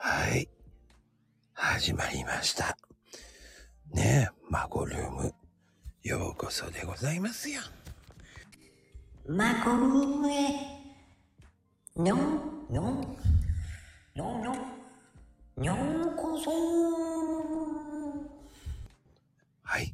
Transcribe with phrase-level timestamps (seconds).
[0.00, 0.48] はい。
[1.54, 2.78] 始まりました。
[3.92, 5.34] ねえ、マゴルーム。
[6.04, 7.60] ようこそでございますよ。
[9.26, 10.50] マコルームへ。
[11.96, 13.00] にょん、にょん、
[14.14, 14.58] にょんにょん、
[15.56, 16.50] にょんこそ
[19.64, 19.92] はい。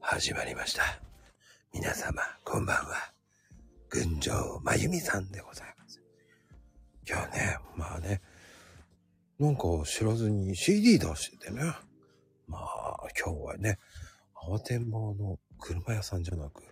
[0.00, 0.82] 始まりました。
[1.72, 3.12] 皆様、こんばんは。
[3.90, 6.00] 群青まゆみさんでございます。
[7.06, 8.22] 今日ね、まあね、
[9.38, 11.60] なんか知らずに CD 出しててね。
[12.46, 13.78] まあ、今日はね、
[14.34, 16.62] 慌てんぼうの車屋さんじゃなく、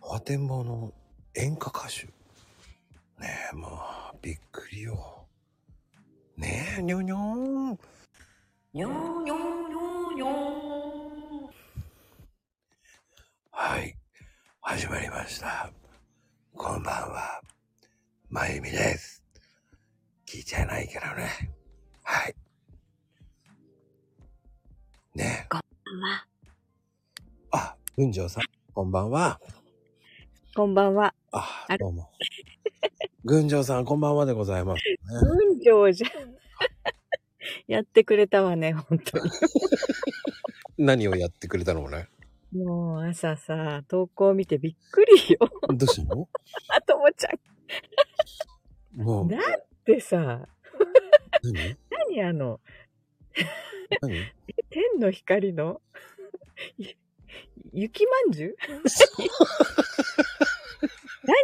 [0.00, 0.92] 慌てんぼうの
[1.34, 2.06] 演歌歌手。
[3.20, 5.26] ねえ、まあ、びっくりよ。
[6.36, 7.18] ねえ、にょにょー
[7.72, 7.78] ん。
[8.72, 8.88] にょ
[9.20, 11.50] んにょんにょんにょん。
[13.50, 13.96] はい。
[14.60, 15.72] 始まりました。
[16.54, 17.40] こんばんは。
[18.28, 19.19] まゆみです。
[20.32, 21.50] 聞いちゃいないけどね。
[22.04, 22.36] はい。
[25.12, 26.26] ねこんばんは。
[27.50, 29.40] あ、群青さん、こんばんは。
[30.54, 31.12] こんばんは。
[31.32, 32.12] あどうも。
[33.24, 34.98] 群青さん、こんばんはでございます、ね。
[35.20, 36.10] 文章じゃん。
[37.66, 39.28] やってくれたわね、本当に。
[40.78, 42.08] 何をやってくれたのね？
[42.52, 45.50] もう朝さ、投稿見てびっくりよ。
[45.74, 46.28] どうしたの？
[46.68, 47.30] あともちゃ
[48.94, 50.46] もうん。、だってさ、
[51.42, 51.76] 何？
[52.14, 52.60] 何あの、
[54.00, 54.32] 何？
[54.70, 55.82] 天の光の、
[56.78, 56.94] ゆ
[57.72, 58.56] 雪まんじゅう？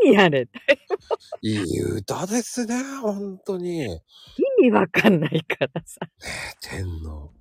[0.05, 0.49] 何あれ？
[1.43, 3.85] いい歌ですね、本当に。
[3.85, 4.01] 意
[4.63, 5.99] 味わかんないからさ。
[6.61, 7.33] 天の、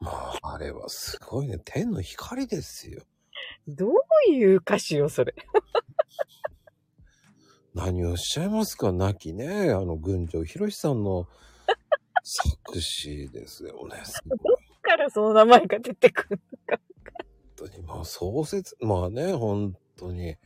[0.00, 1.60] もう、あれはすごいね。
[1.62, 3.02] 天の光ですよ。
[3.68, 3.92] どう
[4.30, 5.34] いう歌詞よ、それ？
[7.76, 8.90] 何をおっしゃいますか？
[8.90, 11.28] 亡きね、あの、群青博さんの
[12.22, 14.00] 作詞ですよね。
[14.02, 16.82] すごいだからその名前が出てくるのか。
[17.58, 20.36] 本当に、まあ、創設、まあね、本当に。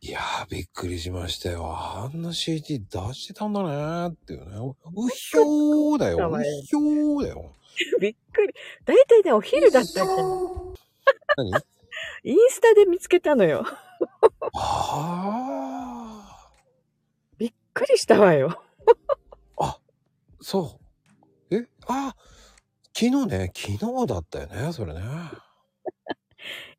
[0.00, 1.66] いやー、びっくりしましたよ。
[1.66, 4.56] あんな CD 出してたんだねーっていうね。
[4.56, 6.30] うひょーだよ。
[6.30, 7.52] うひょーだよ。
[8.00, 8.54] びっくり。
[8.84, 10.28] だいたいね、お昼だったっけな
[11.36, 11.50] 何？
[12.22, 13.66] インスタで見つけたのよ。
[14.54, 16.48] あ
[17.38, 18.50] びっくりしたわよ。
[18.50, 19.64] ー。
[19.64, 19.80] あ、
[20.40, 20.80] そ
[21.50, 21.54] う。
[21.56, 22.14] えあ、
[22.94, 25.00] 昨日ね、昨日だったよね、それね。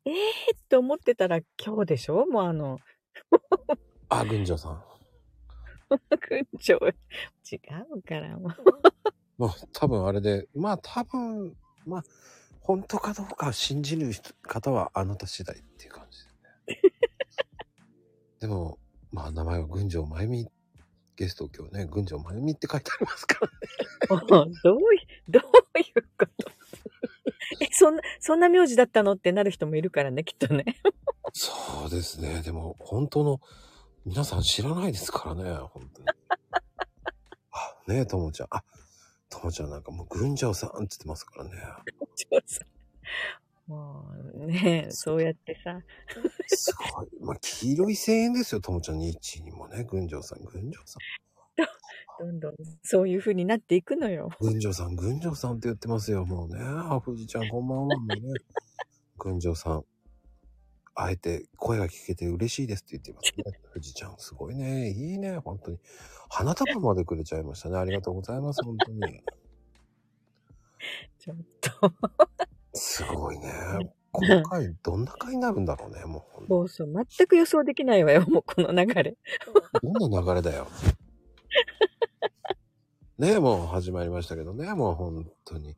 [0.04, 2.26] え えー、って思ってたら今日でしょ？
[2.26, 2.78] もうあの、
[4.08, 4.84] あ、群青さん。
[6.28, 6.88] 群青。
[6.88, 6.92] 違
[7.96, 8.52] うからもう。
[9.38, 12.04] まあ、多分あれで、まあ多分、まあ、
[12.60, 16.24] 本当かどうか信じる人方はあなた次第っていう感じ
[16.66, 17.09] でね。
[18.40, 18.78] でも、
[19.12, 20.48] まあ名前は群青まゆみ、
[21.14, 23.38] ゲスト今日ね、群青まゆみって書いてありますか
[24.08, 24.52] らね。
[24.64, 26.50] どうい、どういうこと？
[27.60, 30.64] え、そんな、そんな名字だったのってなる人もいるからね、きっとね。
[31.34, 31.52] そ
[31.86, 32.40] うですね。
[32.40, 33.40] でも、本当の、
[34.06, 36.08] 皆さん知らないですからね、本当に。
[37.52, 38.46] あ、ねえ、ともちゃん。
[38.50, 38.64] あ、
[39.28, 41.50] ともちゃんなんかもう群青さんって言ってますからね。
[43.70, 44.04] も
[44.34, 45.80] うね、そうやってさ、
[46.48, 47.08] すごい。
[47.20, 51.00] まあ、黄色い声援ですよ、ともちゃんに一にもね、群青さん、群青さん。
[52.18, 54.30] どんどんそういう風になっていくのよ。
[54.40, 56.56] 群青さん、群青さんって言ってますよ、もうね。
[56.60, 57.96] あ、富士ちゃん、こんばんは。
[57.96, 58.16] もうね。
[59.16, 59.84] 群青さん。
[60.96, 63.44] あえて声が聞けて嬉しいですって言ってますね。
[63.72, 64.90] 富士ちゃん、すごいね。
[64.90, 65.78] いいね、本当に。
[66.28, 67.78] 花束までくれちゃいましたね。
[67.78, 69.00] ありがとうございます、本当に。
[71.20, 71.92] ちょっと。
[72.74, 73.52] すごいね。
[74.12, 76.48] 今回、どんな回になるんだろうね、もう。
[76.48, 79.16] もうそう、全く予想できないわよ、 もうこの流れ。
[79.82, 80.66] どんな流れだよ。
[83.18, 85.76] ねもう始まりましたけどね、もう本当に。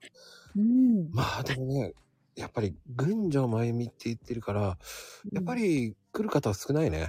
[0.56, 1.10] うん。
[1.10, 1.92] まあでもね、
[2.36, 4.78] やっぱり群青まゆみって言ってるから、
[5.32, 7.00] やっぱり来る方は少ないね。
[7.00, 7.08] や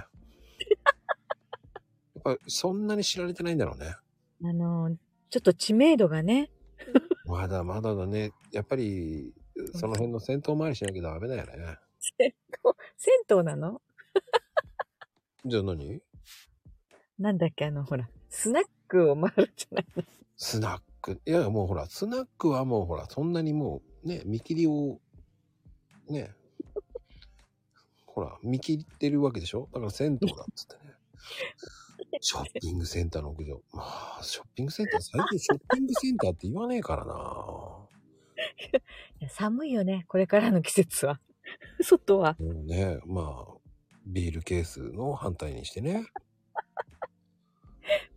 [2.18, 3.94] っぱそんなに知られてないんだろうね。
[4.42, 4.94] あの、
[5.30, 6.50] ちょっと知名度がね、
[7.26, 8.32] まだまだだね。
[8.52, 9.32] やっぱり、
[9.74, 11.78] その辺の戦闘回りしなきゃダメだよね。
[12.00, 12.34] 銭湯、
[12.96, 13.80] 銭湯なの？
[15.46, 16.00] じゃあ何？
[17.18, 20.02] なんだっけ、あの、ほら、スナックを回るじゃないの。
[20.36, 21.20] スナック？
[21.24, 24.98] いや、もうほら、スナックはもうほら、そんなにもう、ね、見切りを、
[26.08, 26.34] ね、
[28.06, 29.68] ほら、見切ってるわけでしょ？
[29.72, 30.94] だから銭湯だっつってね。
[32.20, 33.62] ショッピングセンターの屋上。
[33.72, 33.82] ま
[34.18, 37.83] あ、ショッピングセンター、最近ショッピングセンターって言わねえからな。
[39.20, 41.20] いや寒いよね、これからの季節は。
[41.82, 42.36] 外は。
[42.38, 43.54] もうね、まあ、
[44.06, 46.06] ビールケースの反対にしてね。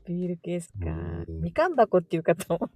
[0.05, 0.89] ビールケースかう。
[0.89, 2.69] んみかん箱っていうかと思う。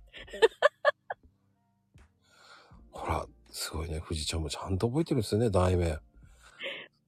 [2.92, 4.02] ほら、すごいね。
[4.02, 6.00] 富士ちゃんもちゃんと覚えてるんですよね、題名。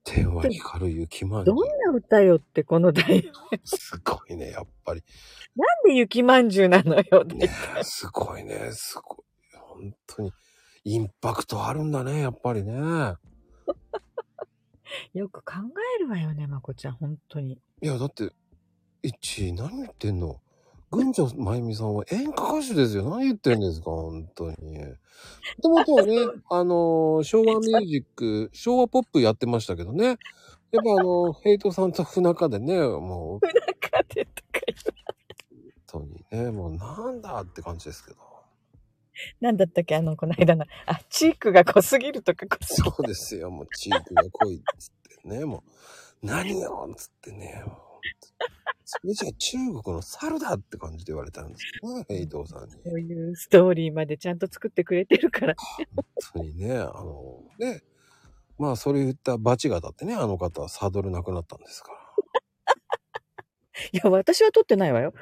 [0.05, 1.67] 天は光る雪まんじゅどんう。
[1.85, 3.31] な歌よってこの題。
[3.63, 5.03] すごいね、やっぱり。
[5.55, 7.23] なんで雪まんじゅうなのよ。
[7.25, 7.49] ね
[7.83, 9.22] すごいね、すごい。
[9.83, 10.31] 本当に、
[10.85, 12.73] インパクトあるんだね、やっぱりね。
[15.13, 15.53] よく考
[15.97, 17.59] えるわよね、まこちゃん、本当に。
[17.81, 18.31] いや、だって、
[19.01, 20.39] 一、何言ってんの？
[20.91, 23.09] 群女まゆみさんは演歌歌手ですよ。
[23.09, 23.85] 何言ってんですか？
[23.89, 24.77] 本当に。
[24.77, 24.95] も
[25.63, 26.15] ともとはね、
[26.51, 30.05] あの、昭和ミュージック、昭和ポップやってましたけどね。
[30.05, 30.17] やっ
[30.83, 34.95] ぱあの、ヘイトさんと不仲でね、もう、中でとか言う。
[35.91, 36.01] 本
[36.31, 38.17] 当にね、もうなんだって感じですけど。
[39.39, 39.95] なんだったっけ？
[39.95, 40.65] あの、この間の。
[40.85, 42.95] あ、チークが濃すぎるとか濃すぎる。
[42.95, 44.91] そうですよ、もうチークが濃いっつっ
[45.23, 45.63] てね、も
[46.21, 47.63] う、何よっつってね、
[48.85, 52.75] それじゃ中国の猿だって感じで言われたんですよね、ヘイトさんに。
[52.75, 55.55] こういうストーリーまでちゃんと作ってくれてるから。
[55.57, 57.81] 本当にね、あの、ね、
[58.57, 61.99] まあ、それ言ったバチが当たってね、あの方はサドルなくなったんですから。
[63.91, 65.13] いや、私は撮ってないわよ。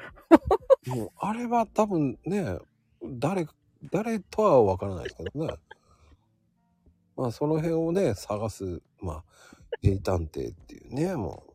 [0.86, 2.58] もう、あれは多分ね、
[3.02, 3.46] 誰、
[3.90, 5.54] 誰とはわからないですけどね。
[7.16, 9.24] まあ、その辺をね、探す、まあ、
[9.82, 11.52] 名探偵っていうね、もう、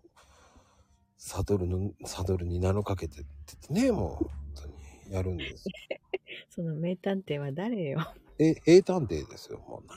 [1.18, 3.26] サドルの、サドルに名のかけてっ
[3.68, 5.66] てね、もう、本当にやるんです。
[6.50, 8.00] その名探偵は誰よ。
[8.40, 9.88] え、名探偵ですよ、もう。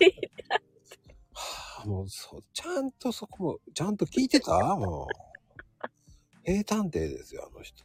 [1.32, 4.76] はあ、もう、そう、ちゃんとそこも、ちゃんと聞いてた？
[4.76, 6.50] もう。
[6.50, 7.84] 名探偵ですよ、あの人。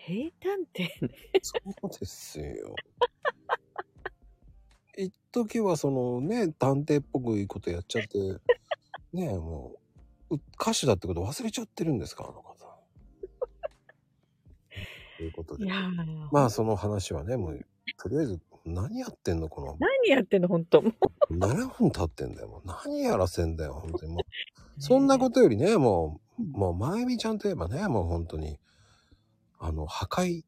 [0.00, 1.14] あ、平探偵ね。
[1.42, 2.74] そうですよ。
[4.96, 8.18] 一時はそのね、探偵っぽくいいことやっちゃって、
[9.12, 9.76] ねえ、も
[10.30, 12.54] う、う歌手だってこと忘れちゃってるんですか、あの方。
[15.18, 15.64] ということで。
[15.64, 17.66] いやーまあその話はね、もう、
[17.98, 20.92] とりあえず、何やってんのこの、何やってんの、本当も
[21.30, 22.48] う7分経ってんだよ。
[22.48, 24.24] もう何やらせんだよ、本当にもう。
[24.80, 28.58] そんなことよりね、もう、もう、まゆみちゃんといえばね、もう本当に、
[29.60, 30.46] あの、破壊っ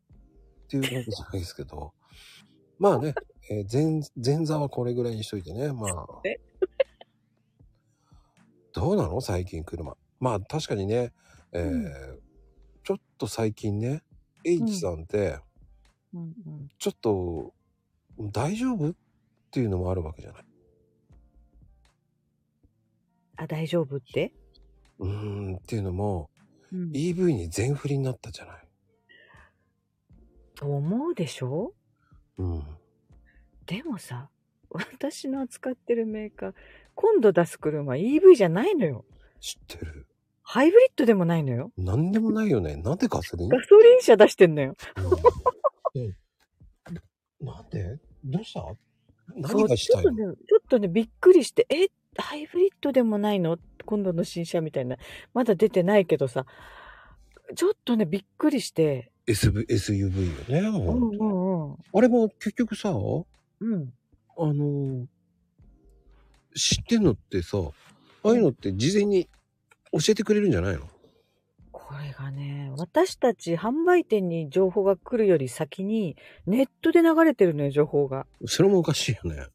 [0.68, 1.92] ていうわけじゃないですけど、
[2.78, 3.14] まあね、
[3.50, 4.02] えー前、
[4.36, 6.40] 前座はこれぐらいにしといてね、まあえ？
[8.72, 9.20] どうなの？
[9.20, 9.96] 最近車。
[10.18, 11.12] まあ確かにね、
[11.52, 12.20] えー
[12.84, 14.02] ちょっと最近ね、
[14.44, 15.38] H さんって、
[16.12, 16.68] うんうん。
[16.80, 17.54] ちょっと、
[18.18, 18.90] 大丈夫？
[18.90, 18.94] っ
[19.52, 20.44] ていうのもあるわけじゃない？
[23.36, 24.32] あ、大丈夫って？
[24.98, 26.28] うーん、っていうのも、
[26.72, 28.61] うん EV に全振りになったじゃない。
[30.62, 31.74] と思うでしょ？
[32.38, 32.62] うん。
[33.66, 34.28] でもさ、
[34.70, 36.54] 私の扱ってるメーカー、
[36.94, 39.04] 今度出す車 EV じゃないのよ。
[39.40, 40.06] 知ってる。
[40.44, 41.72] ハイブリッドでもないのよ。
[41.76, 42.76] なんでもないよね。
[42.76, 43.48] なんでガソリン？
[43.48, 44.76] ガソリン車出してんのよ。
[45.94, 46.14] うんえ
[47.40, 47.98] なんで？
[48.22, 48.64] どうした？
[49.34, 50.12] 何がしたいの？
[50.12, 53.58] ちょっとね、ちょっとね、びっくりして、え、ハイブリッドでもないの？
[53.84, 54.96] 今度の新車みたいな。
[55.34, 56.46] まだ出てないけどさ、
[57.56, 59.10] ちょっとね、びっくりして。
[59.26, 60.68] SV ?SUV よね。
[60.68, 61.76] うんうんうん。
[61.94, 62.92] あれも結局さ、あ
[63.60, 63.92] うん。
[64.38, 65.06] の、
[66.54, 67.58] 知ってんのってさ、
[68.24, 69.28] ああいうのって事前に
[69.92, 70.88] 教えてくれるんじゃないの？
[71.70, 78.26] これがね、私たち販売店に情報が来るより先に、ネットで流れてるのよ、情報が。
[78.46, 79.46] それもおかしいよね。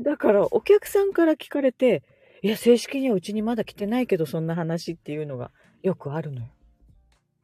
[0.00, 2.02] だから、お客さんから聞かれて、
[2.42, 5.50] いや、正式にはうちにまだ来てないけど、そんな話っていうのが
[5.82, 6.46] よくあるのよ。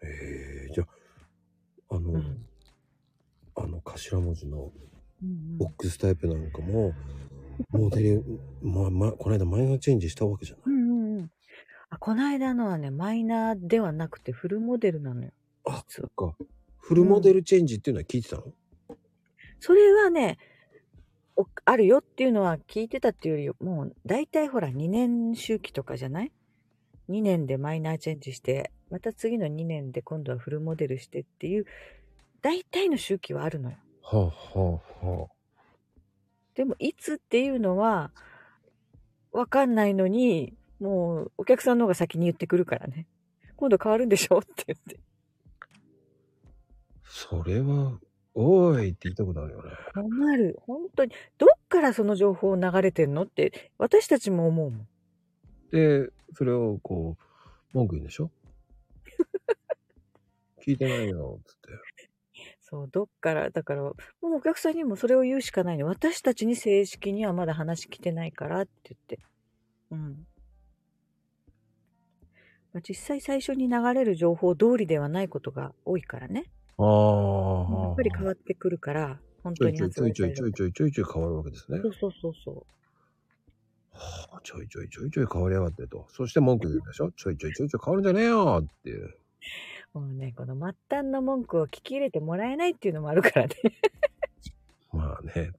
[0.02, 0.06] え
[0.52, 0.55] え
[1.90, 2.46] あ、あの、うん。
[3.56, 4.72] あの頭文字の
[5.22, 6.92] うんボックスタイプなんかも、
[7.70, 8.24] モデル、
[8.62, 10.64] まあ、まあ、この間マイナーチェンジしたわけじゃない。
[10.66, 11.30] うんうんうん。
[11.88, 15.30] あ、この間のはね、マイナーではなくてフルモデルなのよ。
[15.64, 16.36] あ、そっか。
[16.78, 18.44] フルモデルチェンジっていうのは聞いてたの、
[19.58, 20.38] それはね、
[21.36, 26.32] おあるよっていうのは聞いてたっていうより、もう大体ほら2年周期とかじゃない？
[27.08, 31.66] ?2 年でマイナーチェンジして、また次の2年で今度はフルモデルしてっていう、
[32.42, 33.76] 大体の周期はあるのよ。
[34.02, 35.28] はあ、はあ、は
[36.54, 38.12] でもいつっていうのは、
[39.32, 43.06] わかんないのに、もうお客さんの方が先に言ってくるからね。
[43.56, 45.00] 今度変わるんでしょって言って。
[47.04, 47.98] それは、
[48.34, 49.70] おーいって言いたくなるよね。
[49.94, 50.58] 困る。
[50.66, 51.12] 本当に。
[51.38, 54.88] どっからその情報流れてんのって、私たちも思うもん。
[55.72, 58.30] で、それをこう、文句言うんでしょ？
[60.64, 61.68] 聞いてないよ、つって。
[62.60, 65.86] そう、どっから、だから、もうお客さんにもそれを言うしかないの。
[65.86, 69.18] 私たちに正式にはまだ話来てないからって言って。
[69.92, 70.26] うん。
[72.72, 76.50] まあ、実際最初に流れる情報通りではないことが多いからね。
[76.76, 77.86] ああ。
[77.86, 81.78] やっぱり変わってくるから、本当にちょいちょいちょいちょいちょいちょい変わるわけですね。
[81.80, 82.66] そうそうそうそう。
[83.96, 86.06] はあ、ちょいちょいちょいちょい変わりやがってと。
[86.10, 87.10] そして文句言うでしょ？
[87.12, 89.14] ちょいちょいちょいちょい変わるんじゃねえよっていう。
[89.94, 93.54] もうね、この末端の文句を聞き入れてもらえないっていうのもあるからね。
[94.92, 95.52] まあね。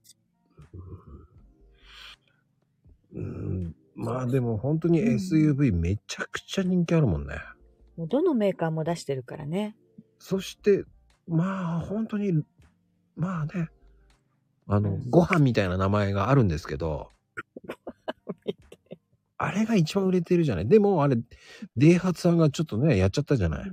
[3.16, 7.36] うん、まあでも本当に SUV めちゃくちゃ人気あるもんね。
[7.96, 9.76] もうどのメーカーも出してるからね。
[10.20, 10.84] そして、
[11.28, 12.44] まあ本当に、
[13.16, 13.70] まあね、
[14.68, 17.10] あの、ご飯みたいな名前があるんですけど、
[19.38, 20.68] あれが一番売れてるじゃない？
[20.68, 21.18] でもあれ、
[21.76, 23.72] デイハツさんがちょっとね、やっちゃったじゃない？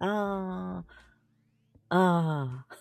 [0.00, 0.84] あ
[1.88, 2.76] あ、ああ。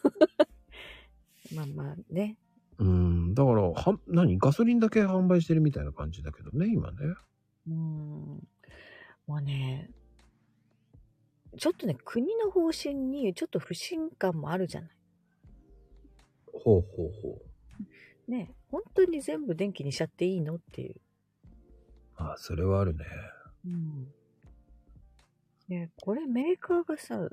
[1.56, 2.36] まあまあね。
[2.80, 6.98] うん、だから、は、何ガソリンだけ販売してるみたいな感じだけどね、今ね。
[7.68, 7.74] うん。
[9.26, 9.90] もうね、
[11.58, 14.90] ちょっとね、国の方針にちょっと不信感もあるじゃない？
[16.54, 17.42] ほうほうほ
[18.28, 18.32] う。
[18.32, 20.56] ね、本当に全部電気にしちゃっていいの？
[20.56, 20.96] っていう。
[22.18, 23.06] あそれはあるね。
[23.66, 24.08] うん。
[25.68, 27.30] ね、これメーカーがさ、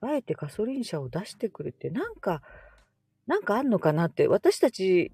[0.00, 2.42] あえてガソリン車を出してくるって、なんか、
[3.26, 5.12] なんかあんのかなって、私たち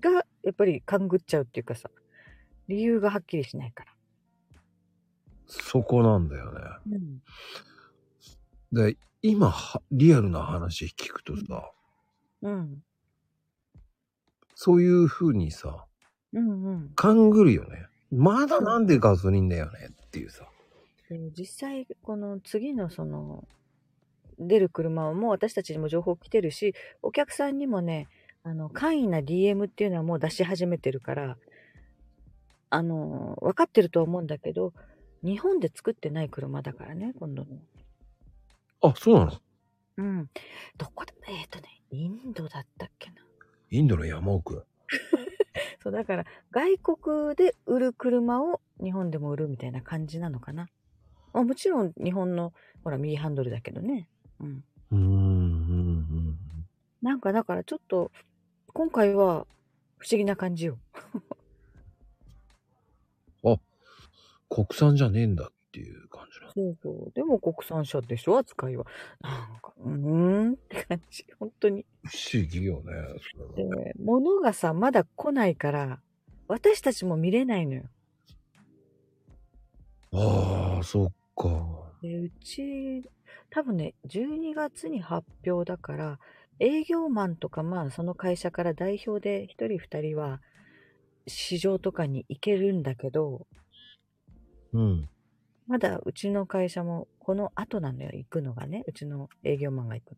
[0.00, 1.90] がやっぱり勘ぐっちゃうっていうかさ、
[2.68, 3.92] 理由がはっきりしないから。
[5.46, 6.60] そこなんだよね。
[6.92, 7.22] うん。
[8.72, 11.72] で、今は、リアルな話聞くとさ、
[12.42, 12.82] うん。
[14.54, 15.86] そういう風にさ、
[16.32, 16.90] うんうん。
[16.94, 17.89] 勘ぐるよね。
[18.10, 20.48] まだなんでガソリンだよねっていうさ。
[21.08, 23.46] で実際、この次のその、
[24.38, 28.08] 出る車はもう私たちにも情報来てるし、お客さんにもね、
[28.42, 31.36] あの、簡易な DM っていうのはもう出し始めてるから、
[32.70, 34.72] あの、分かってるとは思うんだけど、
[35.22, 37.48] 日本で作ってない車だからね、今度の。
[38.82, 39.32] あ、そうなの？
[39.98, 40.30] うん。
[40.78, 41.12] どこだ？
[41.28, 43.16] えっ、とね、インドだったっけな。
[43.70, 44.64] インドの山奥。
[45.82, 50.68] そう、だから、外国で売る車を日本でも売るみたいな感じなのかな。
[51.32, 52.52] まあ、もちろん日本の、
[52.84, 54.08] ほら、右ハンドルだけどね。
[54.40, 54.64] うん。
[54.92, 56.36] うーん。
[57.02, 58.10] なんかだからちょっと、
[58.72, 59.46] 今回は
[59.98, 60.78] 不思議な感じよ。
[64.50, 66.52] 国産じゃねえんだっていう感じなの。
[66.52, 67.12] そうそう。
[67.14, 68.84] でも国産車でしょ扱いは。
[69.20, 71.24] なんか、うーんって感じ。
[71.38, 71.86] 本当に。
[72.04, 72.92] 不思議よね。
[73.32, 76.00] それはで、物がさ、まだ来ないから、
[76.48, 77.84] 私たちも見れないのよ。
[80.12, 81.92] ああ、そっか。
[82.02, 83.08] で、うち、
[83.50, 86.18] 多分ね、12月に発表だから、
[86.58, 90.40] 営業マンとか、まあ、その会社から代表で1人2人は、
[91.28, 93.46] 市場とかに行けるんだけど、
[94.72, 95.08] うん。
[95.70, 98.82] まだうちの会社もこの後なのよ、行くのがね。
[98.88, 100.16] うちの営業マンが行くの。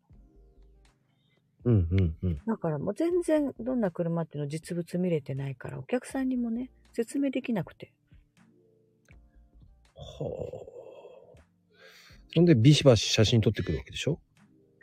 [1.64, 2.40] うん、うん、うん。
[2.46, 7.92] だからもう全然どんな車っていうの実物見れてないから、お客さんにもね、説明できなくて。
[9.94, 10.30] は
[11.38, 11.42] あ。
[12.34, 14.18] そんで、ビシバシ写真撮ってくるわけでしょ？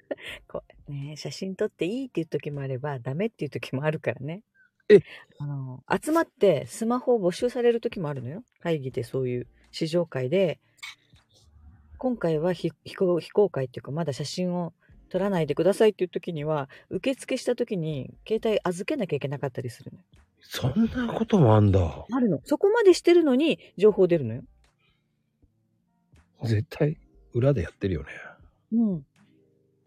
[0.47, 4.43] こうね、写真撮っていいっていう時もあれば、ダメっていう時もあるからね。
[4.87, 4.99] え？
[5.39, 8.43] あの、集まってスマホを募集される時もあるのよ。
[8.59, 10.59] 会議でそういう試乗会で、
[11.97, 14.73] 今回は非非公開っていうか、まだ写真を
[15.09, 20.03] 撮らないでくださいっていう時には、受付した時に携帯預けなきゃいけなかったりするのよ。
[20.41, 22.05] そんなこともあんだ。
[22.09, 22.39] あるの。
[22.45, 24.43] そこまでしてるのに情報出るのよ。
[26.43, 26.97] 絶対、
[27.33, 28.09] 裏でやってるよね。
[28.71, 29.05] うん。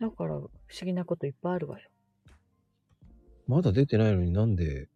[0.01, 0.51] だから、不思
[0.83, 1.89] 議なこといっぱいあるわよ。
[3.47, 4.89] まだ出てないのになんで、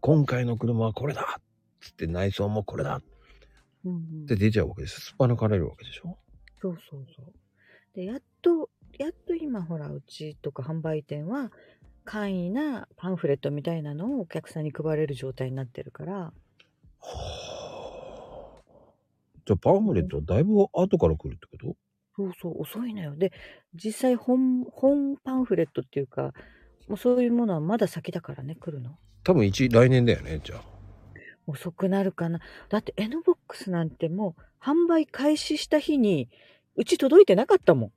[0.00, 1.40] 今回の車はこれだ
[1.80, 3.02] つって内装もこれだっ
[3.84, 5.00] うんうんて出ちゃうわけです。
[5.00, 6.16] すっぱ抜かれるわけでしょ？
[6.60, 7.32] そうそうそう。
[7.94, 11.50] で、やっと、やっと今ほら、うちとか販売店は、
[12.04, 16.32] 簡易なパンフレットみたいなのをお客さんに配れる状態になってるから、は
[17.00, 18.62] あ。
[19.44, 21.76] じゃあパンフレットはだいぶ後から来るってこと？
[22.14, 23.16] そうそう、遅いのよ。
[23.16, 23.32] で、
[23.74, 26.32] 実際本、本パンフレットっていうか、
[26.88, 28.98] もうそういうものはまだ先だからね、来るの。
[29.24, 30.64] 多分一、来年だよね、じゃあ。
[31.46, 32.40] 遅くなるかな。
[32.68, 36.28] だって N ボックスなんてもう販売開始した日に、
[36.76, 37.92] うち届いてなかったもん。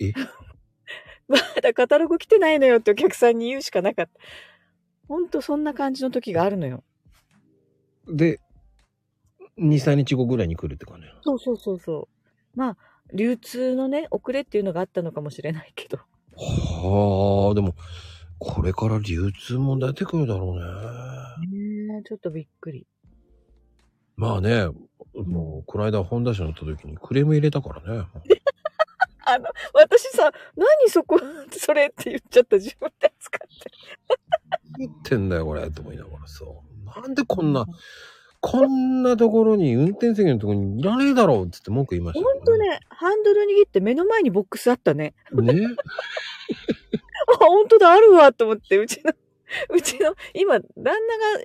[0.00, 0.12] え？
[1.28, 4.12] まだカタログ来てないのよってお客さんに言うしかなかった。
[5.08, 6.82] ほんとそんな感じの時があるのよ。
[8.08, 8.40] で、
[9.58, 12.08] 2、3日後ぐらいに来るって感じそうそうそうそ
[12.54, 12.58] う。
[12.58, 12.76] まあ、
[13.12, 15.98] 流通のね、遅れっていうのがあったのかもしれないけど。
[16.36, 17.74] はあ、でも、
[18.38, 20.62] これから流通も出てくるだろうね。
[22.02, 22.86] ちょっとびっくり。
[24.16, 24.66] まあね、
[25.14, 28.06] もう、この間、ホンダ車乗った時にクレーム入れたからね。
[29.24, 31.18] あの、私さ、何そこ、
[31.52, 33.70] それって言っちゃった自分で使って。
[34.78, 36.44] 言ってんだよ、これ、と思いながらさ。
[37.02, 37.64] なんでこんな、
[38.40, 45.14] こんなところに、運転席のところにいらねえだろうっつって文句言いましたほんとね、ハンドル握って目の前にボックスあったね。
[45.32, 45.52] ね。
[45.52, 45.66] ね
[47.28, 49.12] あ、ほんとだ、あるわ、と思って、うちの、
[49.70, 50.94] うちの、今、旦那が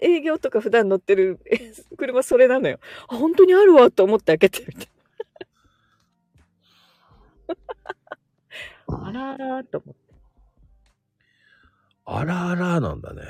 [0.02, 1.58] 営業とか普段乗ってるえ
[1.98, 2.80] 車それなのよ。
[3.08, 4.88] あ、本当にあるわ、と思って開けてみた。
[8.88, 9.96] あらーらーと思っ
[12.08, 13.24] あらあらなんだね。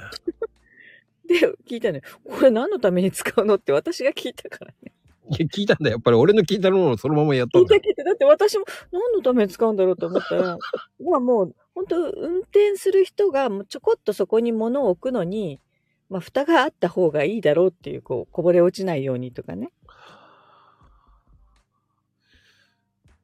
[1.27, 1.39] て。
[1.39, 2.03] で、聞いたのよ。
[2.29, 4.91] これ何のために使うのって私が聞いたからね。
[5.29, 5.93] いや、聞いたんだよ。
[5.93, 7.81] やっぱり俺の聞いたのをそのままやったんだよ。
[7.81, 8.03] 聞いた聞いた。
[8.03, 10.57] だって私も何のために使うんだろうと思ったら、
[10.99, 15.59] まあもう、本当運転する人がもうちょこっとそこに物を置くのに、
[16.09, 19.71] まあ蓋があった方がいいだろうっていう、こう、こぼれ落ちないようにとかね。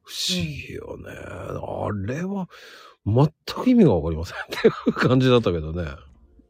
[0.02, 1.10] 不思議よね。
[1.10, 2.48] あれは、
[3.06, 3.32] 全
[3.64, 5.84] く意味がわかりませんっていう 感じだったけどね。
[5.84, 5.98] だか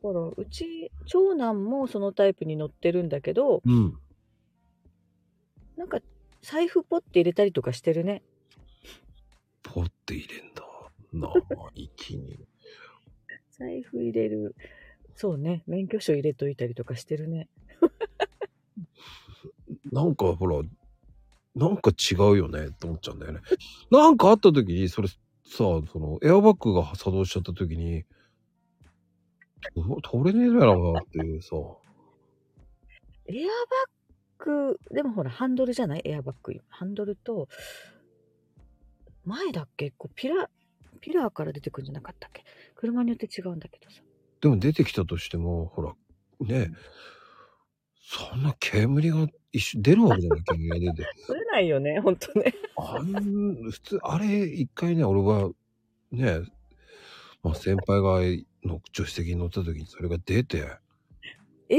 [0.02, 3.96] ら、うち、長男もそのタイプに乗ってるんだけど、うん。
[5.76, 6.00] なんか、
[6.40, 8.24] 財布ポッて入れたりとかしてるね。
[9.62, 10.71] ポって入れんだ。
[11.12, 11.32] 生
[11.74, 12.38] 意気に。
[13.50, 14.54] 財布入れる。
[15.14, 15.62] そうね。
[15.66, 17.48] 免許証入れといたりとかしてるね。
[19.92, 20.62] なんかほら、
[21.54, 23.40] なんか違うよねって思っちゃうんだよね。
[23.90, 25.16] なんかあった時に、それさ、
[25.50, 28.06] その、エアバッグが作動しちゃった時に、
[30.02, 31.56] 取れねえだろうなっていうさ。
[33.26, 33.52] エアバ
[34.44, 36.02] ッグ、でもほら、ハンドルじゃない？
[36.04, 36.54] エアバッグ。
[36.68, 37.48] ハンドルと、
[39.24, 39.90] 前だっけ？
[39.90, 40.48] こうピラ、
[41.02, 42.44] ピラーから出てくるんじゃなかったっけ？
[42.74, 44.00] 車によって違うんだけどさ。
[44.40, 45.94] でも出てきたとしても、ほら、
[46.40, 46.70] ね、
[48.00, 51.10] そんな煙が一瞬出るわけじゃない、煙が出て。
[51.26, 52.54] 取れないよね、ほんとね。
[52.76, 55.50] あん、普通、あれ、一回ね、俺は、
[56.10, 56.40] ね、
[57.42, 58.20] まあ先輩が
[58.64, 60.68] の助手席に乗った時にそれが出て、
[61.68, 61.78] ええ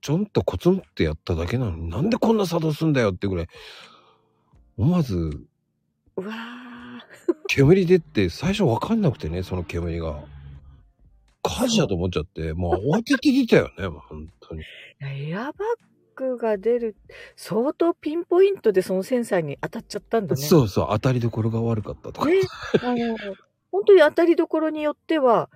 [0.00, 3.48] ちょんとコツンってやっただけなのに、なんでこんな作動すんだよってぐらい、
[4.76, 5.16] 思わず、
[6.16, 6.34] うわ
[7.48, 10.22] 煙出て、最初わかんなくてね、その煙が。
[11.42, 14.62] 火事だと思っちゃって、もう慌てて出たよね、も う本当に。
[15.00, 15.30] ー。
[15.30, 15.54] エアバッ
[16.16, 16.96] グが出る、
[17.36, 20.42] 相当ピンポイントでそのセンサーに当たっちゃったんだね。
[20.42, 22.28] そうそう、当たりどころが悪かったとか。
[22.28, 22.40] ね、
[22.82, 23.16] あの、
[23.70, 25.50] 本当に当たりどころによっては、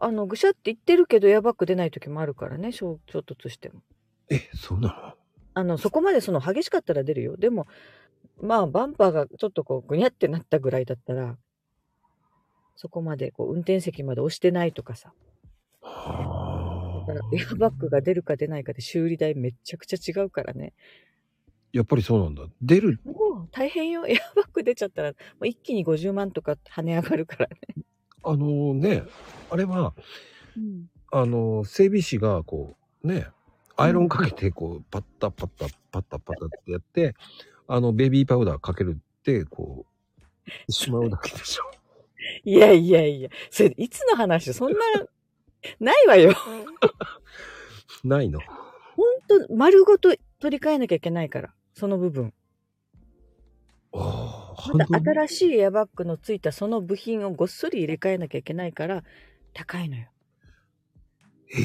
[0.00, 3.82] あの、ぐしゃって言ってるけどエアバッグ出ない時もあるからね、衝衝突しても。
[4.30, 5.14] え、そうな
[5.52, 7.36] あの、そこまでその激しかったら出るよ。
[7.36, 7.66] でも、
[8.42, 11.36] まあ、バンパーがちょっとこう、ぐにゃってなったぐらいだったら、
[12.76, 15.12] そこまでこう、運転席まで押してないとかさ。
[17.32, 20.72] エアバッグが出るか出ないかで修理代めちゃくちゃ違うからね。
[21.72, 22.44] やっぱりそうなんだ。
[22.62, 23.00] 出る。
[23.04, 24.06] もう大変よ。
[24.06, 27.84] エアバッグ出ちゃったら、もう一気に50万とか跳ね上がるからね。
[28.22, 29.04] あのね、
[29.50, 29.94] あれは、
[30.56, 30.86] うん。
[31.12, 33.28] あの、整備士がこう、ね、
[33.76, 37.14] アイロンかけて、こう、パッタパッタ、パッタパッタってやって、
[37.72, 39.86] あの、ベビーパウダーかけるって、こ
[40.68, 41.62] う、しまうだけでしょ。
[42.44, 44.78] いやいやいや、それ、いつの話そんな、
[45.78, 46.34] ないわよ。
[48.02, 48.40] ないの。
[48.96, 52.34] ほんと、丸ごと取り替えなきゃいけないから、その部分。
[53.92, 59.04] ああ、また新しいエアバッグのついたその部品をごっそり入れ替えなきゃいけないから、
[59.54, 60.08] 高いのよ。
[61.56, 61.60] え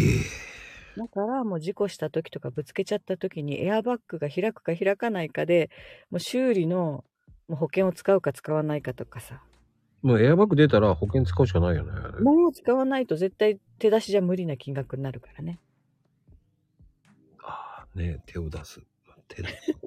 [0.52, 0.55] え
[0.98, 5.70] だからもう事故した時とかぶつけちゃった時にエアバッグが開くか開かないかで、
[6.10, 7.04] もう修理の
[7.48, 9.42] もう保険を使うか使わないかとかさ。
[10.02, 11.92] もうエアバッグ出たら保険使うしかないよね。
[12.22, 15.60] もう使わないと絶対手出しじゃ無理な金額になるからね。
[17.42, 18.82] ああ、ね手を出す。
[19.28, 19.78] 手出す。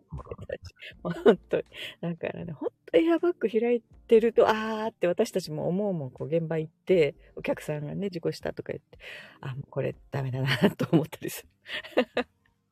[1.03, 1.64] ま あ本当に。
[2.01, 8.98] だからね、本当エアバッグ開いてると、あーって私たちも思うもん、こう現場行って、お客さんがね、事故したとか言って、
[9.40, 11.48] あ、もうこれダメだなと思ったりする。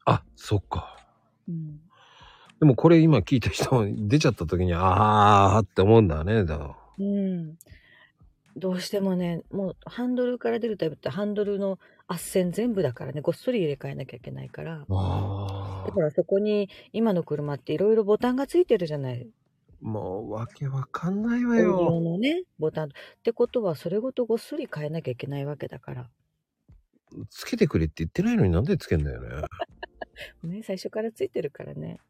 [0.04, 0.96] あ、そっか。
[1.48, 1.80] うん。
[2.60, 6.44] でもこれ今聞いた人も出ちゃった時に、ああって思うんだね。
[6.44, 7.58] だからうん。
[8.56, 14.84] どうしてもね、もうハンドルから出るタイプってハンドルの圧線全部だからね、ごっそり入れ替えなきゃいけないから。
[14.88, 19.28] あだからそこに今の車っていろいろボタンがついてるじゃない。
[19.82, 22.00] あ、もうわけわかんないわよオ。
[22.00, 22.88] のね、ボタン。
[22.88, 22.90] っ
[23.22, 26.10] てことはそれごとごっそり変えなきゃいけないわけだから。
[27.30, 29.46] つけてくれって言ってないのになんでつけんだよね。
[30.44, 32.00] ね、最初からついてるからね。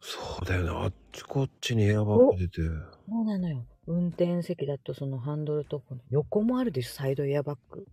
[0.00, 0.70] そうだよね。
[0.70, 2.60] あっちこっちにエアバッグ出て。
[3.08, 3.64] そうなのよ。
[3.86, 7.86] 運転席だとそのハンドルとこの横もあるでしょ、サイドエアバッグ。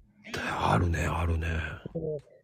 [0.60, 1.48] あるね、あるね。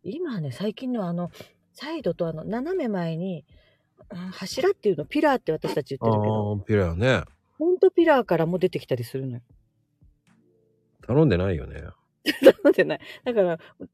[0.04, 1.32] 今ね、最近のあの、
[1.74, 3.58] サイドとあの、斜め前に、うん
[4.32, 7.24] 柱っていうの、ピラーって私たち言ってるけど、ピラーね。
[7.58, 9.42] ほんとピラーからも出てきたりするのよ。
[11.06, 11.82] 頼んでないよね。
[12.64, 13.00] なんでない。
[13.26, 13.48] だから、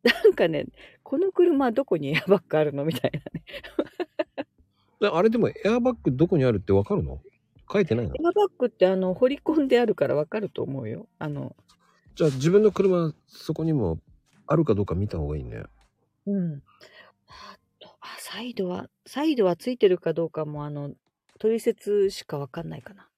[0.03, 0.65] なんかね、
[1.01, 2.85] この車どこにエアバッグあるの？
[2.85, 3.43] みたいなね。
[4.99, 7.21] であれでもエアバッグどこにあるってわかるの？
[7.73, 8.13] 書いてないの？
[8.13, 11.07] エアバッグってあの、掘り込んであるからわかると思うよ。
[11.17, 11.55] あの、
[12.15, 13.99] じゃあ自分の車、そこにも
[14.45, 15.63] あるかどうか見た方がいいね。
[16.27, 16.61] うん。
[17.27, 20.91] あと、あ、サイドは、サイドはついてるかどうかもあの、
[21.39, 23.09] 取説しかわかんないかな。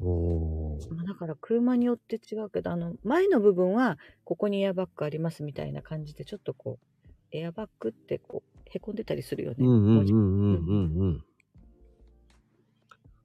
[0.00, 0.94] おー。
[0.94, 9.56] まあだから車によって違うけど、あの、前の部分は、ここにエアバッグありますみたいな感じで、ちょっとこう、エアバッグってこう、へこんでたりするよね。
[9.60, 11.24] うんうんうんうんうんうん。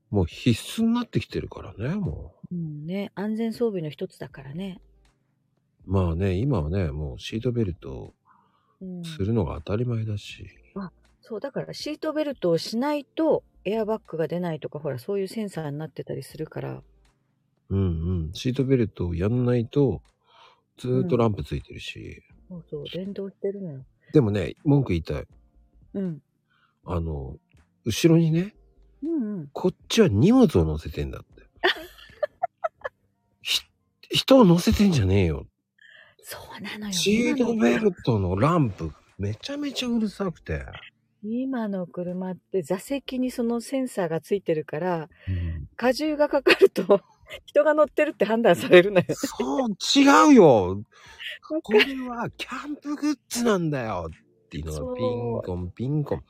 [0.10, 4.82] もう必須になってきてるからね、もうんね、安全装備の一つだからね。
[5.86, 5.92] う。
[5.92, 8.14] まあね、今はね、もうシートベルト
[8.82, 10.48] うん、するのが当たり前だし。
[11.22, 16.82] そう、だからシートベルトをしないと、エアバッグが出ないとか、ほら、そういうセンサーになってたりするから。
[17.70, 17.84] うんう
[18.30, 18.34] ん。
[18.34, 20.02] シートベルトをやんないと、
[20.78, 22.24] ずーっとランプついてるし。
[22.48, 23.86] そうそう、連動してるのよ。
[24.14, 25.28] でもね、文句言いたい。
[25.94, 26.24] うん。
[26.86, 27.38] あの、
[27.86, 28.56] 後ろにね、
[29.04, 29.50] うんうん。
[29.54, 31.44] こっちは荷物を乗せてんだって。
[33.42, 33.62] ひ
[34.12, 35.48] 人を乗せてんじゃねえよ。
[36.22, 36.92] そうなのよ。
[36.94, 40.66] シート今のベルトのランプ、めちゃめちゃうるさくて。
[41.24, 47.02] 今の車って座席にそのセンサーがついてるから、うん荷重がかかると、
[47.46, 49.06] 人が乗ってるって判断されるのよ。
[49.10, 50.84] そう、違うよ。
[51.64, 56.24] これはキャンプグッズなんだよっていうのがピンコンピンコン。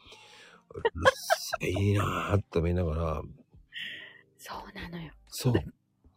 [0.76, 3.22] うるさいなぁと思いながら、
[4.38, 5.12] そうなのよ。
[5.28, 5.54] そう。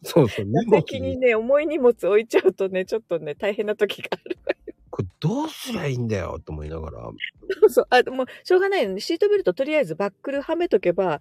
[0.05, 4.39] そうそう、座荷物に、席にね、重い荷物置いちゃうとね、ちょっとね、大変な時がある。
[4.91, 7.11] これどうすりゃいいんだよと思いながら、
[7.61, 7.87] そうそう。
[7.89, 9.01] あ、もう、しょうがないよね。
[9.01, 11.21] シートベルトとりあえずバックルはめとけば、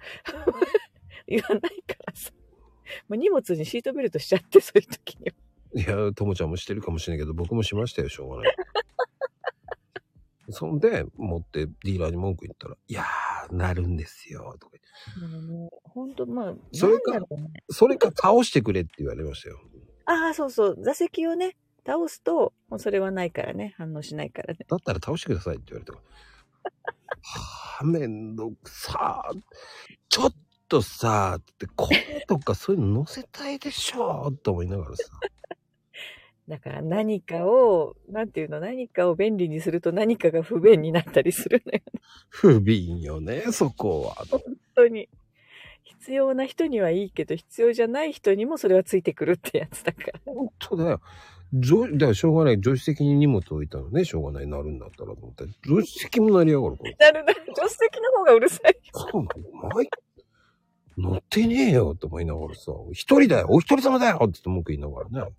[1.28, 2.32] 言わないからさ。
[3.08, 5.34] もう荷物にシートベルトしちゃって、そういう時には。
[5.74, 8.56] いや、ともちゃんもしてるかもしれないけど、僕もしましたよ、しょうがない。
[10.52, 14.78] そんで、持ってディーラーに文句言ったら、いやー、なるんですよ、とか
[15.18, 15.38] 言って。
[15.38, 17.20] もうね、ほんと、まあ、それか。
[17.70, 19.60] それか倒してくれって言われましたよ。
[20.06, 20.84] ああ、そうそう。
[20.84, 23.74] 座席をね、倒すと、もうそれはないからね。
[23.78, 24.66] 反応しないからね。
[24.68, 26.06] だったら倒してくださいって言われたから。
[27.22, 29.40] はあ、めんどくさー。
[30.10, 30.36] ちょっ
[30.68, 35.04] とさーって、声とかそういうの載せたいでしょと思いながらさ。
[36.52, 41.80] だから何かを、なんていうの、何かを便利にすると何かが不便になったりするのよ。
[42.28, 44.26] 不憫よね、そこは。
[44.30, 44.42] 本
[44.76, 45.08] 当に。
[45.86, 50.20] 必要な人にはいいけど、必要じゃない人にもそれはついてくるってやつだから。
[50.26, 51.02] 本当だよ。
[51.54, 52.56] じょだからしょうがない。
[52.56, 54.48] 助手席に荷物置いたのね、しょうがない。
[54.48, 55.46] なるんだったらと思って。
[55.66, 57.12] 助手席もなりやがるから。
[57.14, 57.42] なるなる。
[57.56, 58.78] 助手席の方がうるさい。
[58.92, 59.30] そうな
[59.70, 59.84] の？
[60.98, 65.32] 乗ってねえよと思いながらさ、一人だよお一人様だよって言って文句言いながらね。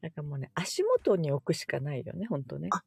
[0.00, 2.68] なんかもうね、足元に置くしかないよね、ほんとね。
[2.72, 2.82] あ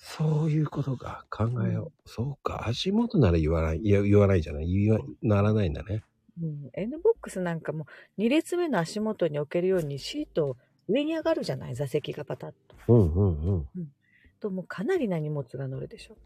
[0.00, 1.26] そういうことか。
[1.28, 2.08] 考えよう。
[2.08, 2.68] そうか。
[2.68, 3.78] 足元なら言わない。
[3.78, 4.68] いや、言わないじゃない。
[4.70, 6.04] 言わ、ならないんだね。
[6.40, 6.70] うん。
[6.72, 10.56] N ボックスなんかも2列目の足元に置けるようにシート
[10.88, 11.74] 上に上がるじゃない？
[11.74, 12.76] 座席がパタッと。
[12.86, 13.92] うんうんうん。
[14.38, 16.16] と、もうかなりな荷物が乗るでしょ。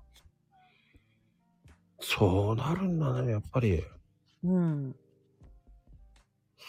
[2.02, 3.82] そうなるんだね、やっぱり。
[4.44, 4.96] うん。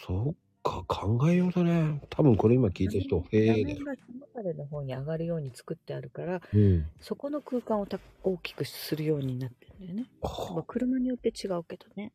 [0.06, 2.00] そうか、考えようだね。
[2.10, 3.74] 多分これ今聞いた人、へえだよ。
[3.74, 6.86] 画面が背もたれの方に上がるように作ってあるから、うん。
[7.00, 10.10] そこの空間をた大きくするようになってるんだよね。
[10.20, 12.12] まあは車によって違うけどね。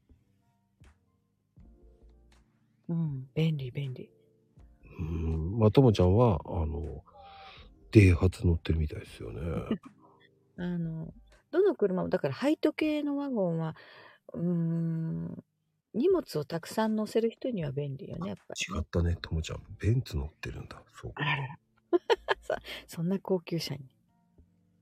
[2.90, 4.10] うん、便利、便利。
[5.00, 5.60] うん。
[5.60, 7.04] まあ、ともちゃんは、あの、
[7.92, 9.40] デイハツ乗ってるみたいですよね。
[10.58, 11.14] あの、
[11.52, 13.76] どの車も、だから、配当系のワゴンは、
[14.34, 15.44] うーん、
[15.94, 18.76] 荷物をたくさん乗せる人には便利よね、やっぱり。
[18.76, 19.64] 違ったね、ともちゃん。
[19.80, 20.82] ベンツ乗ってるんだ。
[20.94, 21.24] そうあ。
[21.24, 21.60] ららら。
[22.42, 22.56] そ
[22.88, 23.82] そんな高級車に。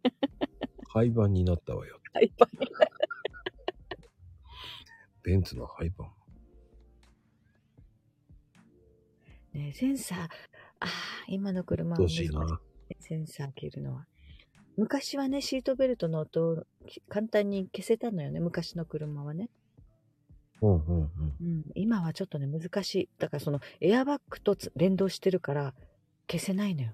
[0.89, 1.99] 廃盤になったわよ。
[2.21, 2.49] いっぱい。
[5.23, 6.11] ベンツの廃盤。
[9.53, 10.27] ねセンサー、あ
[10.81, 10.89] あ、
[11.27, 12.59] 今の車は欲しいな。
[12.99, 14.07] センサー切るのは。
[14.77, 19.49] 昔はね、シートベルトの音をき簡単に消せたのよね、昔の車はね。
[20.61, 21.11] うんうんうん。
[21.41, 23.09] うん、今はちょっとね、難しい。
[23.19, 25.73] だからそのエアバッグとつ連動してるから
[26.29, 26.93] 消せないのよ。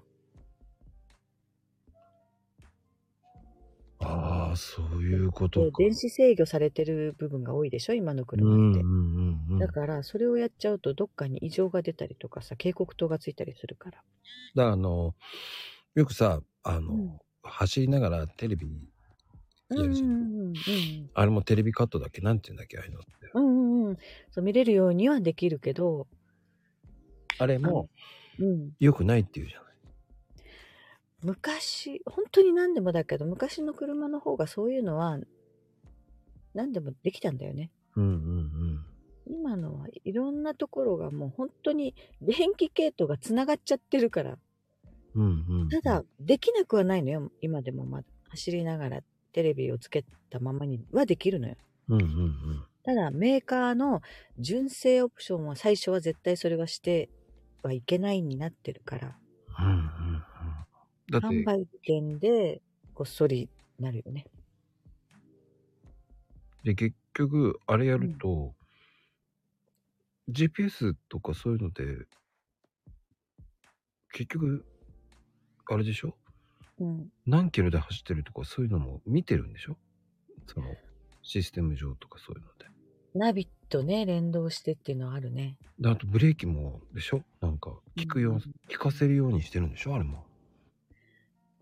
[4.00, 5.78] あああ、そういうことか。
[5.78, 7.94] で電子制御されてる部分が多いでしょ？
[7.94, 8.80] 今のうん車って。
[8.80, 9.58] うんうんうん。
[9.58, 13.98] だから、それをやっちゃうと、どっかに異常が出たりとかさ、警告灯がついたりするから。
[13.98, 14.04] だか
[14.54, 15.14] らあの、
[15.94, 17.18] よくさ、あの、うん
[17.50, 20.54] 走りながらテレビ、うんうんうんうん。
[21.14, 22.20] あれもテレビカットだっけ？
[22.20, 22.76] なんて言うんだっけ？
[22.76, 23.08] ああいうのって。
[23.32, 23.57] うん
[23.88, 23.98] うんうん。
[24.30, 26.06] そう、見れるようにはできるけど、
[27.38, 27.88] あれも
[28.38, 28.70] うん。
[28.80, 29.68] 良くないっていうじゃない。
[31.22, 35.18] 昔、本当に何でもだけど、昔の車の方がそういうのは、
[36.54, 37.70] 何でもできたんだよね。
[37.96, 38.84] うんうん
[39.30, 44.38] 今のはいろんなところがもう本当に電気系統がつながっちゃってるから、
[45.14, 45.22] うん。
[45.22, 45.68] うんうん。
[45.68, 47.30] ただ、できなくはないのよ。
[47.42, 49.00] 今でもまだ走りながら
[49.32, 51.56] テレビをつけたままにはできるのよ。
[51.88, 52.64] うんうんうん。
[52.84, 54.00] ただ、メーカーの
[54.38, 57.10] 純正オプションは最初は絶対それはして
[57.62, 59.18] はいけないになってるから、
[59.58, 59.82] うんうんうん。
[61.10, 62.62] だって販、売店で
[62.94, 64.26] こっそりなるよね。
[66.64, 68.54] で、結局、あれやると、
[70.30, 72.06] GPS とかそういうので、
[74.12, 74.66] 結局、
[75.70, 76.16] あれでしょ？
[76.78, 77.08] うん。
[77.26, 79.76] 何キロで走ってるとかそういうのも見てるんでしょ？
[80.46, 80.66] その、
[81.28, 82.64] システム上とかそういうので。
[83.14, 85.58] ナビとね、連動してっていうのはあるね。
[85.78, 87.22] であとブレーキもでしょ？
[87.42, 89.94] なんか、効くよう、うん効かせるようにしてるんでしょ？
[89.94, 90.24] あれも。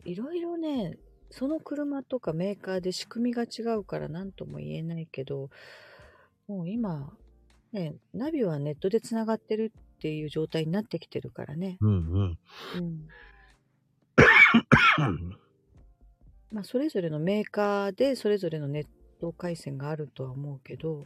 [0.04, 0.96] いろいろね、
[1.30, 5.50] その車とかメーカーで仕組みが違うから何とも言えないけど、
[6.46, 7.12] もう今、
[7.72, 11.76] ね、ナビはネットでつながってるっていう状態になってきてるからね。
[11.80, 12.38] うんうん。
[12.76, 13.08] うん。
[16.52, 18.86] まあ、それぞれのメーカーでそれぞれのネッ
[19.20, 21.04] ト回線があるとは思うけど、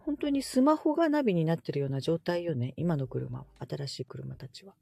[0.00, 3.46] 本当にスマホがナビになってるような状態よね、今の車は。
[3.68, 4.74] 新しい車たちは。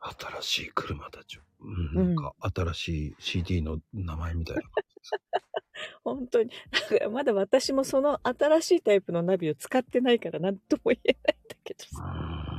[0.00, 1.42] 新しい車たちを。
[1.60, 4.62] うん、なんか、新しい CD の名前みたいな。
[6.02, 6.50] 本当に。
[6.70, 12.02] だからまだ私もその新しいタイプのナビを使ってないから何とも言えないんだけどさ。
[12.02, 12.50] ん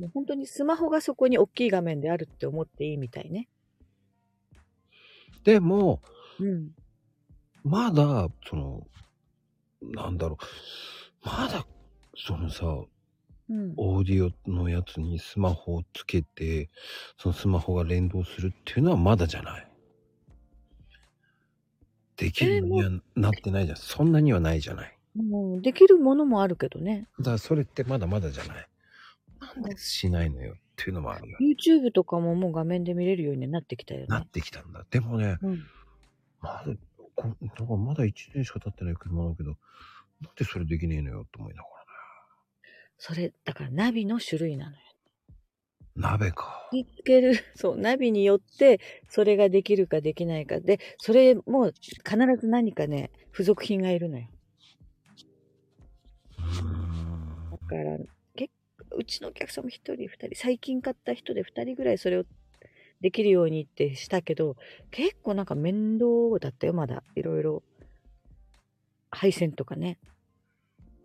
[0.00, 3.48] もう本当にスマホがそこに大きい画面であるって思っていいみたいね。
[5.44, 6.02] でも、
[6.40, 6.70] うん。
[7.62, 8.86] まだ、その、
[9.82, 11.26] なんだろう。
[11.26, 11.66] まだ、
[12.16, 12.66] そのさ、
[13.48, 13.74] うん。
[13.76, 16.70] オーディオのやつにスマホをつけて、
[17.18, 19.70] そのスマホが連動するっていうのはまだじゃない。
[22.16, 23.76] できるのにはなってないじゃん。
[23.76, 24.98] そんなにはないじゃない。
[25.14, 27.08] もうできるものもあるけどね。
[27.18, 28.68] だからそれってまだまだじゃない。
[29.40, 31.38] なんでしないのよっていうのもあるよ。
[31.40, 34.26] YouTube とかももう画面で見れるようになってきたよなっね。
[34.32, 34.84] てきたんだ。
[34.90, 35.62] でもね、うん。
[36.40, 36.74] まだ、
[37.14, 39.56] こだからまだ1年しか経ってない車だけど、
[40.20, 41.90] なんでそれできねえのよって思いながらね。
[42.98, 44.78] それ、だからナビの種類なのよ。
[45.96, 46.68] 鍋か。
[46.72, 51.86] 見つける、そう、ナビによって、それができるかできないかで、それも必
[52.40, 54.26] ず何かね、付属品がいるのよ。
[56.38, 57.98] うーんだから、
[58.94, 62.24] うちのお客さんも一人、二人、最近買った人で二人ぐらいそれを
[63.00, 64.56] できるようにってしたけど、
[64.90, 66.06] 結構なんか面倒
[66.40, 67.02] だったよ、まだ。
[67.14, 67.62] いろいろ。
[69.10, 69.98] 配線とかね。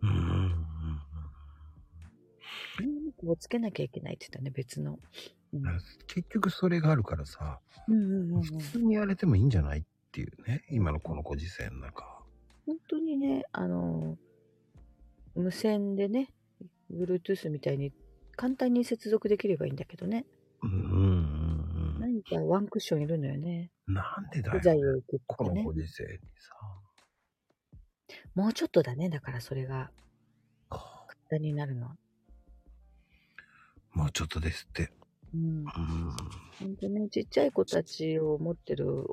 [0.02, 0.50] うーん。
[3.20, 4.98] こうつけなきゃいけないって言ったね、別の。
[5.52, 5.62] うん
[6.06, 10.64] 結局それがあるからさ、うんうんうんうん普通にやれてもいいんじゃないっていうね。
[10.70, 12.04] 今のこのご時世の中。
[12.66, 14.16] 本当にね、あの、
[15.34, 16.32] 無線でね、
[16.92, 17.92] Bluetooth みたいに
[18.36, 20.26] 簡単に接続できればいいんだけどね。
[20.62, 22.00] うんうんうんうん。
[22.00, 23.70] 何かワンクッションいるのよね。
[23.86, 25.72] なんでだ機材よ、を置くとかねこのご。
[25.72, 26.54] 時世にさ。
[28.34, 29.90] もうちょっとだね、だからそれが
[30.68, 30.82] 簡
[31.30, 31.96] 単になるのは。
[33.92, 34.92] もうちょっとですって。
[35.34, 35.40] うん。
[35.40, 35.64] うん。
[35.66, 39.04] 本当ね、ちっちゃい子たちを持ってる、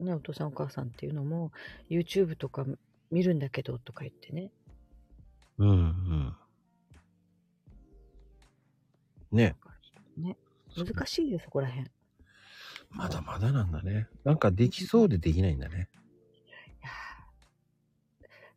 [0.00, 1.52] ね、お父さんお母さんっていうのも、
[1.90, 2.64] YouTube とか
[3.10, 4.50] 見るんだけどとか言ってね。
[5.58, 6.36] うんうん。
[9.34, 9.56] ね。
[10.16, 10.36] ね。
[10.76, 11.86] 難しいよ、そこら辺。
[11.86, 11.90] い
[12.90, 14.08] まだまだなんだね。
[14.24, 15.88] なんかできそうでできないんだね。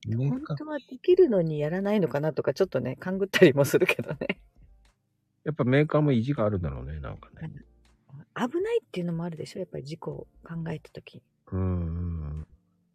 [0.07, 4.39] やーねか本当はできるのにやらないのかなとか、ちょっとね、勘ぐったりもするけどね。
[5.43, 7.51] やっぱメーカーも意地があるんだろうね、なんかね。
[8.35, 11.21] 危ないっていうのもあるでしょやっぱり事故を考えた時に。
[11.51, 11.63] うんう
[12.41, 12.47] ん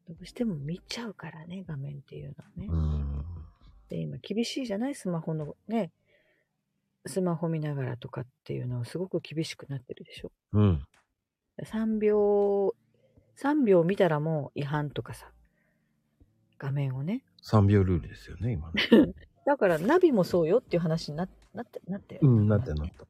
[0.09, 2.67] どうしても見ちゃうからね、画面っていうのはね。
[2.69, 3.25] うん。
[3.89, 4.95] で、今厳しいじゃない？
[4.95, 5.91] スマホのね。
[7.07, 10.87] スマホ見ながらとかっていうのはすごく厳しくなってるでしょうん。
[11.63, 12.75] 3秒、
[13.37, 15.31] 3秒見たらもう違反とかさ。
[16.59, 17.25] 画面をね。
[17.43, 18.83] 3秒ルールですよね、今ね。
[19.45, 22.19] だからナビもそうよっていう話にななって、なって。
[22.23, 23.07] うん、なってなった。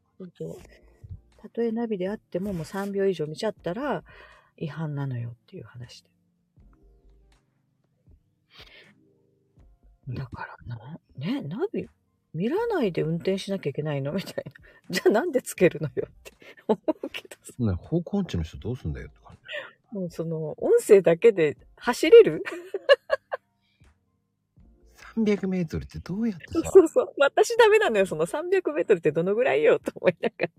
[1.43, 4.05] たとえナビであってももう3秒以上見ちゃったら、
[4.57, 6.11] 違反なのよっていう話で。
[10.09, 11.89] だからな、ね、ナビ、
[12.35, 14.13] 見らないで運転しなきゃいけないの？
[14.13, 14.53] みたいな。
[14.91, 16.33] じゃあなんでつけるのよって
[16.69, 17.53] 思うけどさ。
[17.59, 19.37] ね、方向音痴の人どうすんだよって感
[19.93, 19.97] じ。
[19.97, 22.43] もうその、音声だけで走れる？
[25.15, 27.13] 300メートルってどうやってさ、そうそう。
[27.19, 28.07] 私ダメなのよ。
[28.07, 30.51] その300メートルってどのぐらいよと思いながら。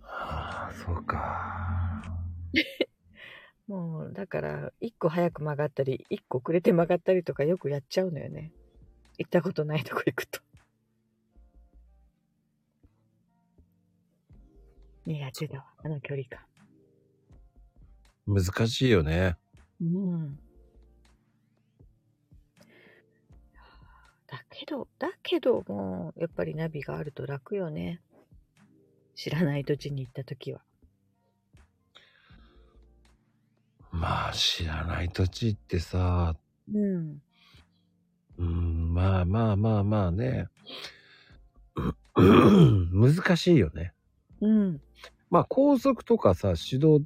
[0.00, 2.02] はあ、そうか。
[3.68, 8.50] もう、だから、一個早く曲がったり、一個遅れて曲がったりとかよくやっちゃうのよね。
[9.18, 10.40] 行ったことないとこ行くと。
[15.04, 16.40] 苦手だわ、あの距離感。
[18.26, 19.36] 難しいよね。
[19.80, 20.38] うん。
[24.26, 28.00] だけど、だけど、もう、やっぱりナビがあると楽よね。
[29.14, 30.62] 知らない土地に行った時は。
[33.90, 36.36] まあ、知らない土地ってさ、
[36.72, 37.22] うん。
[38.38, 40.46] うん、まあまあまあまあね。
[42.16, 43.92] 難しいよね。
[44.40, 44.80] うん。
[45.30, 47.00] まあ高速とかさ、手動っ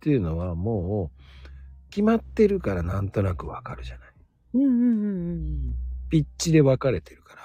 [0.00, 4.08] ていうのはもう決まってるからなんとなくわかるじゃない。
[4.54, 5.34] うんうんうんう
[5.70, 5.74] ん。
[6.10, 7.36] ピッチで分かれてるか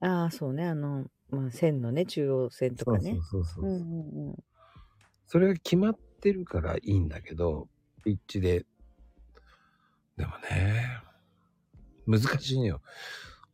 [0.00, 0.08] ら。
[0.22, 0.66] ああ、そうね。
[0.66, 3.12] あの、まあ、線のね、中央線とかね。
[3.12, 4.44] そうそうそうそう、うんうんうん。
[5.26, 7.68] それが決まってるからいいんだけど、
[8.04, 8.64] ピッチで。
[10.16, 11.00] でもね、
[12.06, 12.80] 難しいのよ。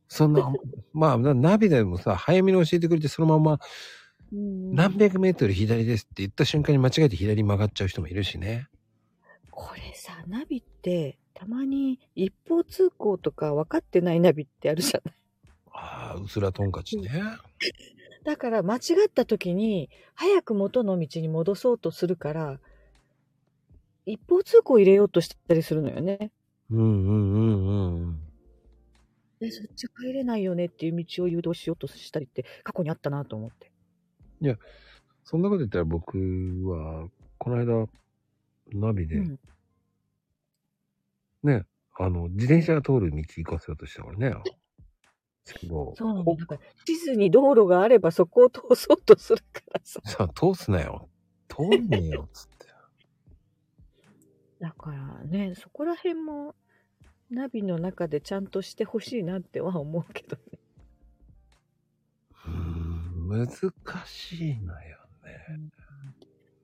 [0.08, 0.52] そんな、
[0.92, 3.60] まあ、なナビでもさ、早めに教えてくれて、そのまま
[4.32, 8.68] うん何百メートル左ですって言った瞬間に間違えて左に曲がっちゃう人もいるしね。
[9.50, 15.14] これさ、ナビって、たまに一方通行とか分かってないナビってあるじゃない。
[15.72, 17.10] ああ、うすらトンカチね。
[18.24, 22.60] だから間違った時に、早く元の道に戻そうとするから、
[24.06, 26.30] 一方通行入れようとしたりするのよね。
[26.70, 28.20] うんうんうんうん。
[29.40, 33.70] で、そっち入れないよねっていう道を誘導しようとしたりって過去にあったなと思って。
[35.24, 36.18] そんなこと言ったら僕
[36.64, 37.08] は、
[37.38, 37.88] この間、
[38.72, 39.38] ナビで、うん。
[41.42, 41.64] ね、
[41.98, 44.34] あの、自転車が通る道行かせようとしたからね。
[45.94, 46.34] そうなんだ。
[46.84, 50.00] 地図に道路があればそこを通そうとするからさ。
[50.04, 51.08] さあ、通すなよ。
[51.48, 52.48] 通んねえよ、つ。
[54.60, 56.54] だからね、そこら辺も
[57.30, 60.58] ナビの中でちゃんとしてほしいなっては思うけどね。
[62.44, 65.70] うーん、難しいのよね。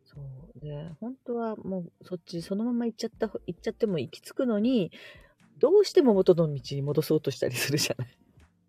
[0.05, 0.21] そ
[0.57, 0.61] う。
[0.61, 4.93] で、本当はもうそっちそのまま行っちゃった、行っちゃっても行き着くのに、
[5.59, 8.19] どうしても元の道に戻そうとしたりするじゃない。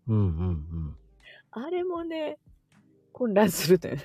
[0.08, 0.96] うんうんうん。
[1.50, 2.38] あれもね、
[3.12, 4.02] 混乱するのよね。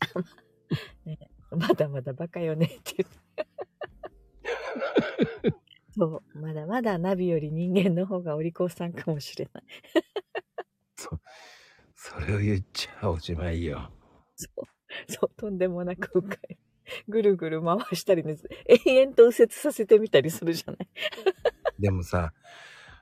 [1.04, 1.18] ね
[1.50, 3.46] まだまだバカよねって言って。
[5.92, 9.64] そう、まだまだナビより人間の方がお利口さんかもしれない。
[12.02, 13.90] それを言っちゃおしまいよ。
[14.34, 14.64] そう、
[15.06, 16.58] そう、とんでもなく深い。
[17.08, 18.38] ぐるぐる回したりね、
[18.86, 20.88] 延々と右折させてみたりするじゃない。
[21.78, 22.32] でもさ、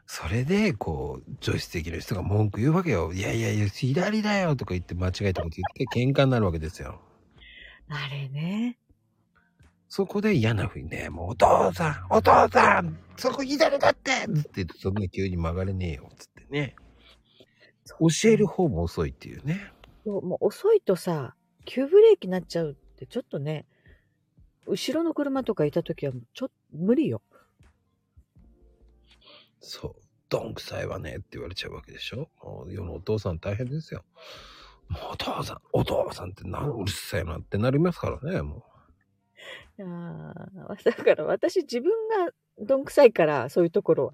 [0.05, 3.13] それで、こう、助手席の人が文句言うわけよ。
[3.13, 7.01] いやいやいや、左だよとか言って間違えたこと言って喧嘩になるわけですよ。
[7.89, 8.79] あれね。
[9.89, 16.77] そこで嫌な風にね、もうお父さん、お父さん、そこ左だってつって言って、そんな急に曲がれねえよ、つってね。
[17.99, 19.73] 教える方も遅いっていうね。
[20.05, 23.67] そうもう遅いとさ、急ブレーキになっちゃうってちょっとね、
[24.67, 27.23] 後ろの車とかいた時はちょっと無理よ。
[29.61, 29.95] そう。
[30.29, 34.05] どんくさいわねって言われちゃうわけでしょもう世のお父さん大変ですよ。
[34.89, 38.65] もうお父さん、お父さんってなうるさいなってなりますからね、も
[39.81, 44.13] あーだから私自分がどんくさいから、そういうところは。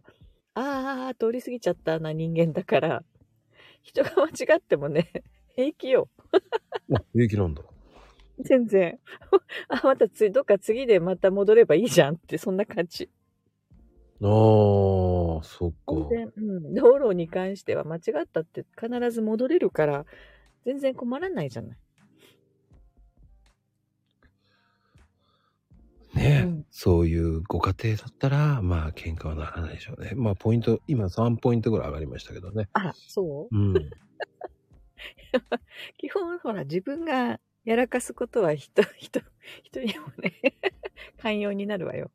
[0.54, 3.02] ああ、通り過ぎちゃったな人間だから、
[3.82, 5.10] 人が間違ってもね、
[5.56, 6.08] 平気よ。
[6.88, 6.94] う。
[6.94, 7.62] あ、平気なんだ。
[8.40, 8.98] 全然。
[9.68, 13.08] あ、またつどっか次でまた戻ればいいじゃんって、そんな感じ。
[14.20, 15.94] ああ、そっか。
[16.36, 20.06] うん、道路に関しては間違ったって必ず戻れるから、
[20.64, 21.78] 全然困らないじゃない。
[26.14, 30.12] ねえ、うんそういうご家庭だったら、まあ喧嘩はならないでしょうね。
[30.14, 32.68] まあポイント、今3ポイントぐらい上がりましたけどね。
[32.72, 33.56] あら、そう？
[33.56, 33.74] うん。
[35.98, 39.20] 基本、ほら、自分がやらかすことは人、 人、
[39.62, 40.32] 人にもね、
[41.18, 42.10] 寛容になるわよ。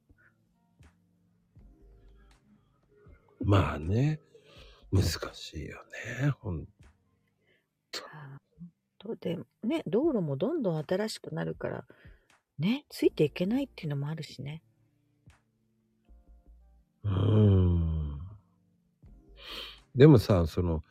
[3.42, 4.20] まあね、
[4.92, 5.84] 難しいよ
[6.22, 6.30] ね。
[6.40, 6.68] ほん
[9.00, 11.86] とで、ね、道路もどんどん新しくなるから、
[12.60, 14.62] ね、ついていけないっていうのもあるしね。
[17.04, 18.20] うーん。
[19.96, 20.84] でもさ、その、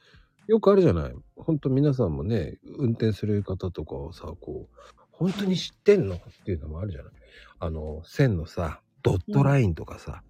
[0.46, 4.76] よくあるじゃない本当皆さんもね、運転する方とかをさ、こう、
[5.12, 6.14] 本当に知ってんの？
[6.14, 7.12] っていうのもあるじゃない
[7.58, 10.22] あの、線のさ、ドットラインとかさ、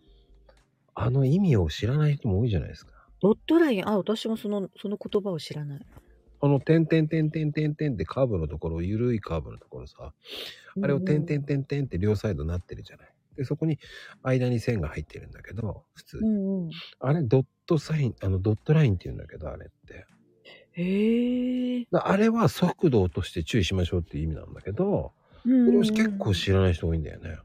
[0.95, 2.93] あの意味を知らない人も多いじゃないですか。
[3.21, 5.87] ドットライン、あ、私もその、その言葉を知らない。
[6.41, 10.13] あの、点点点点点点ってカーブのところ、ゆるいカーブのところさ、
[10.81, 13.09] あれを点点点点って両サイドなってるじゃない。
[13.37, 13.79] で、そこに
[14.23, 16.19] 間に線が入ってるんだけど、普通。
[16.19, 16.71] うんうん。
[17.01, 20.07] あれ、ドットサイン、あの、ドットラインって言うんだけど、あれって。
[20.73, 21.87] へえ。
[21.91, 25.13] だあれは速度として注意しましょうっていう意味なんだけど、
[25.43, 27.39] これ結構知らない人多いんだよね。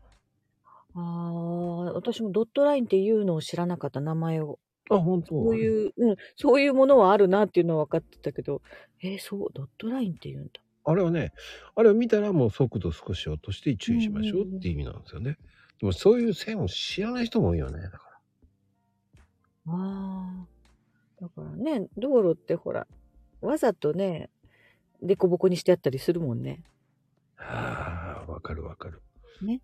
[0.96, 4.60] ああ、私もドットラインっていうのを知らなかった、名前を。
[4.90, 8.62] あ、本当そういう、うん、そういうものはあるなっていうのは分かってたけど、
[9.02, 10.52] えーそう、ドットラインって言うんだ。
[10.86, 11.32] あれはね、
[11.76, 15.38] あれを見たらもう速度少し落として注意しましょうっていう意味なんですよね。
[15.80, 17.82] でもそういう線を知らない人も多いよね。
[17.82, 18.04] だか
[19.68, 20.48] ああ。
[21.22, 22.86] だからね、道路ってほら、
[23.42, 24.30] わざとね、
[25.02, 26.64] デコボコにしてあったりするもんね。
[27.38, 27.46] ら。
[27.46, 29.02] はあ、わかるわかる。
[29.42, 29.62] ね。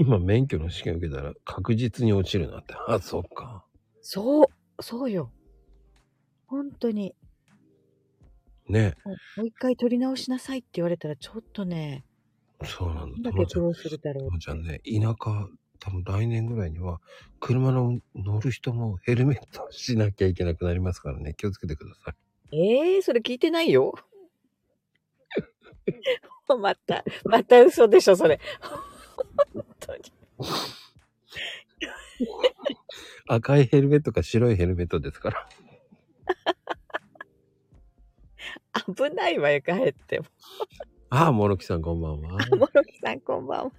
[0.00, 2.74] 今免許の試験受けたら確実に落ちるなって。
[2.88, 3.64] あ、そっか。
[4.00, 4.46] そう、
[4.82, 5.30] そうよ。
[6.46, 7.14] 本当に。
[8.68, 8.94] ね。
[9.36, 12.04] もう一回取り直しなさいって言われたら、ちょっとね、
[12.64, 13.30] そうなんだ。
[13.30, 15.48] どんするだろうちゃんね、田舎、
[15.80, 17.00] 多分来年ぐらいには、
[17.40, 21.34] 車の乗る人もヘルメットしなきゃいけなくなりますからね。
[21.34, 22.56] 気をつけてください。
[22.56, 23.94] ええー、それ聞いてないよ。
[26.60, 28.40] また、また嘘でしょ、それ。
[29.52, 30.02] 本当に。
[33.26, 35.48] 赤いヘルメットか白いヘルメットですから。
[38.86, 40.26] 危ないわよ、帰っても。
[41.10, 42.38] ああ、モロキさんこんばんは。
[42.50, 43.72] モロキさん、こんばんは。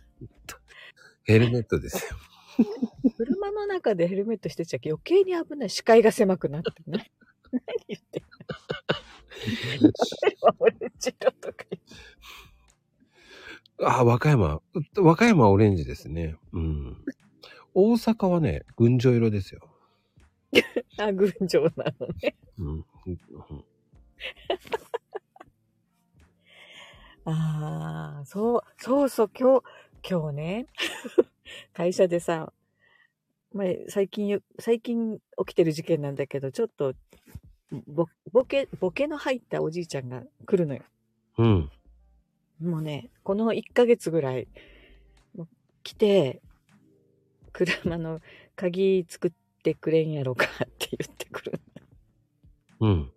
[1.24, 2.18] ヘルメットですよ。
[3.18, 5.70] 車の中でヘルメットしてちゃ余計に危ない。
[5.70, 7.12] 視界が狭くなってね。
[7.52, 8.24] 何言ってん
[9.84, 11.96] のオレンジ色とか言って
[13.82, 14.62] ああ、和歌山。
[14.96, 16.36] 和歌山はオレンジですね。
[16.54, 16.98] うん。
[17.74, 19.62] 大阪はね、群青色ですよ。
[20.98, 22.36] あ、群青なのね。
[22.58, 22.68] うん。
[22.68, 22.86] うん
[27.28, 29.64] ああ、そう、そうそう、今日、
[30.08, 30.68] 今日ね、
[31.74, 32.54] 会社でさ、
[33.52, 36.94] まあ、最近よ、最近起きてる事件なんだけど、ちょっと、
[37.88, 40.84] ぼ、ボケ、ボケの入ったおじいちゃんが来るのよ。
[41.40, 41.72] うん。
[42.62, 44.48] もうね、この1ヶ月ぐらい、
[45.84, 46.42] 来て、
[47.52, 48.22] 車の
[48.56, 49.32] 鍵作っ
[49.64, 51.62] てくれんやろかって言ってくる。
[52.80, 53.12] うん。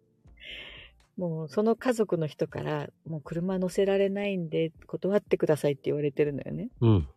[1.16, 6.70] もうその家族の人から、もう車乗せられないんで断ってくださいって言われてるのよね。
[6.80, 7.08] うん。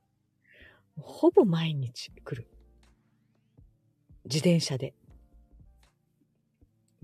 [0.97, 2.47] ほぼ毎日来る。
[4.25, 4.93] 自転車で。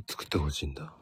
[0.07, 0.96] 作ってほしいんだ。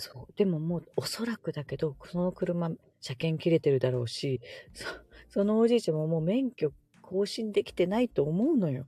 [0.00, 0.32] そう。
[0.36, 2.70] でももうおそらくだけど、その車、
[3.00, 4.40] 車検切れてるだろうし、
[4.74, 4.86] そ
[5.28, 6.72] そのおじいちゃんももう免許
[7.02, 8.86] 更新できてないと思うのよ。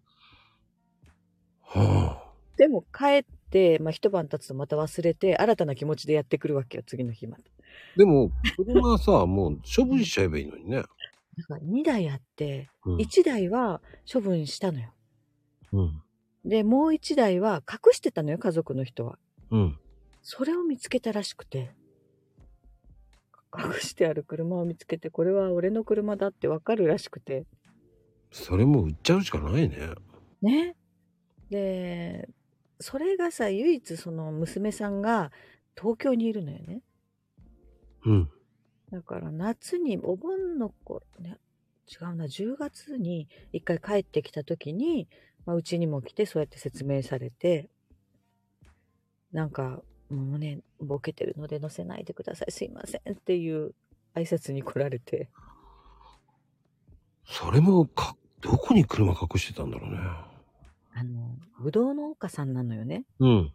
[1.63, 2.33] はあ。
[2.57, 7.45] でも帰って、まあ一晩経つとまた忘れて、新たな気持ちでやってくるわけよ、次の日また。
[7.97, 10.77] でも、車はさ、もう処分しちゃえばいいのにね。
[10.79, 10.85] だ
[11.45, 12.97] から2台あって、うん。
[12.97, 14.93] 1台は処分したのよ。
[15.73, 16.03] うん。
[16.45, 19.19] で、もう1台は隠してたのよ、家族の人は。
[19.51, 19.79] うん。
[20.23, 21.75] それを見つけたらしくて。
[23.55, 27.45] 隠してある車を見つけて、これは俺の車だってわかるらしくて。
[28.31, 29.77] それも売っちゃうしかないね。
[30.41, 30.77] ね。
[31.51, 32.31] で、
[32.81, 35.31] それがさ、唯一その娘さんが
[35.77, 36.83] 東京にいるのよね。
[38.07, 38.31] うん。
[38.91, 41.39] だから夏に、お盆の頃、ね、
[41.89, 45.09] 違うな、10月に一回帰ってきた時に、
[45.45, 47.69] まあ、うちにも来てそうやって説明されて、
[49.33, 49.83] なんか、
[50.13, 53.75] もうね、ボケてるので乗せないでください、すいませんっていう
[54.15, 55.29] 挨拶に来られて、
[57.25, 59.99] それもか、どこに車隠してたんだろうね。
[60.95, 63.05] あの、ぶどう農家さんなのよね。
[63.21, 63.53] うん。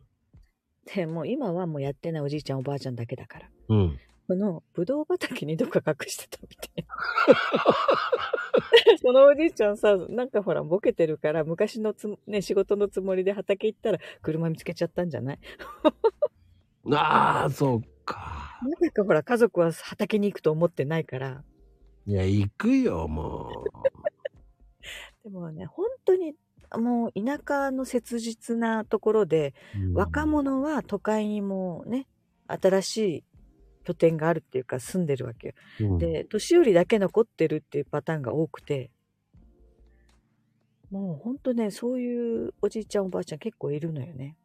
[0.96, 3.50] で、もう今はもうやってないおじいちゃんおばあちゃんだけだから。
[3.70, 4.00] うん。
[4.28, 6.88] そのぶどう畑にどっか隠してたみたいな。
[9.02, 15.40] そのおじいちゃんさ、なんかほら、ボケてるから、昔のつ、ね、仕事のつもりで畑行ったら、車見つけちゃったんじゃない？
[16.94, 18.60] ああ、そうか。
[18.64, 21.44] なぜかほら、家族は畑に行くと思ってないから。
[22.06, 23.66] いや、行くよ、も
[25.24, 26.36] でもね、本当に、
[26.78, 32.08] もう田舎の切実なところで、うん若者は都会にもうね、
[32.48, 33.24] 新しい
[33.84, 35.54] 拠点があるっていうか住んでるわけよ。
[35.82, 38.90] うんで、年寄りだけ残ってるっていうパターンが多くて、
[40.90, 44.38] もうほんとね、そういうおじいちゃんおばあちゃん結構いるのよね。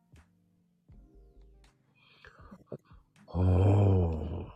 [3.34, 4.48] も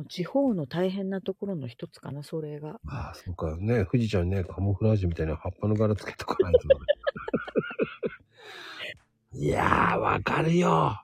[0.00, 2.80] う地方の大変なところの一つかな、それが。
[2.86, 3.56] ああ、そうか。
[3.56, 6.74] ね、富士ちゃんね、カモフラージュみたいな葉っぱの柄つけとかないとね。
[9.44, 11.02] いやー、わかるよ。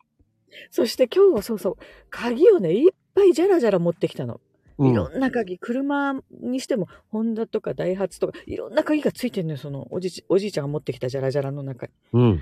[0.71, 1.77] そして今日はそうそう、
[2.11, 4.35] 鍵をね、いっぱいじゃらじゃら持ってきたの。
[4.79, 11.93] うんいろんな鍵、車にしても、ホンダとかダイハツとか、いろんな鍵がついてるのよ、そのおじいちおじいちゃんが持ってきたじゃらじゃらの中に。
[12.15, 12.41] うん。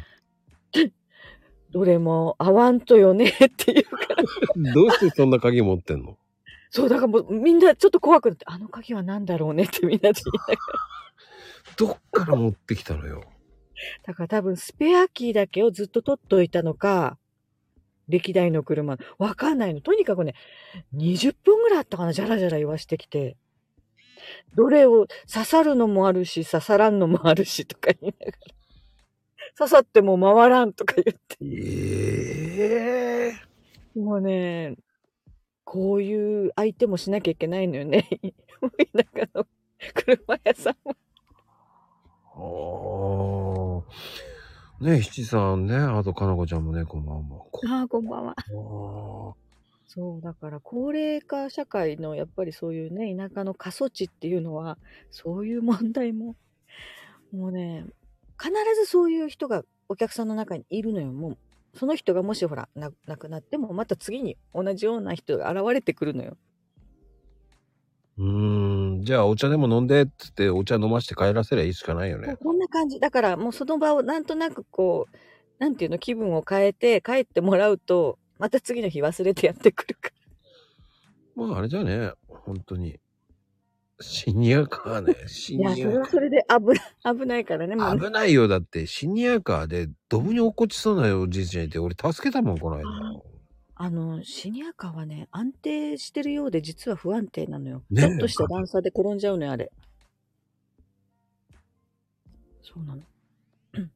[1.71, 4.23] どれも合わんとよねっていうから。
[4.75, 6.17] どうしてそんな鍵持ってんの？
[6.71, 10.59] そう、だからもうみんなちょっと怖くなって、あの鍵は何だろうねってみんなで言いながら。
[11.77, 13.23] どっから持ってきたのよ？
[14.05, 17.17] だから多分スペアキーだけをずっと取っといたのか、
[18.09, 19.81] 歴代の車、わかんないの。
[19.81, 20.35] とにかくね、
[20.95, 23.37] 20分ぐらいあったかな、じゃらじゃら言わしてきて。
[24.55, 28.58] どれを刺さるのもあるし、刺さらんのもあるし、とか言いながら。
[29.59, 31.37] 刺さっても回らんとか言って。
[31.41, 33.33] え
[33.97, 34.77] えもうね、
[35.65, 38.09] こういう相手もしなきゃいけないのよね。
[38.95, 39.45] 田舎の
[39.95, 40.95] 車屋さんも。
[42.39, 42.43] あ
[44.81, 44.85] あ。
[44.85, 47.45] ね七さんね、あとかなこちゃんもね、こんばんは。
[47.51, 48.37] こああ、こんばんは。
[49.89, 54.79] そう、だから高齢化社会のやっぱりそういうね、田舎の過疎地っていうのは、
[55.11, 56.37] そういう問題も、
[57.33, 57.85] もうね、
[58.41, 61.13] 必ずそういう人がお客さんの中にいるのよ。
[61.13, 61.39] もう、
[61.75, 66.37] その人がもしほら、な亡くなっても、また次に同じような人が現れてくるのよ。
[68.19, 69.03] うーん。
[69.03, 72.37] じゃあ、お茶でも飲んでって言って、お茶飲まして帰らせりゃいいしかないよね。
[72.43, 73.01] こんな感じ。
[73.01, 75.17] だからもうその場をなんとなくこう、
[75.59, 80.11] なんていうの、気分を変えて帰ってもらうと、また次の日忘れてやってくるか
[81.37, 81.47] ら。
[81.47, 82.99] まあ、あれじゃね、本当に。
[84.01, 85.15] シニアカーね。
[85.27, 86.75] シいや、ニアカそれはそれで危な
[87.13, 87.75] い、危ないからね。
[87.75, 88.01] もうー。
[88.07, 88.47] 危ないよ。
[88.47, 92.85] だって、シニアカーで、ドブに落っこちそうなおじいちゃんいて、俺助けたもん、この間。
[93.75, 97.85] あの、シニアカーはね、安定してるようで実は不安定なのよ。
[97.91, 99.71] ねえちょっとした段差で転んじゃうのよ、あれ。
[102.63, 103.03] そうなの。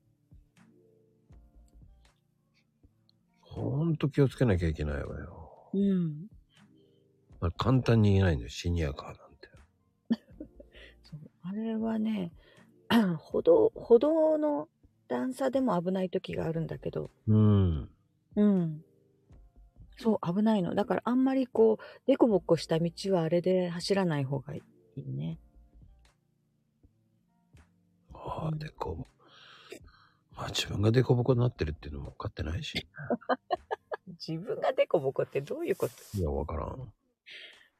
[3.41, 5.71] ほんと気をつけなきゃいけないわよ。
[5.75, 6.27] うん。
[7.41, 9.23] まあ簡単に言えないんだよ、シニアカーなんて。
[11.53, 12.33] れはね、
[13.19, 14.69] 歩道、歩道の
[15.09, 17.91] 段差でも危ない時があるんだけど、うん。
[18.37, 18.85] うん。
[19.99, 20.75] そう、危ないの。
[20.75, 24.63] だからあんまりこう、デコボコした道はあれで走らない方がい
[24.97, 25.39] いね。
[28.15, 29.07] ああ、でこ
[30.35, 32.87] まあ自分がデコボコになってるっていうのも分かってないし。
[34.27, 35.95] 自分がデコボコってどういうこと？
[36.19, 36.71] いや、分からん。
[36.71, 36.89] あ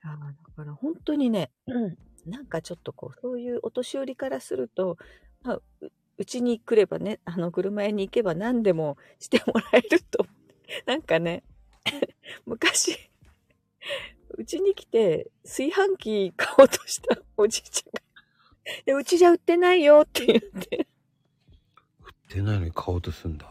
[0.05, 4.97] あ、だから本当にね、うん、なんかちょっとこう、そういうお年寄りからすると、
[5.43, 10.27] まあ、ううちに来ればね、あの、車屋に行けば何でもしてもらえると。
[10.87, 11.43] なんかね、
[12.47, 12.97] 昔、
[14.31, 18.03] うちに来て炊飯器買おうとしたおじいちゃんが、
[18.87, 20.87] でうちじゃ売ってないよって言って、
[22.05, 23.47] 売ってないのに買おうとすんだ。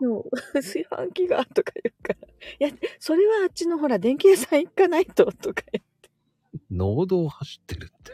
[0.00, 5.93] もう炊飯器がとか言うから、いや、それはあっちのほら、電気屋さん行かないと、とか言って。
[6.74, 8.12] 農道を走ってるって。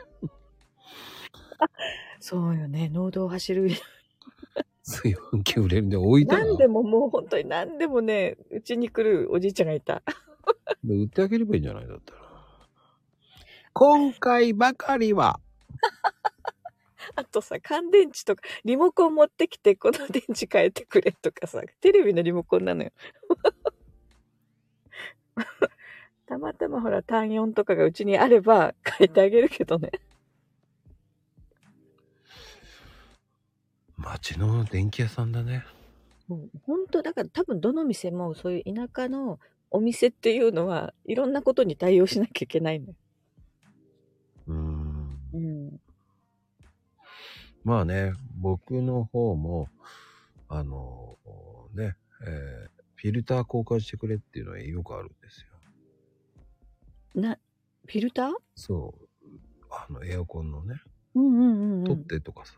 [2.20, 3.70] そうよね、農道を走る
[4.84, 10.02] 炊飯器売れるんで置いたの何でももう本当に何でもね、うちに来るおじいちゃんがいた。
[10.84, 12.20] で売ってあげればいいんじゃないだったら。
[13.72, 15.40] 今回ばかりは。
[17.16, 22.90] あとさ、乾電池とか、リモコン持ってきて、この電池変えてくれとかさ、テレビのリモコンなのよ。
[26.30, 29.90] たまたまほら、単4とかがうちにあれば変えてあげるけどね。
[33.96, 35.64] 町の電気屋さんだね。
[36.28, 39.40] もう本当だから多分どの店もそういう田舎の
[39.72, 42.94] お店っていうのはいろんなことに対応しなきゃいけないのよ。
[44.46, 45.18] うーん。
[45.34, 45.80] うん。
[47.64, 49.68] まあね、僕の方も、
[50.48, 51.18] あの、
[51.74, 55.49] ね、えーフィルター交換してくれっていうのはよくあるんですよ。
[57.14, 57.38] な、
[57.86, 58.32] フィルター？
[58.54, 59.08] そう。
[59.70, 60.80] あの、エアコンのね、
[61.14, 62.04] うんうんうん、う取っん。
[62.06, 62.54] てとかさ。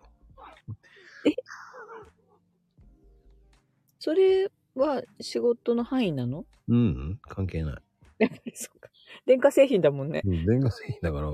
[3.98, 6.44] それは仕事の範囲なの？
[6.68, 6.80] うん、う
[7.12, 7.82] ん、関係ない。
[8.18, 8.90] やっぱりそうか。
[9.26, 10.22] 電化製品だもんね。
[10.24, 11.30] うん電化製品だから、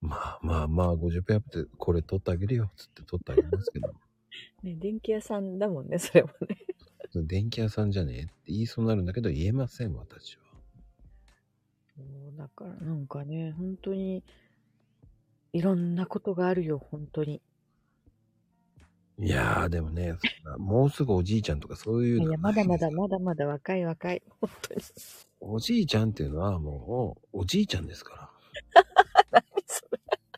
[0.00, 3.92] まあまあまあ、50ペアってこれ取ってあげるよ、つって取ってあげますけど。
[4.62, 6.56] ね、電気屋さんだもんね、それもね。
[7.14, 10.47] 電気屋さんじゃねえって言いそうになるんだけど、言えません、私は。
[11.98, 14.22] そうだからなんかね、本当に、
[15.52, 17.42] いろんなことがあるよ、本当に。
[19.18, 24.22] いやー、でもね、そんなもうすぐおじいちゃんとかそういうのいや、まだまだまだまだ若い若い。
[24.40, 24.80] 本当に。
[25.40, 28.30] おじいちゃんっていうのはもう、おじいちゃんですか
[29.32, 29.42] ら。
[29.66, 29.84] そ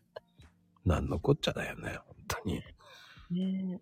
[0.87, 2.63] なんのこっちゃだよね、本当に。
[3.31, 3.81] れね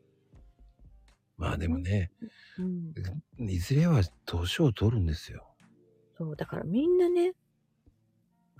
[1.37, 2.11] まあでもね、
[2.59, 3.49] うん。
[3.49, 5.55] いずれは年を取るんですよ。
[6.16, 7.35] そう、だからみんなね、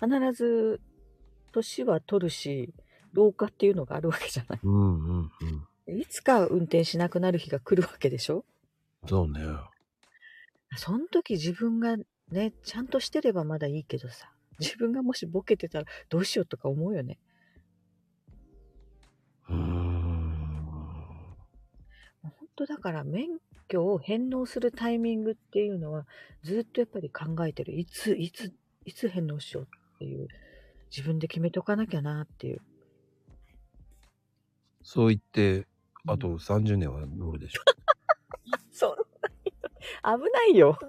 [0.01, 0.81] 必ず、
[1.53, 2.75] 年は取るし、
[3.13, 4.61] 老化っていうのがあるわけじゃない。
[4.63, 5.31] うんうん
[5.87, 5.99] うん。
[5.99, 8.45] いつか運転しなくなる日が来るわけでしょ？
[9.07, 9.41] そうね。
[10.77, 11.97] その時自分が
[12.31, 17.19] ね、ちゃんとしてればまだいいけどさ、自分がもしボケてたらどうしようとか思うよね。
[19.49, 20.29] うーん。
[22.23, 23.29] 本当だから免
[23.69, 26.07] 許を返納するタイミングっていうのは
[26.43, 27.79] ずっとやっぱり考えてる。
[27.79, 28.53] いつ、いつ、
[28.85, 30.29] いつ返納しようっていう。
[30.91, 32.61] 自分で決めとかなきゃなっていう。
[34.83, 35.67] そう言って、
[36.07, 37.63] あと30年は乗るでしょ。
[38.73, 38.97] そんな
[39.45, 39.53] に
[40.25, 40.79] 危ないよ。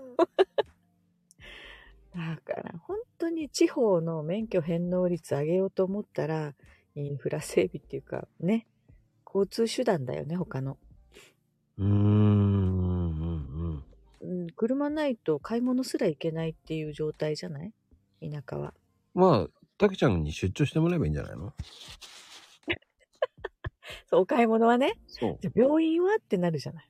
[2.15, 6.55] だから本当に地方の免許返納率上げようと思ったら、
[6.95, 8.67] インフラ整備っていうかね、
[9.25, 10.77] 交通手段だよね、他の。
[11.77, 13.83] うーん、うん、
[14.21, 14.31] うん。
[14.41, 17.73] うん、車ないと買い物すら行けないっていう状態じゃない？
[18.21, 18.73] 田舎は。
[19.13, 21.53] まあ、たけちゃんに出張してもらえばいいんじゃないの？
[24.07, 24.93] そう、お買い物はね。
[25.07, 25.37] そう。
[25.41, 26.89] じゃあ病院はってなるじゃない。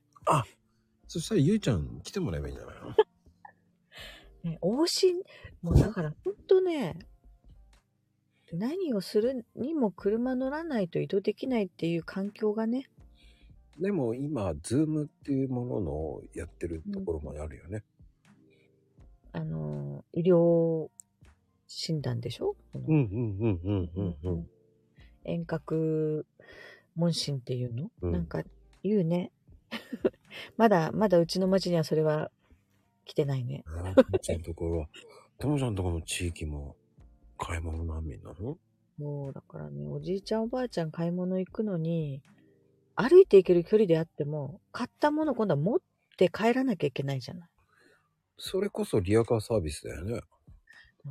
[1.08, 2.94] そしたらゆうちゃん来てもらえばいいんじゃないの？
[4.44, 5.22] ね、往診、
[5.62, 6.98] もうだから本当ね、
[8.54, 12.90] 何をするにも車乗らないと移動できないっていう環境がね、
[13.80, 17.84] でも今、ズームっていうもののやってるところもあるよね。
[19.32, 20.90] あの、医療
[21.70, 24.50] 診断でしょ、うん、うん、うん、うん、うん、うん。
[25.24, 26.26] 遠隔
[26.96, 28.42] 問診っていうの、うんなんか
[28.84, 29.32] 言うね。
[30.58, 32.32] まだ、まだうちの町にはそれは
[33.06, 33.64] 来てないね。
[33.68, 34.90] あともちゃんのところは、
[35.38, 36.76] ともちゃんのところの地域も
[37.38, 38.58] 買い物難民なの？
[38.98, 42.24] もうだからね、おじいちゃんおばあちゃん買い物行くのに、
[42.96, 45.80] 歩いて行ける距離であっても、買ったもの今度は持っ
[46.18, 47.50] て帰らなきゃいけないじゃない。
[48.38, 50.22] それこそリアカーサービスだよね。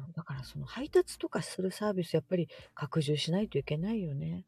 [0.07, 4.45] うんだからその配達とかするサービスやっぱり拡充しないといけないよね。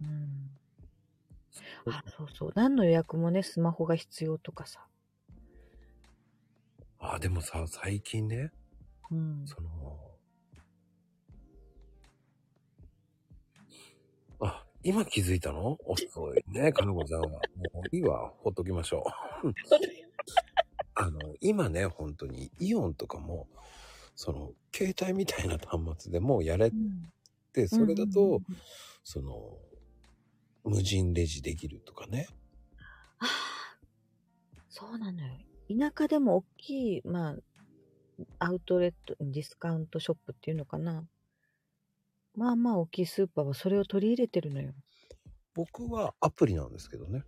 [0.00, 0.50] うん。
[1.86, 2.52] あ、そうそう。
[2.54, 4.86] 何の予約もね、スマホが必要とかさ。
[6.98, 8.50] あ、でもさ、最近ね、
[9.10, 9.44] うん。
[9.46, 9.98] その、
[14.40, 15.78] あ、今気づいたの？
[15.84, 17.28] 遅いね、かのこちゃんは。
[17.28, 17.40] も
[17.92, 19.04] ういいわ、ほっときましょ
[19.44, 19.52] う。
[20.94, 23.48] あの、今ね、本当にイオンとかも、
[24.14, 27.12] その、携帯みたいな端末でもうやれうん
[27.52, 28.40] て、それだと、
[29.04, 29.58] その、
[30.64, 32.28] 無人レジできるとかね。
[33.18, 33.28] ああ、
[34.68, 35.34] そうなのよ。
[35.68, 37.36] 田舎でも大きい、まあ、
[38.38, 41.04] アウトレット、ディスカウントショップっていうのかな。
[42.34, 44.72] まあまあ大きいスーパーはそれを取り入れてるのよ。
[45.54, 47.24] 僕はアプリなんですけどね。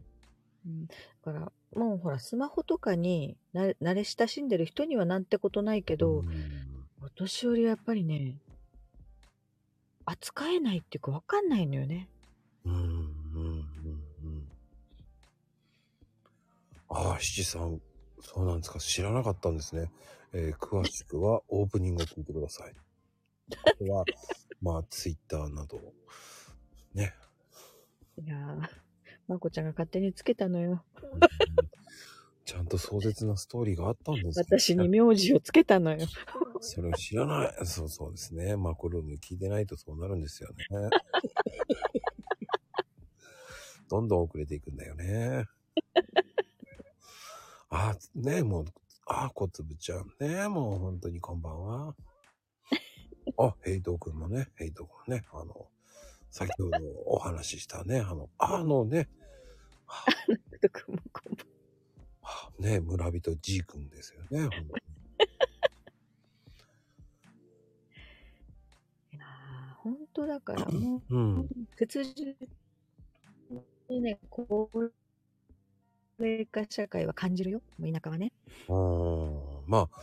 [0.67, 0.95] うん、だ
[1.25, 8.39] から、もうほら、スマホとかにな慣れ親しんでる人にはなんてことないけど、うんお年寄りはやっぱりね、
[10.07, 12.09] 扱えないっていうかわかんないのよね。
[12.65, 13.05] うん、うん、うん、
[13.35, 14.49] うん。
[16.89, 17.79] ああ、七さん、
[18.23, 18.79] そうなんですか。
[18.79, 19.91] 知らなかったんですね。
[20.33, 22.75] えー詳しくは オープニングを聞いてください。
[23.67, 24.05] あとは、
[24.63, 25.93] まあ、ツイッターなど、
[26.95, 27.15] ね。
[28.17, 28.69] いやー、
[29.29, 30.85] まこちゃんが勝手につけたのよ。
[31.03, 31.21] う ん
[32.45, 36.07] ちゃんと壮絶なストーリーがあったんですね私に名字をつけたのよ。
[36.61, 37.67] それを知らない。
[37.67, 38.57] そうそうですね。
[38.57, 40.67] マコルーム聞いてないとそうなるんですよね。
[43.89, 45.47] どんどん遅れていくんだよね。
[47.71, 48.65] あ、ねもう、
[49.07, 50.49] あ、小粒ちゃんね。
[50.49, 51.97] もう本当にこんばんは。
[53.39, 55.69] あ、ヘイトくんもね、ヘイトくんもね、あの、
[56.35, 59.09] 先ほどお話ししたね、あの、あのね、
[60.61, 61.47] とくんもこんばん
[62.23, 64.49] はね、村人 G くんですよね。
[64.51, 64.69] 本当に
[69.13, 71.49] いやー本当だからもう、うん。
[71.77, 72.37] 切実
[73.89, 74.69] にね、高
[76.19, 77.63] 齢化社会は感じるよ。
[77.79, 78.33] もう田舎はね。
[78.69, 80.03] うんまあ、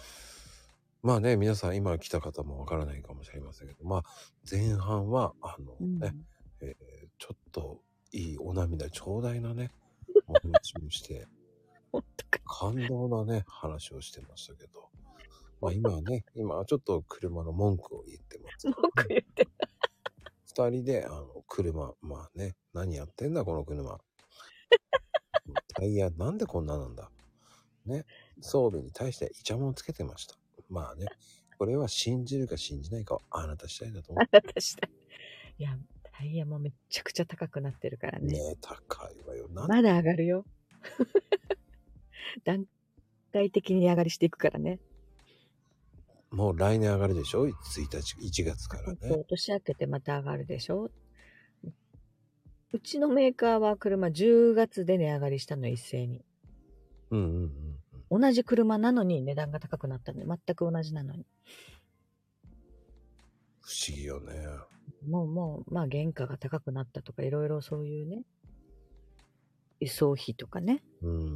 [1.03, 4.03] まあね、皆さん今来た方もわからないかもしれませんけど、まあ
[4.49, 6.13] 前半は、あのうんね、
[6.61, 7.81] えーちょっと
[8.11, 9.71] いいお涙ちょうだいなね、
[10.27, 11.27] お話をして。
[12.45, 14.89] 感動なね、話をしてましたけど、
[15.59, 18.67] まあ今はね、今はちょっと車の文句を言ってます。
[18.67, 19.47] 文句言って。
[20.45, 23.99] 二人で、あの、車、まあね、何やってんだこの車。
[25.75, 27.11] タイヤなんでこんななんだ。
[27.85, 28.05] ね、
[28.41, 30.40] 装備に対してイチャモンつけてました。
[30.71, 31.05] まあね、
[31.57, 34.87] これは信じるか信じないかはあなた次第だと思あなたした。
[34.87, 38.23] いや、タイヤもめっちゃくちゃ高くなってるからう。
[38.23, 38.33] ね。
[38.33, 39.49] ね高いわよ。
[39.49, 40.45] なんまだ上がるよ。
[42.45, 42.65] 段
[43.33, 44.79] 階的に上がりしていくからね。
[46.31, 49.23] もう来年上がるでしょ ?1 日、1月からね。
[49.27, 50.89] 年明けてまた上がるでしょ？
[52.73, 56.23] うちのメーカーは車10月で値上がりしたの一斉に。
[57.09, 57.70] うんうんうんうん。
[58.11, 61.25] 同じ車なのに値段が高くなったの全く同じなのに。
[63.61, 64.33] 不思議よね。
[65.07, 68.23] もうもう、まあ原価が高くなったとかいろいろそういうね、
[69.79, 71.35] 輸送費とかね、うん。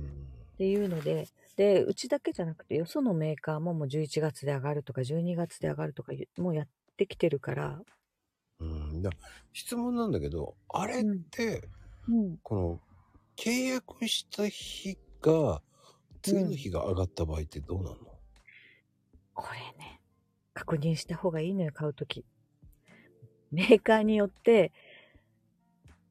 [0.55, 6.67] っていうので、で、うちだけじゃなくて、よそのメーカーももう11月で上がるとか、12月で上がるとか、もうやっ
[6.97, 7.81] てきてるから、
[8.59, 9.01] うん。
[9.01, 9.09] だ
[9.53, 11.69] 質問なんだけど、あれって、
[12.07, 12.37] うん。
[12.43, 12.79] この、
[13.37, 15.61] 契約した日が、
[16.25, 17.97] 次の日が上がった場合ってどうなんの、
[19.33, 20.01] これね、
[20.53, 22.25] 確認した方がいいのよ、買うとき。
[23.51, 24.71] メーカーによって、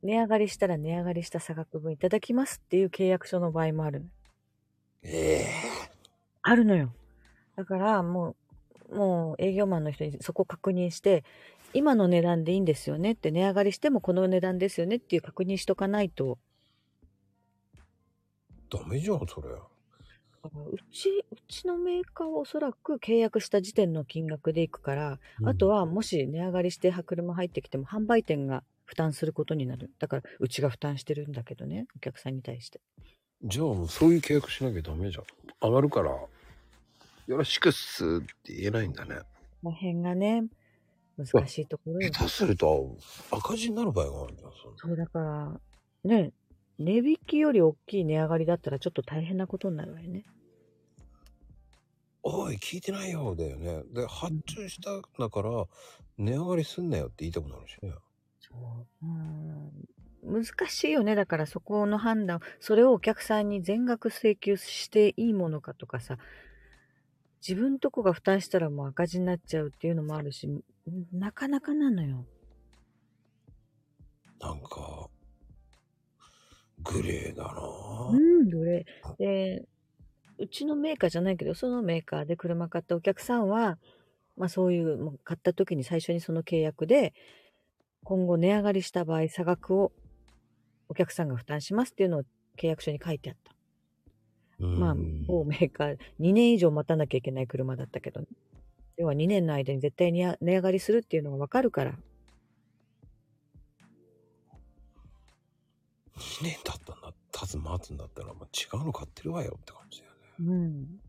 [0.02, 4.06] 値上がりしたら値上がりした差額分いただきますっていう契約書の場合もあるの。
[5.02, 5.46] ええ
[6.42, 6.94] あるのよ。
[7.56, 8.36] だから、も
[8.90, 11.24] う、もう営業マンの人にそこ確認して、
[11.72, 16.38] 今の値段でいいんですよねって、値上がりしてもこの値段ですよねっていう確認しとかないと、
[18.70, 19.48] ダメじゃん、それ。
[20.48, 29.90] うち、うちのメーカーはおそらく契約した時点の金額でいくから、あとはもし値上がりして車入ってきても販売店が負担することになる。
[29.98, 32.80] だから、うちが負担してるんだけどね、お客さんに対して。
[33.42, 35.24] じゃあもうそういう契約しなきゃダメじゃん。
[35.60, 36.28] 上がるから、よ
[37.26, 38.08] ろしくっすっ
[38.42, 39.16] て言えないんだね。
[39.62, 40.44] この辺がね、
[41.16, 42.10] 難しいところよ。
[42.12, 42.96] 下手すると
[43.30, 44.50] 赤字になる場合があるじゃん。
[44.52, 45.60] そんなそうだから、
[46.04, 46.32] ね、
[46.78, 50.24] 値引きより大きい値上がりだったらちょっと大変なことになるわよね。
[52.22, 53.82] おい、聞いてないよ、だよね。
[53.92, 55.66] で、発注したんだから、
[56.16, 57.92] 値上がりすんなよって言いたくなるしね。
[58.40, 58.54] そ
[59.02, 59.06] う。
[59.06, 60.42] うん。
[60.42, 61.14] 難しいよね。
[61.14, 66.16] だからそこの判断、それをお客さんに全額請求していいものかとかさ、
[67.46, 70.48] 自分とこが負担したらもう赤字になっちゃうっていうのもあるし、
[71.12, 72.24] なかなかなのよ。
[74.40, 75.08] なんか、
[76.84, 78.86] グレーだなぁうん、どれ。
[79.18, 79.64] で、
[80.38, 83.78] うちのメーカーじゃないけど、そのメーカーで車買ったお客さんは、
[84.36, 87.14] まあそういう、もう買った時に最初にその契約で、
[88.04, 89.92] 今後値上がりした場合、差額を
[90.88, 92.22] お客さんが負担しますっていうのを
[92.58, 93.54] 契約書に書いてあった。
[94.60, 94.94] うんまあ、
[95.26, 98.26] 某メーカー、2年以上待たなきゃいけない車だったけど、ね、
[98.96, 101.94] 要は2年の間に絶対に値上がりするっていうのがわかるから。
[106.16, 110.18] 2年経ったんだ、経つ待つんだったら、まあ、違うの買ってるわよって感じだよね。
[110.40, 111.00] うん。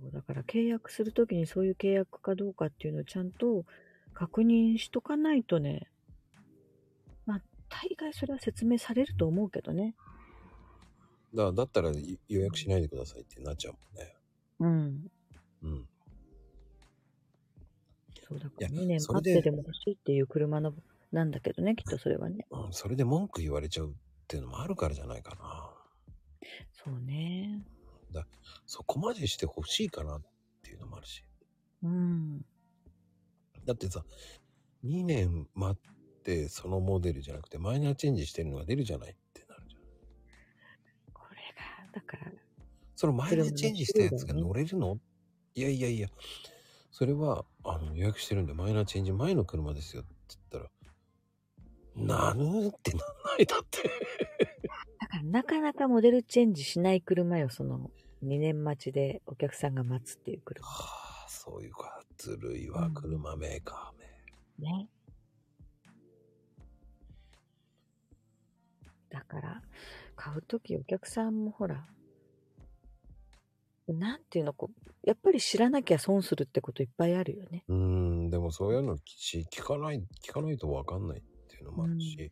[0.00, 3.64] そう、だから契約するときにそういう契約かどうかっていうのをちゃんと
[4.12, 5.88] 確認しとかないとね、
[7.24, 9.94] まあ、大概それは説明されると思うけどね。
[11.34, 14.14] だだったらい予約しないでくださいってなっちゃうもんね。
[14.60, 15.12] うん。
[15.62, 15.88] うん。
[18.28, 20.74] そうだから2年それで待ってでも欲しいっていう車の、
[21.12, 22.46] なんだけどね、きっとそれはね。
[22.50, 23.92] うん、それで文句言われちゃうっ
[24.26, 25.74] ていうのもあるからじゃないかな。
[26.72, 27.64] そうね。
[28.66, 30.22] そこまでして欲しいかなっ
[30.62, 31.24] ていうのもあるし。
[31.82, 32.44] うん。
[33.64, 34.04] だってさ、
[34.84, 39.82] 2年待ってそのモデルじゃなくてマイナーチェンジしてるのが出るじゃないってなるじゃん。
[41.12, 42.32] これが、だから、
[42.96, 44.98] そのマイナーチェンジしたやつが乗れるの？
[45.54, 46.08] いやいやいや、
[46.98, 50.68] それはあの予約してるんでマイナーチェンジ前の車ですよって言った
[52.02, 53.06] ら、なぬってなんな
[53.38, 53.84] いだって。
[53.84, 57.92] だからなかなかモデルチェンジしない車よ、その
[58.24, 60.66] 2年待ちでお客さんが待つっていう車。
[60.66, 64.68] はあ、そういうか、ずるいわ、うん車メーカーめ。
[64.68, 64.88] ね。
[69.08, 69.62] だから、
[70.16, 71.86] 買うときお客さんもほら、
[73.92, 77.64] なんていうの、こう、やっぱり知らなきゃ損するってこといっぱいあるよね。
[77.68, 82.30] うーん、でもそういうの聞聞かない、聞かないとわかんないっていうのもあるし、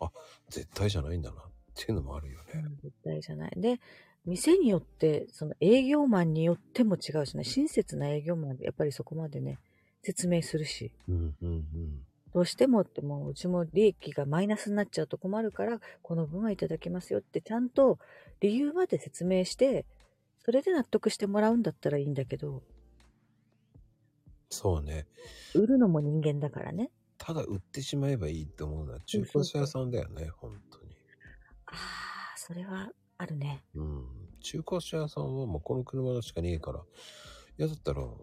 [0.00, 0.10] あ、
[0.48, 1.44] 絶対じゃないんだなっ
[1.74, 2.44] ていうのもあるよね。
[2.54, 3.52] うん絶対じゃない。
[3.56, 3.80] で、
[4.24, 9.58] 店によって、その営業マンによっても違うしね、親切な営業マンでやっぱりそこまでね、
[10.02, 11.64] 説明するし、うんうん
[12.34, 18.00] どうしてもってもううちも利益がマイナスになっちゃうと困るから、この分はいただきますよってちゃんと
[18.40, 19.86] 理由まで説明して、
[20.44, 22.62] それで納得してもらうんだったらいいんだけど、
[24.50, 25.06] そうね。
[25.54, 26.90] 売るのも人間だからね。
[27.18, 30.96] ただ売ってしまえばいいって思うのは中古車屋さんだよね、本当に。
[31.66, 33.64] ああ、それはあるね。
[33.74, 34.04] うん。
[34.40, 36.82] 中古車屋さんはもうこの車しかねえから、
[37.56, 38.18] 嫌だったら、うん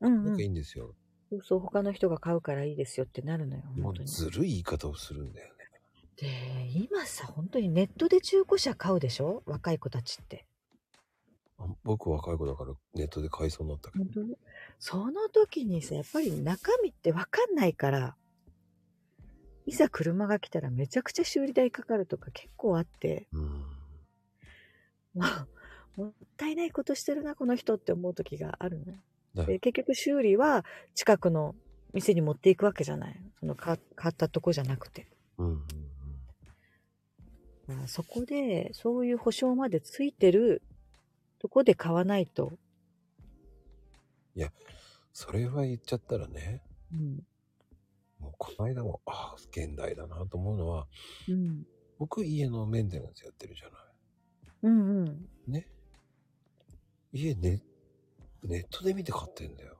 [0.00, 0.48] うんなんかいい。
[0.48, 0.94] んですよ。
[1.30, 4.08] そうそう、他の人が買うからいいですよってなるのよ、もう本当に。
[4.08, 5.70] ずるい言い方をするんだよね。
[6.16, 9.42] で、今さ、本当にネットで中古車買うでしょ？
[9.46, 10.44] 若い子たちって。
[11.60, 14.04] あ僕若い子だからネットで買いそうになったけど。
[14.78, 18.16] その時にさ、やっぱり中身ってわかんないから、
[19.66, 23.42] いざ車が来たらめちゃくちゃ修理代かかるとか結構あって、うん。
[25.14, 25.24] も
[25.98, 28.98] う、もったいないことしてるな、この人って思う時があるのよ。
[29.34, 31.54] だで、結局修理は近くの
[31.92, 33.20] 店に持っていくわけじゃない。
[33.38, 35.08] その買買ったとこじゃなくて。
[35.36, 35.62] うんうん
[37.66, 40.62] まあそこで、そういう保証までついてる
[41.40, 42.52] とこで買わないと。
[45.12, 46.62] それは言っちゃったらね、
[46.92, 47.26] うん。
[48.20, 50.86] もうこの間も、ああ、現代だなと思うのは、
[51.28, 51.66] うん。
[51.98, 53.80] 僕家のメンテナンスやってるじゃない。
[54.62, 55.28] うんうん。
[55.46, 55.66] ね。
[57.12, 57.62] 家ね、
[58.44, 59.78] ネットで見て買ってんだよ。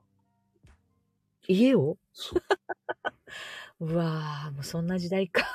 [1.47, 1.97] 家を？
[2.13, 2.41] そう。
[3.93, 5.47] うわぁ、もうそんな時代か。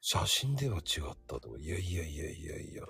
[0.00, 2.84] 写真では違ったとか、いやいやいやいやいや、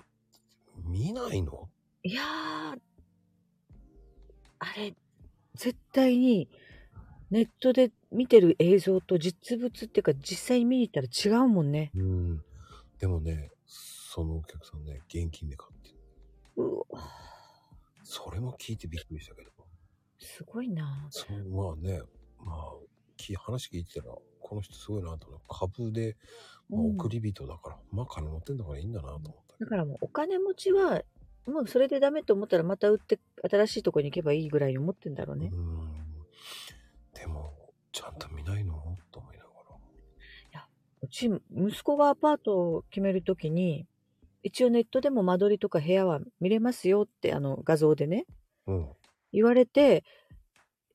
[0.85, 1.69] 見ないの？
[2.05, 2.79] いやー、
[4.59, 4.93] あれ、
[5.55, 6.49] 絶対に
[7.31, 11.91] ネットで見てる映像と実物っていうか実際に見に行ったら違うもんね。
[11.95, 12.43] うん。
[12.99, 15.95] でもね、そのお客さんね、現金で買ってる。
[16.57, 16.99] うわ
[18.03, 19.51] それも聞いてびっくりしたけど。
[20.19, 22.01] すごいなそう、まあね、
[22.37, 22.73] まあ、
[23.15, 26.17] き話聞いてたら、この人すごいなと思って、株で、
[26.69, 29.55] まあ、うん送り人だから、まあ金持ってんだからいいんだなと思った。
[29.59, 31.01] だからもうお金持ちは、
[31.45, 33.19] もうそれでダメと思ったらまた売って
[33.49, 35.51] 新しいとこに行けばいいぐらいに思ってんだろうね。
[35.53, 35.79] うん。
[37.13, 37.53] でも、
[37.91, 38.97] ちゃんと見ないの？
[39.11, 39.49] と思いなが
[41.01, 43.85] うち、息子がアパートを決めるときに、
[44.41, 48.25] 一応ネットでも間取りとか部屋は見れますよって、あの画像でね、
[48.65, 48.73] ら。
[48.73, 48.87] うん。
[49.33, 50.05] 言われて、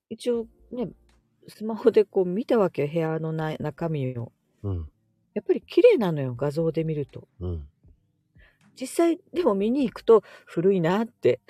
[0.09, 0.89] 一応ね、
[1.47, 4.33] スマホでこう見たわけよ、部屋のな中身を。
[4.63, 4.89] うん。
[5.35, 7.29] やっぱり綺麗なのよ、画像で見ると。
[7.41, 7.69] うん。
[8.79, 11.41] 実際でも見に行くと古いなって。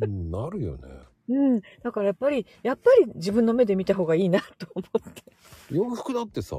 [0.00, 0.88] うんなるよね。
[1.28, 1.60] うん。
[1.82, 5.22] だからやっぱり、やっぱり自分の目で見た方がいいなと思って。
[5.70, 6.56] 洋服だってさ、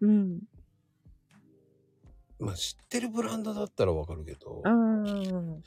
[0.00, 0.40] うん。
[2.38, 5.62] まあ知ってるブランドだったらわかるけど、うん。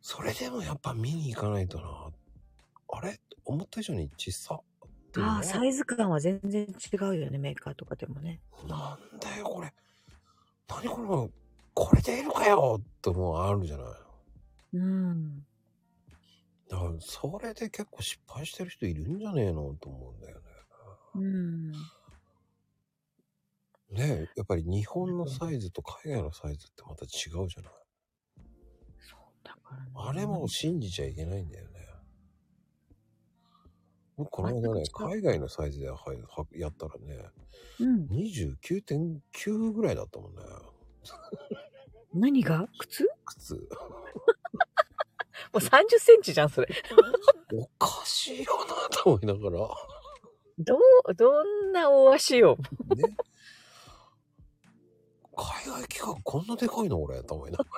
[0.00, 2.10] それでもやっぱ見に行かないとな。
[2.90, 3.20] あれ？
[3.44, 4.60] 思った以上に小さ
[5.16, 8.40] ああ、サイズ感は全然違うよね、メーカーとかでもね。
[8.68, 9.72] なんだよこれ。
[10.68, 11.30] 何この、
[11.78, 13.86] これでいるかよってもうあるじゃない。
[14.74, 15.46] うん。
[16.68, 20.42] だからそれで結構失敗してる人いるんじゃねえのと思うんだよね。
[21.14, 21.70] うん。
[21.70, 21.78] ね
[23.96, 27.06] え、やっぱり日本のサイズと海外のサイズってまた違
[27.42, 27.72] うじゃない。
[28.98, 29.90] そう、だからね。
[29.94, 31.78] あれも信じちゃいけないんだよね。
[34.16, 36.12] 僕この間ね、海外のサイズではは
[36.52, 37.30] やったらね、
[37.78, 38.06] うん。
[38.06, 40.42] 29.9ぐらいだったもんね。
[42.14, 42.68] 何が？
[42.78, 43.04] 靴？
[43.04, 43.54] も靴。
[45.54, 46.68] う30センチじゃん、それ。
[47.54, 49.68] おかしいよなと思いながら。
[50.58, 50.76] ど
[51.08, 52.56] う、どんな大足よ。
[52.96, 53.16] ね。
[55.36, 57.70] 海外企画こんなでかいの俺と思いながら。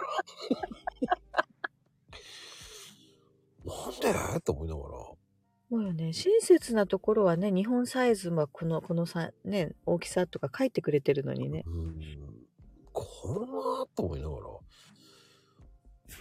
[3.64, 4.40] なんで？
[4.40, 4.88] と思いながら。
[5.68, 6.12] そうよね。
[6.12, 11.62] 親切なところはね、日本サイズはこの、このさ、ね、大きさとか書いてくれてるのにね。
[11.66, 12.29] うん。
[13.04, 14.42] こんなと思いながら。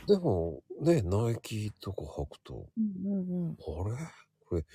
[0.08, 3.52] でも、ね、ナイキとか履くと、うんうんうん。
[3.52, 4.08] あれ？
[4.46, 4.66] これ、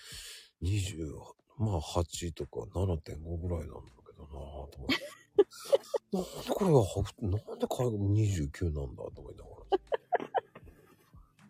[0.62, 1.12] 20、
[1.58, 4.94] まあ8とか7.5ぐらいなんだけどなぁと思って。
[6.12, 9.78] なんでこれが履く、なんで海外29なんだと思いながら。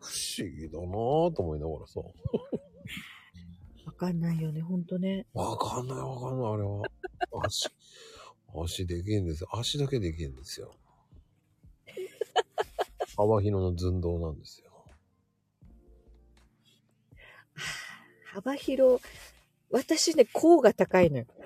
[0.01, 2.01] 不思議だなぁと思いながらさ。
[3.87, 5.27] わかんないよね、ほんとね。
[5.35, 6.83] わかんないわかんない、あれは。
[7.45, 7.71] 足、
[8.55, 9.49] 足でけえんですよ。
[9.53, 10.73] 足だけでけえんですよ。
[13.17, 14.71] 幅広の寸胴なんですよ。
[18.33, 19.03] 幅広、
[19.71, 21.27] 私ね、甲が高いのよ。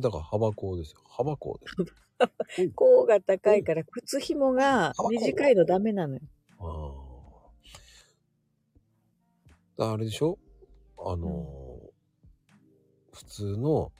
[0.00, 1.00] だから幅高ですよ。
[1.08, 1.74] 幅高です。
[2.74, 6.20] 甲が高いから靴紐が短いのダメなのよ。
[6.58, 6.92] あ
[9.84, 9.92] あ。
[9.92, 10.38] あれでしょ？
[10.98, 11.94] あのー
[13.12, 13.92] 普通の、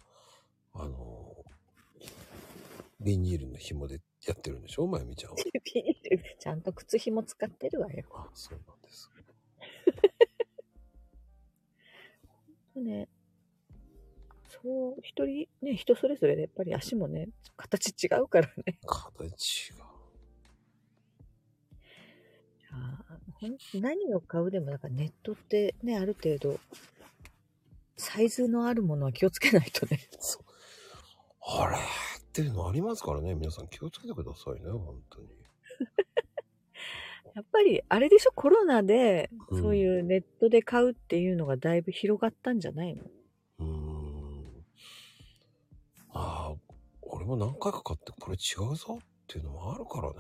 [0.74, 1.44] あのー
[3.00, 4.86] ビニールの紐でやってるんでしょ？
[4.86, 5.36] まゆみちゃんは。
[5.74, 8.04] ビニールちゃんと靴紐使ってるわよ。
[8.14, 9.10] あ、そうなんです。
[12.76, 13.08] ね。
[14.48, 18.78] そう、一人、ね、人それぞれでやっぱり足もね、形違うからね。
[18.86, 19.84] 形が。
[22.70, 26.58] あーほん何を買うでも、だからネットってね、ある程度、
[27.96, 30.00] サイズのあるものは気をつけないとね。
[30.18, 30.43] そう。
[31.46, 31.76] あれ？
[31.76, 31.80] っ
[32.32, 33.34] ていうのありますからね。
[33.34, 34.70] 皆さん気をつけてくださいね。
[34.70, 35.28] 本当に。
[37.34, 43.04] やっぱり、あれでしょ、コロナで、うんそういうネットで買うっていうのがだいぶ広がったんじゃないの？
[43.58, 44.64] うーん。
[46.10, 46.54] ああ、
[47.02, 50.16] 俺も何回か買ってこれ違うぞっていうのもあるからね。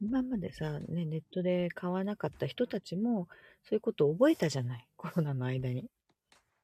[0.00, 3.28] 今までさ、ね、ネットで買わなかった人たちも、
[3.64, 4.88] そういうことを覚えたじゃない？
[4.96, 5.90] コロナの間に。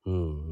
[0.06, 0.45] うん。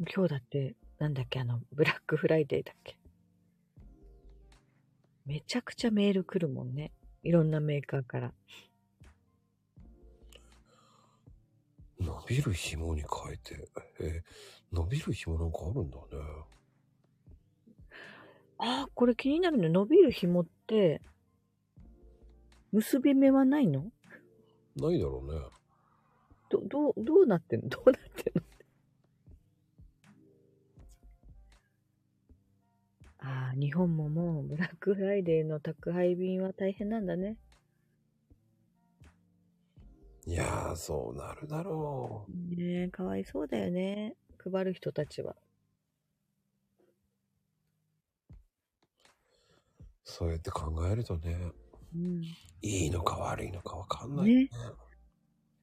[0.00, 2.96] 今日だって、なんだっけ、あの、ブラックフライデーだっけ。
[5.26, 6.92] めちゃくちゃメール来るもんね。
[7.22, 8.32] いろんなメーカーから。
[12.00, 13.68] 伸びる紐に変えて、
[14.00, 14.22] えー
[14.72, 16.02] 伸びる紐なんかあるんだね。
[18.58, 19.68] ああ、これ気になるね。
[19.68, 21.02] 伸びる紐って、
[22.70, 23.90] 結び目はないの？
[24.76, 25.40] ないだろうね。
[26.48, 27.68] ど、どう、どうなってんの？
[27.68, 28.42] どうなってんの？
[33.22, 37.36] ああ、日本ももうブラックフライデーの宅配便は大変なんだね。
[40.26, 42.56] いやー、そうなるだろう。
[42.56, 44.16] ねえ、かわいそうだよね。
[44.38, 45.36] 配る人たちは。
[50.04, 51.36] そうやって考えるとね、
[51.94, 52.22] うん。
[52.62, 54.34] いいのか悪いのかわかんないね。
[54.44, 54.50] ね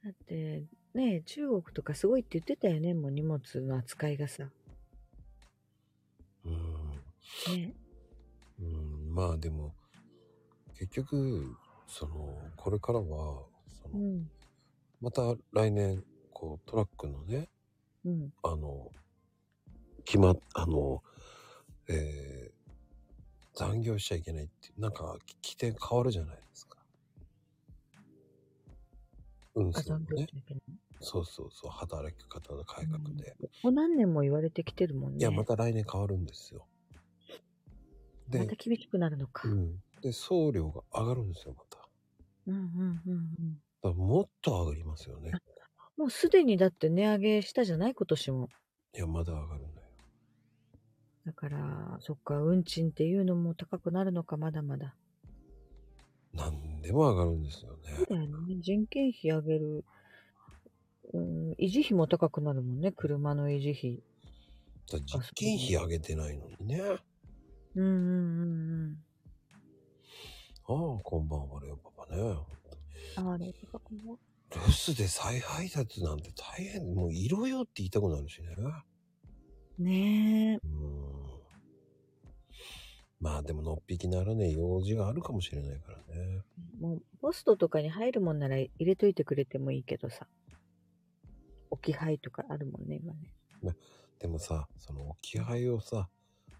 [0.04, 2.94] だって、ねえ、中国とかすごいって言ってたよね。
[2.94, 4.50] もう荷物の扱いがさ。
[7.48, 7.62] うん。
[7.62, 7.74] ね
[8.60, 9.74] うん、まあでも、
[10.78, 11.56] 結局、
[11.88, 13.06] その、これからは、
[13.82, 14.30] その、うん。
[15.02, 15.22] また
[15.54, 17.50] 来年、こう、トラックのね、
[18.06, 18.34] うん。
[18.44, 18.92] あの、
[20.06, 21.04] 決まっ、あの、
[21.88, 26.78] えー、残業しちゃいけないって、なんか、規定変わるじゃないですか。
[29.56, 30.28] うん、あ、そうね。
[31.00, 33.36] そうそうそう、働き方の改革で。
[33.40, 35.20] ここ何年も言われてきてるもんね。
[35.20, 36.66] いや、また来年変わるんですよ。
[38.30, 39.48] で、また厳しくなるのか。
[39.48, 39.84] うんうん。
[40.02, 41.78] で、送料が上がるんですよ、また。
[41.78, 41.90] だか
[42.48, 43.62] うんうんうん。
[43.84, 45.32] らもっと上がりますよね。
[45.98, 47.96] もうすでにだって値上げしたじゃない？
[47.96, 48.50] 今年も。
[48.96, 49.88] いや、まだ上がるんだよ。
[51.26, 54.96] だから、そっか、運賃っていうのも高くなるのか、まだまだ。
[56.34, 57.94] 何でも上がるんですよね。
[57.98, 58.56] そうだよね。
[58.62, 59.84] 人件費上げる。
[61.14, 64.04] うん、維持費も高くなるもんね、車の維持費。
[64.92, 66.82] だから実験費上げてないのにね。
[67.78, 68.98] あうんうんうんうん。
[70.64, 72.36] あ、こんばんは、レオパパね。
[73.16, 74.02] ああれ、高くな
[74.50, 76.96] 留守で再配達なんて大変。
[76.96, 78.56] もういろよって言いたくなるしね。
[79.78, 80.60] ねえ。
[80.64, 81.18] うん。
[83.20, 86.42] まあでものっぴきならね、用事があるかもしれないからね。
[86.80, 90.28] もう、ポストとかに入るもんなら入れといてくれてもいいけどさ。
[91.70, 93.76] 置き配とかあるもんね、今ね。
[94.20, 96.10] でもさ、その置き配をさ、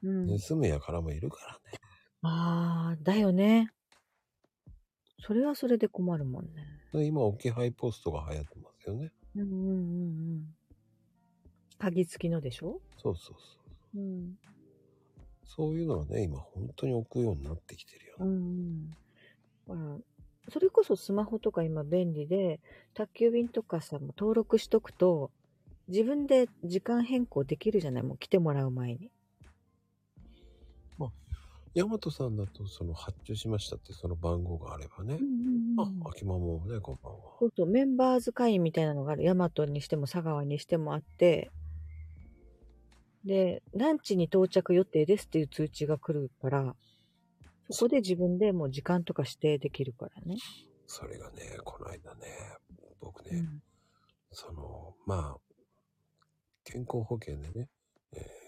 [0.04, 0.40] うん。
[0.40, 1.80] 盗むやからもいるからね。
[2.22, 3.72] ああ、だよね。
[5.20, 6.52] それはそれで困るもんね。
[6.94, 9.12] で今置き配ポストが流行ってますよね。
[9.36, 9.74] うんうんうんう
[10.36, 10.56] ん。
[11.78, 12.82] 鍵付きのでしょ？
[12.98, 13.60] そうそうそ
[13.96, 14.00] う。
[14.00, 14.38] うん。
[15.44, 18.26] そういうのはね、今本当に置くようになってきてるよね。
[18.26, 18.98] うん
[19.68, 20.04] うん。
[20.50, 22.62] それこそスマホとか今便利で、
[22.94, 25.32] 宅急便とかさ、もう登録しとくと、
[25.88, 28.04] 自分で時間変更できるじゃない？
[28.04, 29.12] もう来てもらう前に。
[31.78, 35.20] ヤマトさんだと、その発注しましたってその番号があればね。
[35.22, 37.20] うんあ、秋マもね、こんばんは。
[37.40, 39.22] そうそう、メンバーズ会員みたいなのがある。
[39.22, 41.52] ヤマトにしても佐川にしてもあって、
[43.26, 46.76] で、ランチに到着予定ですっていう通知が来るから、
[47.70, 50.38] そこで自分でもう時間とか指定できるからね。
[50.88, 52.26] それがね、この間ね、
[53.00, 53.62] 僕ね、うん。
[54.32, 55.38] その、まあ、
[56.64, 57.70] 健康保険でね、
[58.14, 58.48] えー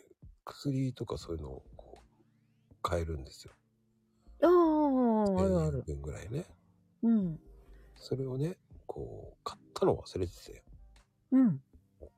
[0.49, 1.63] 薬とかそういうのを
[2.81, 3.53] 買えるんですよ。
[4.41, 5.83] ああ、あるあ1000る。
[5.89, 6.45] 円ぐらいね。
[7.03, 7.39] うん。
[7.95, 8.57] それをね、
[8.87, 10.63] こう、買ったの忘れてて、
[11.31, 11.61] うん。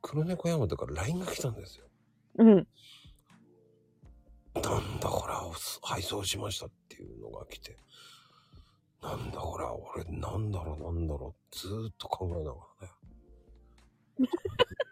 [0.02, 1.86] 黒猫山田から LINE が来たんですよ。
[2.38, 2.68] うん。
[4.54, 5.34] なんだこれ、
[5.84, 7.78] 配送しましたっていうのが来て。
[9.02, 12.94] なんだこれ、俺、なんだろう、なんだろう、ずーっと考えながらね。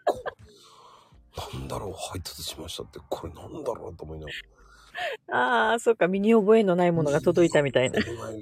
[0.06, 0.18] こ
[1.54, 4.38] なんだろう、配達しましたって、これなんだろうと思いながら。
[5.32, 8.00] ああ、そっか、身に覚えのないものが届いたみたいな。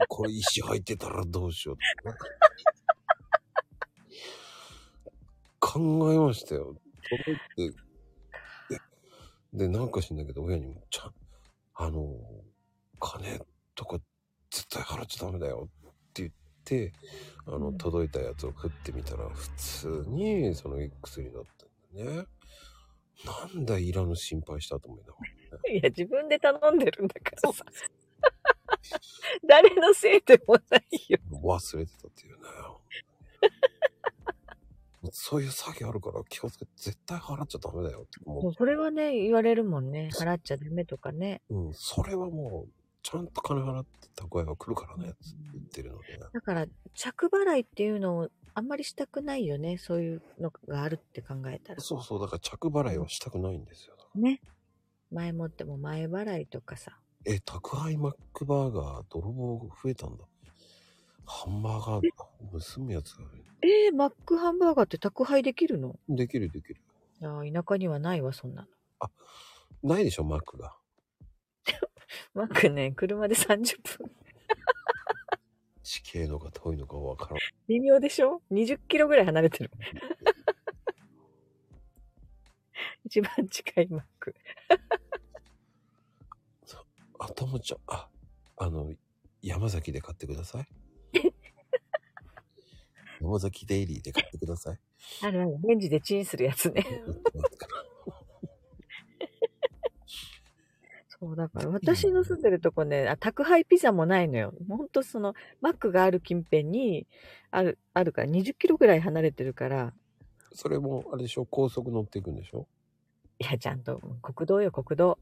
[0.09, 2.15] これ石入ってたらどうしようって、ね。
[5.61, 6.77] 考えましたよ。
[7.09, 7.33] 届
[7.67, 7.77] いて、
[9.53, 11.15] で、でなんかしんだけど、親にも、ちゃん、
[11.75, 12.17] あの、
[13.01, 13.41] 金
[13.75, 13.99] とか
[14.51, 16.33] 絶対払っちゃダメだよって言っ
[16.65, 16.93] て、
[17.47, 22.27] あの、うん届いたやつを振ってみたら、普通にその薬だったんだね。
[23.25, 25.38] なんだいらぬ心配したと思いながら。
[25.71, 27.65] いや、自分で頼んでるんだからさ。
[29.47, 31.19] 誰のせいでもないよ。
[31.43, 32.39] 忘れてたっていうね。
[35.13, 40.11] そういう詐欺あるから気をつけて絶対払っちゃダメだよって思もうそれはね、言われるもんね。
[40.13, 41.41] 払っちゃダメとかね。
[41.51, 41.57] う。
[41.57, 42.73] うん、それはもう、
[43.03, 45.15] ちゃんと金払って宅配は来るからね、
[45.53, 46.19] 言ってるので。
[46.33, 49.79] だから、着払いっていうのをあんまりしたくないよね。
[49.79, 51.81] そういうのがあるって考えたら。
[51.81, 53.97] そうそう、だから着払いはしたくないんですよ。
[54.17, 54.41] ね。
[55.11, 56.99] 前もっても前払いとかさ。
[57.25, 60.25] え、宅配マックバーガー、泥棒増えたんだ。
[61.27, 63.25] ハンバーガー盗むやつが
[63.63, 65.99] えー、マックハンバーガーって宅配できるの？
[66.09, 66.77] できるできる。
[67.21, 68.69] いやー田舎にはないわ、そんなの。
[69.83, 70.75] ないでしょ、マックが。
[72.35, 74.11] マックね、車で30分。
[75.83, 77.39] 地形のか遠いのかわからん。
[77.67, 79.71] 微妙でしょ ?20 キロぐらい離れてる。
[83.05, 84.18] 一番近いマック。
[87.19, 88.09] あ、ともちゃん、あ、
[88.57, 88.93] あの、
[89.43, 90.69] 山崎で買ってください。
[93.21, 94.79] 山崎デイリーで買ってください。
[95.23, 95.59] あるある。
[95.65, 96.87] レンジでチンするやつね。
[101.21, 104.55] そう、だから私の住んでるとこね、あ宅配ピザもないのよ。
[104.69, 107.09] ほんとその、マックがある近辺に、
[107.51, 109.93] ある、あるから20キロぐらい離れてるから、
[110.53, 112.69] それも、あれでしょ、高速乗っていくんでしょ？
[113.41, 115.19] いや、ちゃんと、国道よ、国道。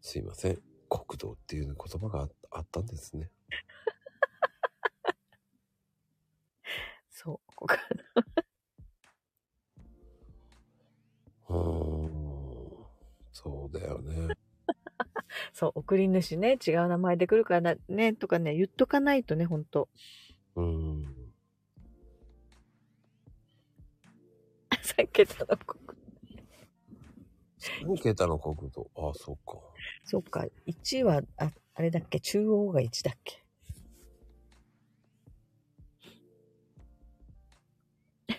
[0.00, 0.62] すいません。
[0.90, 3.30] 国道っていう言葉がああったんですね。
[7.08, 7.82] そう、ここから
[11.48, 12.42] うーん。
[13.32, 14.34] そうだよね。
[15.54, 19.88] そう、送り主ね、違う名前で来るからね、とかね、言っとかないとね、ほんと。
[20.56, 21.32] うーん。
[24.82, 25.81] 3桁の国
[27.62, 28.90] 3桁の国道。
[28.96, 29.58] ああ、そっか。
[30.04, 33.42] そっか、1は、あ、あれだっけ、中央が1だっけ？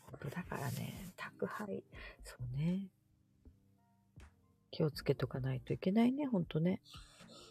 [0.00, 1.82] 本当だからね、宅配、
[2.24, 2.88] そうね。
[4.70, 6.80] 気をつけとかないといけないね、ほんとね。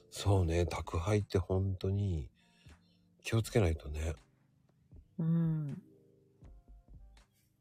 [0.10, 2.30] そうね、宅配って本当に
[3.24, 4.16] 気をつけないとね。
[5.20, 5.82] うん。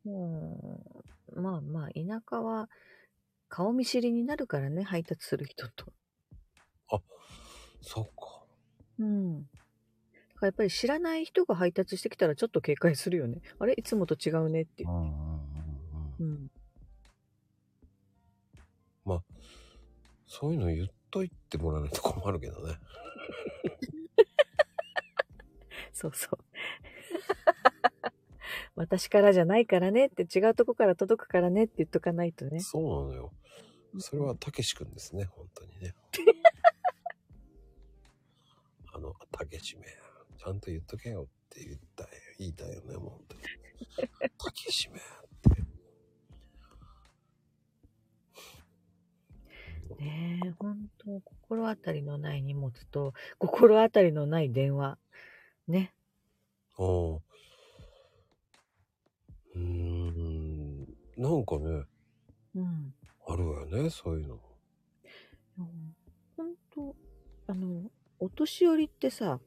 [0.07, 2.69] もう、まあまあ、田舎は
[3.49, 5.93] 顔見知りになるからね、配達する人と。
[7.83, 8.43] そっか。
[8.99, 9.43] うん。
[9.43, 9.53] だか
[10.43, 13.41] らやっぱり知らない人が配達してきたらちょっと警戒するよね。
[13.61, 13.75] あれ？
[13.75, 14.93] いつもと違うねっていうう。
[14.93, 15.11] んうん
[16.19, 16.51] うんうん。
[19.07, 19.25] うん。
[20.27, 22.75] そういうの言っといてもらわないと困るけどね。
[25.93, 26.39] そうそう。
[28.77, 32.61] 私からじゃないからねって違うとこから届くからねって言っとかないとね。
[32.61, 33.33] そうなのよ。
[33.99, 35.95] それはたけし君ですね、本当にね。
[38.93, 39.87] あの、たけしめ、
[40.37, 42.11] ちゃんと言っとけよって言ったよ。
[42.39, 43.43] 言いたいよね、もう本当に。
[44.39, 45.01] たけしめっ
[45.57, 45.63] て。
[50.03, 54.99] ねえ、ほんと、心当たりのない荷物と、心当たりのない電話。
[55.67, 55.95] ね。
[56.77, 57.23] お
[59.57, 61.85] うーん、なんかね、
[62.55, 62.95] うん。
[63.27, 64.39] あるわよね、そういうの。
[66.37, 66.95] ほんと、
[67.47, 69.41] あの、お年寄りってさ、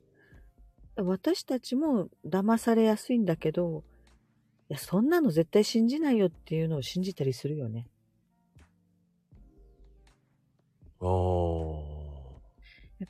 [0.96, 3.84] 私たちも騙されやすいんだけど、
[4.70, 7.88] いや、そんなの絶対信じないよっていうのを信じたりするよね。
[11.00, 11.08] ああ。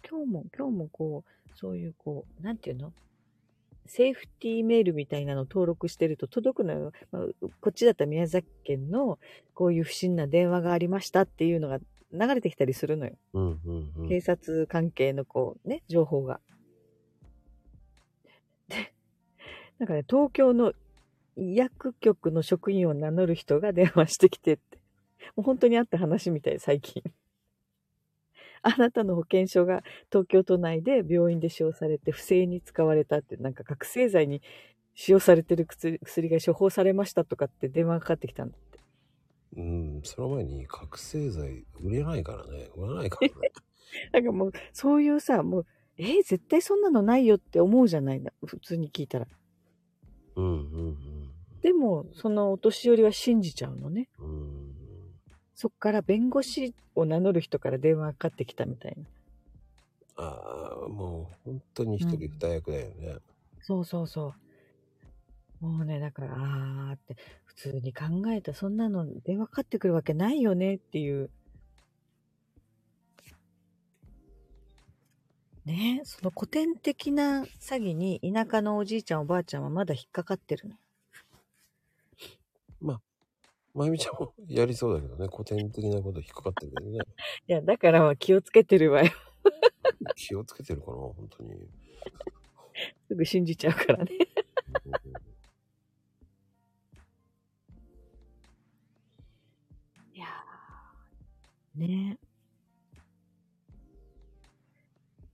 [0.08, 2.94] 今日も、今日もこう、そういうこう、なんていうの？
[3.90, 6.91] セーフティーメールみたいなの登録してると届くのよ。
[7.11, 7.24] まあ、
[7.60, 9.18] こっちだったら宮崎県の
[9.56, 11.80] こういう不審な電話がありましたっていうのが
[12.14, 13.14] 流れてきたりするのよ。
[13.34, 14.07] うんうんうん。
[14.07, 16.40] 警察関係のこうね、情報が。
[18.68, 18.94] で、
[19.80, 20.74] なんかね、東京の
[21.36, 24.78] 薬局の職員を名乗る人が電話してきてって。
[25.36, 27.02] もう本当にあった話みたい、最近。
[28.64, 34.41] あなたの保険証が東京都内で病院で使用されて不正に使われたって、なんか覚醒剤に
[34.95, 38.80] 使用されてる薬薬が処方されましたとかって電話がかかってきたんだって。
[39.57, 42.69] うん、その前に覚醒剤売れないからね。
[42.76, 43.34] 売らないからね。
[44.14, 45.65] なんかもう、そういうさ、もう、
[45.98, 48.31] えー絶対そんなのないよって思うじゃないんだ。
[48.45, 49.27] 普通に聞いたら。
[50.36, 50.57] うんう
[50.91, 51.30] ん
[51.61, 54.07] でも、そのお年寄りは信じちゃうのね。
[54.18, 54.49] うん。
[55.60, 55.65] うん。
[55.65, 59.03] そっから弁護士を名乗る人から電話がかかってきたみたいな。
[60.15, 63.18] ああ、もう本当に一人二役だよね。
[63.61, 64.34] そうそうそ
[65.61, 65.65] う。
[65.65, 71.30] もうね、だから、あーって、普通に考えたらそんなの電話かかってくるわけないよねっていう。
[75.65, 80.76] ねその古典的な詐欺に田舎のおじいちゃんおばあちゃんはまだ引っかかってるの。
[83.80, 85.30] まゆみちゃんも やりそうだけどね。
[85.31, 86.99] 古典的なこと引っかかってるけどね。
[87.47, 89.10] いや、だからは気をつけてるわよ。
[90.18, 91.69] 気をつけてるかな、本当に。
[93.07, 94.11] すぐ信じちゃうからね。
[100.14, 102.19] いやー、ね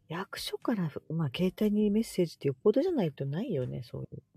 [0.08, 4.35] 役所から、まあ、携帯にメッセージってよっぽどじゃないとないよね、そういう。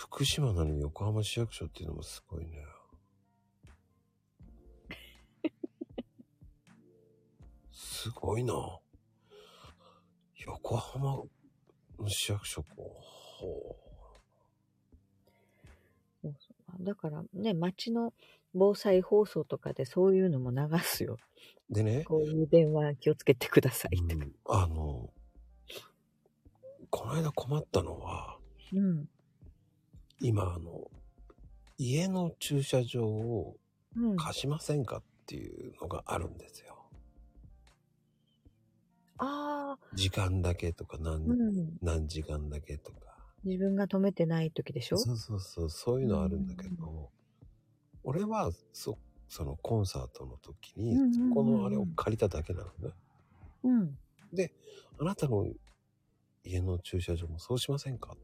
[0.00, 2.64] 福島なのに横浜市役所っていうのもすごいね。
[7.70, 8.54] すごいな。
[10.46, 11.16] 横浜
[11.98, 12.68] の市役所か。
[12.76, 13.76] ほ
[16.22, 16.32] そう
[16.82, 18.14] だからね、街の
[18.54, 21.18] 防災放送とかでそういうのも流すよ。
[21.70, 21.74] う。
[21.74, 24.24] でね、こういう電話気をつけてくださいとか。
[24.24, 25.10] うんあの、
[26.88, 28.38] この間困ったのは、
[28.72, 29.06] うん。
[30.20, 30.90] 今あの、
[31.78, 33.56] 家の駐車場を
[33.96, 34.16] うん。
[34.16, 36.76] 貸しませんかっていうのがあるんですよ。
[39.18, 41.78] ああ、時間だけとか何,、うん。
[41.82, 42.98] 何時間だけとか。
[43.42, 44.96] 自分が止めてない時でしょ？
[44.98, 47.10] そうそうそう、そういうのあるんだけど、
[48.04, 48.96] 俺はそ、
[49.28, 52.94] そのコンサートの時に、うんうんうんうんそこのあれを借りただけなのね。
[53.64, 53.98] うん。
[55.00, 55.48] あなたの
[56.44, 58.18] 家の駐車場もそうしませんかっ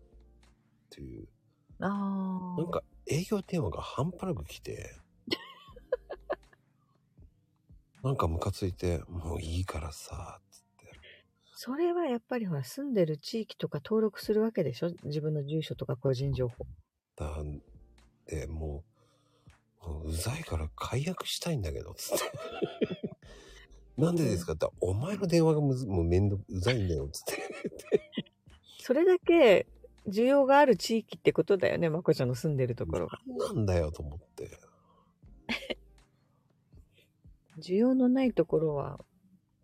[0.90, 1.26] ていう、
[1.80, 2.60] ああ。
[2.60, 4.94] なんか営業電話が半端なく来て、
[8.02, 10.86] なんかムカついて、もういいからさ、つって。
[11.54, 14.90] それはやっぱりほら、住んでる地域とか登録するわけでしょ？
[15.04, 16.66] 自分の住所とか個人情報。
[17.16, 17.42] だ
[18.26, 18.84] で、も
[19.84, 22.24] う、もううざいから解約したいんだけど、つって。
[23.96, 24.52] なんでですか？
[24.52, 27.42] って言ったら、お前の電話がむずもうめんどうざいんだよ、つって。
[28.78, 29.66] それだけ
[30.08, 33.18] 需要がある地域ってことだよね、まこちゃんの住んでるところが。
[33.54, 34.50] なんだよ、と思って。
[37.58, 39.00] 需要のないところは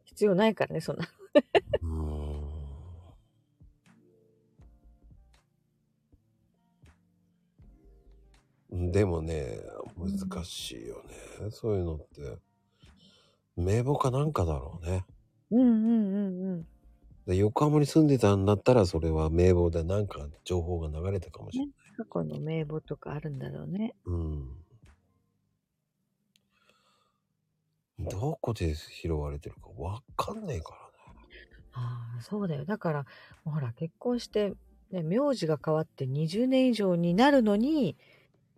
[0.04, 1.06] 必要ないからね、そんな。
[1.82, 1.92] うー
[8.76, 8.92] ん。
[8.92, 9.58] でもね、
[9.96, 11.50] 難しいよね。
[11.50, 12.38] そういうのって。
[13.56, 15.04] 名簿かなんかだろうね。
[15.50, 15.70] うんうんう
[16.30, 16.66] んうん。
[17.26, 21.74] で横浜に住んでたんだったら、それは名簿でなんか情報が流れたかもしれない。
[21.96, 23.94] 過去の名簿とかあるんだろうね。
[24.06, 24.48] うん。
[27.98, 30.82] どこで拾われてるかわかんねえからね。
[31.74, 32.64] ああ、そうだよ。
[32.64, 33.06] だから、
[33.44, 34.54] ほら、結婚して、
[34.90, 37.96] ね、名字が変わって20年以上になるのに、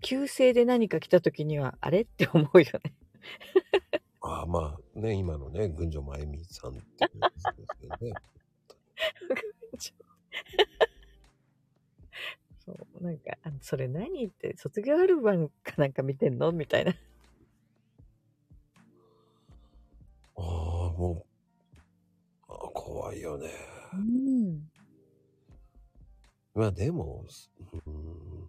[0.01, 2.95] 旧姓で何か来た時には、あれって思うよね。
[4.21, 8.15] ああ、まあね、今のね、群青真由美さんっていうですけどね。
[12.65, 16.93] そう、なんか、あのそれ何って、卒業アルバムかなんか見てんのみたいな。
[20.37, 21.27] ああ、も
[22.49, 23.51] う、ああ怖いよね。
[23.93, 24.71] うん。
[26.55, 27.27] まあでも、
[27.87, 28.49] うん、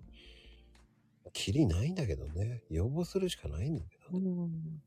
[1.33, 2.63] きりないんだけどね。
[2.69, 4.29] 要望するしかないんだけどうね。
[4.29, 4.81] ん。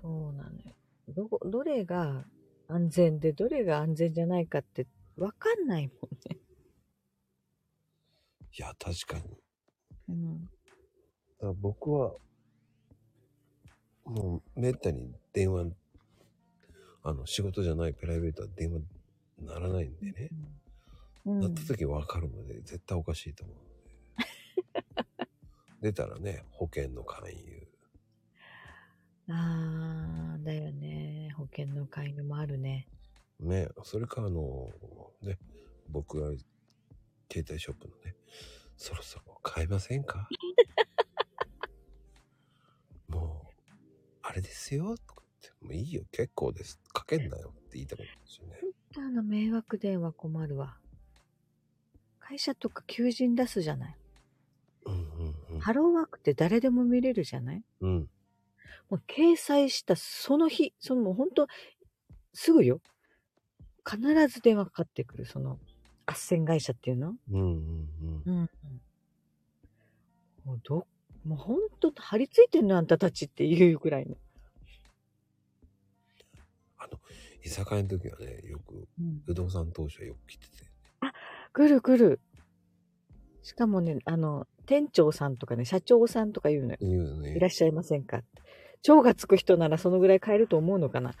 [0.00, 0.74] そうなのよ。
[1.08, 2.24] どこ、どれが
[2.68, 4.86] 安全で、どれが安全じゃないかって、
[5.16, 5.96] わかんないもん
[6.30, 6.38] ね。
[8.58, 9.38] いや、確かに。
[10.10, 10.42] うん。
[10.42, 12.12] だから僕は、
[14.04, 15.66] もう、めったに電話、
[17.02, 18.80] あの、仕事じゃないプライベートは電話
[19.40, 20.28] ならないんでね。
[21.24, 21.40] うん。
[21.40, 23.62] なった時わかるので、絶対おかしいと思うの
[24.84, 25.28] で。
[25.80, 27.57] 出たらね、保険の勧誘。
[29.30, 31.30] ああ、だよね。
[31.36, 32.88] 保険の介入もあるね。
[33.40, 34.70] ね、それかあの、
[35.22, 35.38] ね、
[35.88, 36.28] 僕が
[37.30, 38.14] 携帯ショップのね、
[38.76, 40.28] そろそろ買えませんか？
[43.08, 43.54] もう、
[44.22, 46.80] あれですよ、とか言って、もういいよ、結構です。
[46.92, 48.60] かけんなよって言いたかったんですよね。
[48.96, 50.78] あの迷惑電話困るわ。
[52.18, 53.96] 会社とか求人出すじゃない？
[54.86, 55.60] うんうんうん。
[55.60, 57.64] ハローワークって誰でも見れるじゃない？
[57.80, 58.10] うん。
[58.90, 61.46] もう掲載したその日、そのもう本当
[62.32, 62.80] すぐよ。
[63.88, 65.58] 必ず電話かかってくる、その、
[66.06, 67.88] 斡旋会社っていうのうんうん
[68.26, 68.34] うん。
[68.34, 68.50] うん。
[70.44, 70.86] もうど、
[71.24, 74.16] もう本当張り付いてんのあんたたちっていうぐらいの。
[76.78, 76.98] あの、
[77.44, 80.68] 居酒屋の時はね、よく、うん、不動産投資はよく来てて、
[81.52, 82.20] 来る来る。
[83.42, 86.78] しかもね、あの、店長さんとかね、社長さんとか言うのよ。
[86.80, 87.36] 言うのね。
[87.36, 88.26] いらっしゃいませんかって。
[88.82, 91.12] 長がつく人ならそのぐらい買えると思うのかな？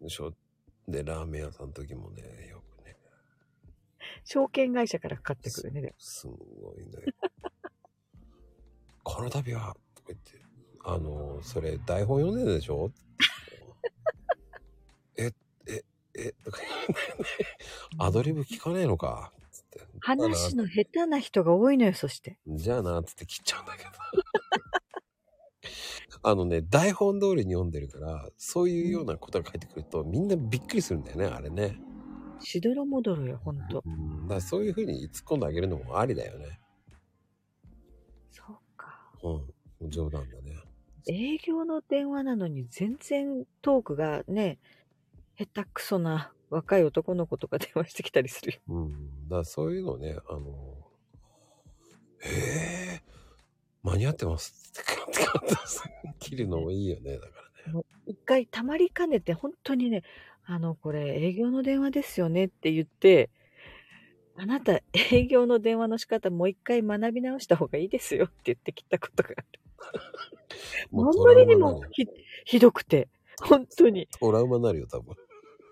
[0.00, 0.32] でしょ？
[0.88, 2.96] で、ラーメン屋さんの時もね、よくね、
[4.24, 5.80] 証券会社からかかってくるね。
[5.80, 7.12] でもすごいね。
[9.04, 10.40] この度は、とか言って、
[10.84, 12.90] あの、それ台本読んでるでしょ？
[15.16, 15.32] え、
[15.66, 15.84] え、
[16.14, 17.26] え、とか言うね。
[17.98, 19.32] アドリブ聞かねえのか？
[19.50, 19.80] つって。
[20.00, 22.38] 話の下手な人が多いのよ、そして。
[22.46, 23.90] じゃあな、つって切っちゃうんだけど。
[26.22, 31.78] あのね、台本通りに読んでるから、そういうようなことが書いてくると、みんなびっくりするんだよね、あれね。
[32.40, 33.82] しどろもどろよ、ほんと。
[33.84, 36.60] うん、だからそういう風に突っ込んであげるのもありだよね。
[38.30, 39.12] そうか。
[39.22, 39.90] うん。
[39.90, 40.56] 冗談だね。
[41.08, 44.58] 営業の電話なのに全然トークがね、
[45.36, 48.60] 下手くそな若い男の子とか電話してきたりするよ。
[48.68, 48.90] うん。
[49.24, 50.42] だからそういうのね、あの、
[52.24, 53.11] ええ
[53.82, 55.24] 間に合ってますって
[56.20, 57.26] 切るのもいいよね、だか
[57.66, 57.84] らね。
[58.06, 60.02] 一回たまりかねて本当にね、
[60.44, 63.30] あの、これ営業の電話ですよねって言って、
[64.36, 69.46] あなた営業の電話の仕方もう一回学び直した方がいいですよって言ってきたことがある。
[70.92, 72.06] あんまりにもひ
[72.44, 73.08] ひどくて、
[73.40, 74.08] 本当に。
[74.20, 75.16] トラウマになるよ、多分。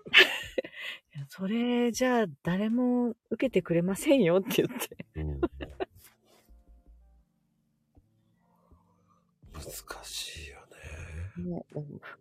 [1.29, 5.05] それじゃあ誰も受けてくれませんよって言って。
[5.15, 5.41] うん。
[9.65, 10.57] 難しいよ
[11.37, 11.51] ね。
[11.51, 11.65] ね、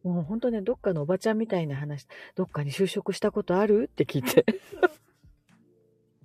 [0.03, 3.89] もう本当ね、どっかのおばちゃんみたいな話、どっかに就職したことある？
[3.91, 4.45] って聞いて。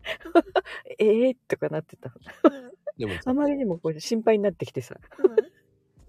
[1.00, 2.14] ええとかなってた。
[2.98, 5.00] でもさあまりにもこう心配になってきてさ。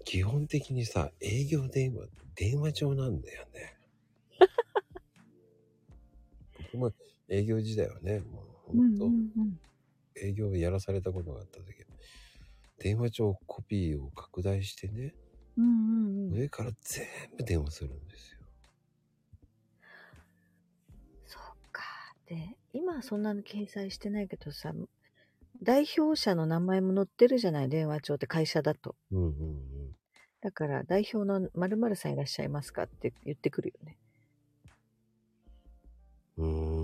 [0.05, 3.77] 基本的にさ、営業電話電話帳なんだよね。
[6.71, 6.93] 僕も
[7.27, 9.59] 営業時代はね、もう本当、うん
[10.19, 11.85] 営業をやらされたことがあった時、
[12.79, 15.15] 電話帳コピーを拡大してね、
[15.57, 16.39] うんうんうん。
[16.39, 17.05] 上から全
[17.37, 18.39] 部電話するんですよ。
[21.25, 21.41] そっ
[21.71, 21.83] か。
[22.27, 24.73] で、今はそんなの掲載してないけどさ、
[25.63, 28.95] 代表者の名前も載ってるじゃない、電話帳って会社だと。
[29.11, 29.95] うんうんうん。
[30.39, 32.83] だから、代表の〇〇さんいらっしゃいますか？
[32.83, 33.97] って言ってくるよね。
[36.37, 36.76] うん。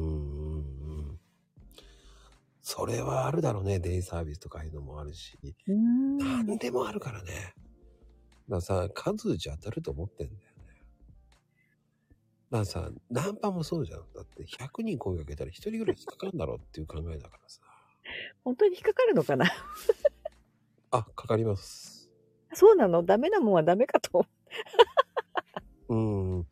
[2.66, 3.80] それはあるだろうね。
[3.80, 5.38] デイサービスとかいうのもあるし。
[5.68, 6.18] うーん。
[6.18, 7.30] 何でもあるからね。
[7.30, 7.56] だか
[8.48, 10.46] らさ、数じゃ当たると思ってんだよね。
[12.50, 14.00] だからさ、ナンパもそうじゃん。
[14.16, 17.60] だって100人声かけたら1人ぐらい引っかかるんだろうっていう考えだからさ。
[18.46, 19.52] 本当に引っかかるのかな？
[20.92, 22.10] あ、かかります。
[22.54, 23.04] そうなの？
[23.04, 24.26] ダメなもんはダメかと。
[25.90, 26.48] うん。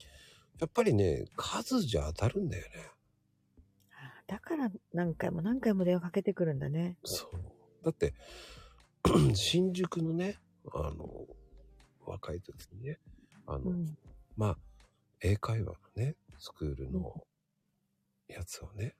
[0.59, 2.90] やっぱりね、数じゃ当たるんだよね。
[4.31, 6.95] だから何回も何回も電話かけてくるんだね。
[7.03, 7.83] そう。
[7.83, 8.13] だって、
[9.35, 10.37] 新宿のね、
[10.73, 11.27] あの、
[12.05, 12.99] 若い時にね、
[13.45, 13.97] あの、うん。
[14.37, 14.57] まあ、
[15.19, 17.25] 英会話のね、スクールの
[18.29, 18.95] やつをね、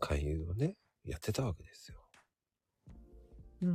[0.00, 1.98] 勧誘をね、やってたわけですよ。
[3.60, 3.70] うん。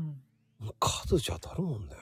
[0.57, 1.94] もう数じゃ当たるもんね。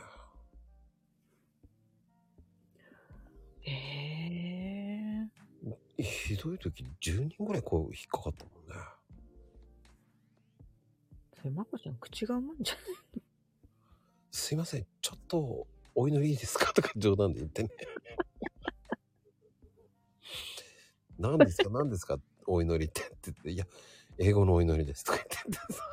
[3.63, 4.66] へえ。
[5.97, 8.75] ひどい時10人ぐらいこう引っかかったもんね。
[11.35, 12.83] それ、まこちゃん口がうまいんじゃない
[14.31, 16.73] すいません、ちょっとお祈りいいですか？
[16.73, 17.69] とか冗談で言ってね。
[21.17, 21.69] 何ですか？
[21.71, 22.17] 何ですか？
[22.45, 23.65] お祈りってって言って、いや、
[24.19, 25.83] 英語のお祈りですとか言ってさ。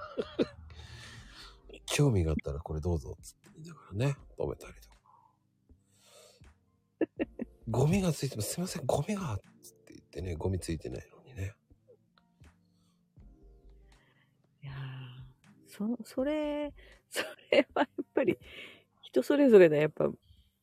[1.87, 4.97] 興味があったらこれどうぞっつって言いながらね、止めたりとか。
[7.71, 8.53] ゴミがついてます。
[8.55, 9.54] すいません、ゴミがっつって言
[10.15, 11.55] ってね、ゴミついてないのにね。
[14.63, 14.77] いやー
[15.69, 16.73] そ、それ、
[17.11, 18.39] それはやっぱり、
[19.03, 19.77] 人それぞれだ。
[19.77, 20.09] やっぱ、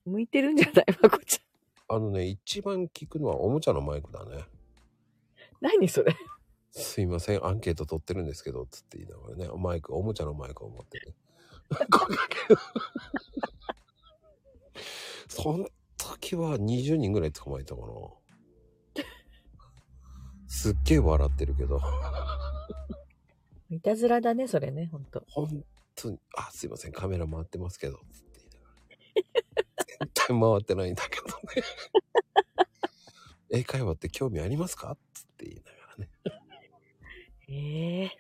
[0.05, 0.85] 向いてるんじゃない？
[1.01, 1.41] まこち
[1.89, 4.45] あのね、一番聞くのはおもちゃのマイクだね。
[5.59, 6.15] 何それ？
[6.71, 11.13] すいません、アンケート取ってるんですけど、つって言いながらね、マイク、おもちゃのマイクを持ってね。
[15.27, 15.67] その
[15.97, 17.87] 時は20人ぐらい捕まえたかな。
[20.51, 21.79] すっげえ笑ってるけど。
[23.69, 25.23] いたずらだね、それね、ほんと。
[25.29, 25.63] 本
[25.95, 28.41] 当に、あ、すいません、カメラ回ってますけど、つって
[29.15, 29.63] 言いながら。
[29.85, 31.33] 絶対回ってないんだけどね。
[33.49, 34.97] 英会話って興味ありますか？
[35.13, 36.09] つって言いながらね。
[37.47, 38.11] ええ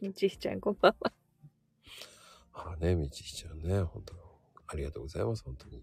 [0.00, 1.12] みちひちゃん、こんばんは。
[2.52, 4.14] ああね、道しちゃんね、本当
[4.68, 5.82] ありがとうございます、本当に。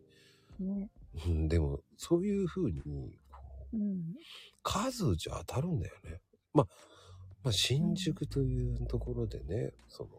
[0.59, 0.89] ね。
[1.25, 4.15] うん、でも、そういう風に、こううん。
[4.63, 6.21] 数じゃ当たるんだよね。
[6.53, 6.67] まあ、
[7.43, 10.09] まあ、新宿というところでね、その、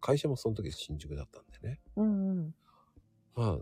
[0.00, 1.80] 会社もその時新宿だったんでね。
[1.96, 2.54] うんうん。
[3.34, 3.58] まあ、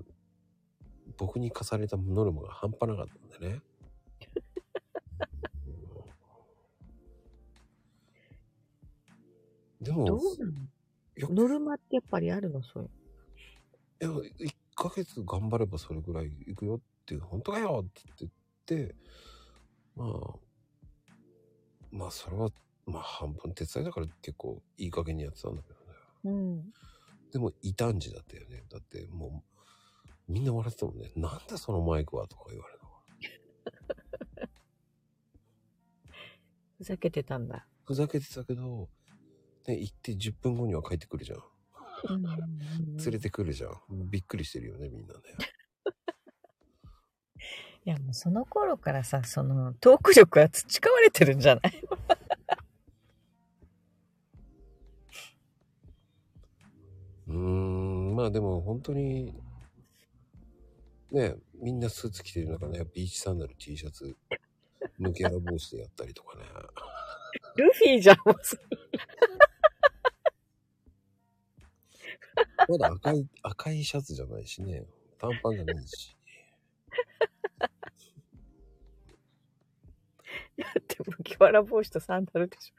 [1.17, 3.63] 僕に課されたノルマが半端なかったんでね。
[9.81, 10.53] でも、どうなの？
[11.15, 12.63] よノルマってやっぱりあるの？
[12.63, 12.91] そういう。
[14.01, 18.32] いや、1ヶ月頑張ればそれぐらいいくよって本当かよって言っ
[18.66, 18.94] て、
[19.97, 20.09] まあ、
[21.90, 22.51] まあそれは、
[22.85, 25.86] まあ半分手伝いだから結構いい加減にやってたんだけどね。
[26.24, 26.73] うん。
[27.32, 28.65] でも異端児だったよね。
[28.70, 29.43] だっても
[30.28, 31.11] う、みんな笑ってたもんね。
[31.16, 32.86] なんでそのマイクはとか言われるの。
[36.77, 37.66] ふざけてたんだ。
[37.85, 38.90] ふざけてたけど、
[39.66, 41.39] ね、行って10分後には帰ってくるじゃん。
[43.05, 44.10] 連れてくるじゃん。
[44.10, 45.20] びっくりしてるよね、みんなね。
[47.85, 51.82] いや、もうその頃からさ、その、トーク力は培われてるんじゃない？
[57.28, 59.32] うーん、まあでも本当に、
[61.10, 64.16] ね、みんなスーツ着てる中ね、ビーチサンダル T シャツ、
[65.01, 66.44] 抜け穴帽子でやったりとかね。
[67.56, 68.35] ルフィじゃん、もう
[72.68, 74.84] まだ赤い、赤いシャツじゃないしね、
[75.18, 76.16] 短パンじゃないし。
[80.56, 82.72] だって麦わら帽子とサンダルでし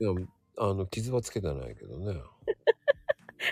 [0.00, 0.10] いや、
[0.58, 2.12] あの、傷はつけてないけどね。
[2.12, 2.30] ょ。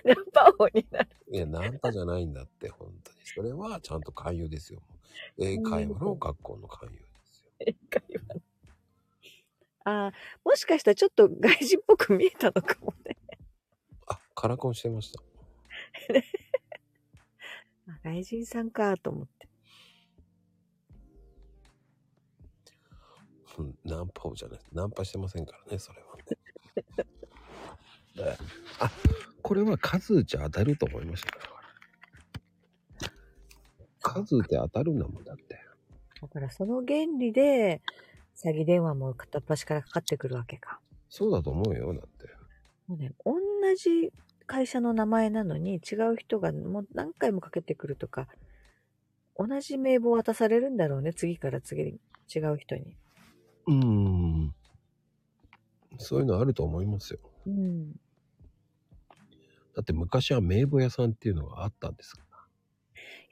[0.05, 1.09] ナンパ王になる。
[1.31, 3.19] いや、ナンパじゃないんだって、本当に。
[3.25, 4.83] それはちゃんと勧誘ですよ。
[5.39, 7.51] 英会話の学校の勧誘ですよ。
[7.61, 8.43] 英会話の
[9.85, 10.13] ああ、
[10.45, 13.17] もしかしたらちょっと外人っぽく見えたのかもね。
[14.07, 15.23] あ、カラコンしてました。
[17.89, 19.49] あ外人さんかと思って。
[23.59, 24.61] うんナンパをじゃない。
[24.73, 26.25] ナンパしてませんからね、それはね。
[28.15, 28.37] で
[28.81, 28.91] あ、
[29.43, 31.53] これは数打ち当たると思いましたから。
[34.01, 35.59] 数打って当たるんだもんだって。
[36.21, 37.83] だからその原理で、
[38.35, 40.81] 詐欺電話も片っ端からかかってくるわけか。
[41.09, 42.27] そうだと思うよ、だって。
[42.87, 43.35] もうね、同
[43.77, 44.13] じ
[44.53, 48.29] 会社の名前なのに違う人がもう何回もかけてくるとか、
[49.35, 52.01] 同じ名簿を渡されるんだろうね、次から次に
[52.35, 52.95] 違う人に。
[53.67, 54.55] うーん。
[55.97, 57.21] そういうのあると思いますよ。
[57.47, 57.93] うん。
[59.75, 62.23] だって昔は名簿屋さんっていうのがあったんですか？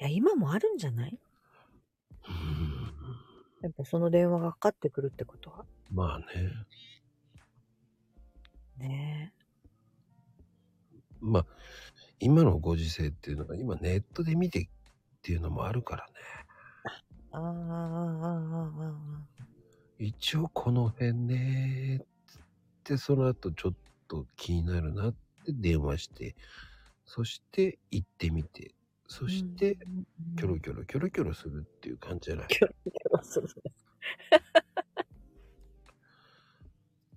[0.00, 1.20] いや、今もあるんじゃない？
[2.26, 2.32] ら。
[2.32, 2.94] うーん。
[3.60, 5.66] やっぱその電話がかかってくるってことは。
[5.92, 6.26] まあね。
[8.78, 9.34] ね
[11.20, 11.46] まあ、
[12.18, 14.68] 今のご時世っていうのが今ネットで見てっ
[15.22, 16.12] ていうのもあるからね。
[17.32, 18.92] ああ、ああ、ああ、あ
[19.36, 19.40] あ。
[20.02, 22.40] 一応この辺ねつっ
[22.84, 23.72] てその後ちょっ
[24.08, 25.12] と気になるなっ
[25.44, 26.34] て電話して
[27.04, 28.74] そして行ってみて
[29.06, 29.76] そして
[30.38, 33.48] キョロキョロキョロキョロするっていう感じじゃない、キョロキョロする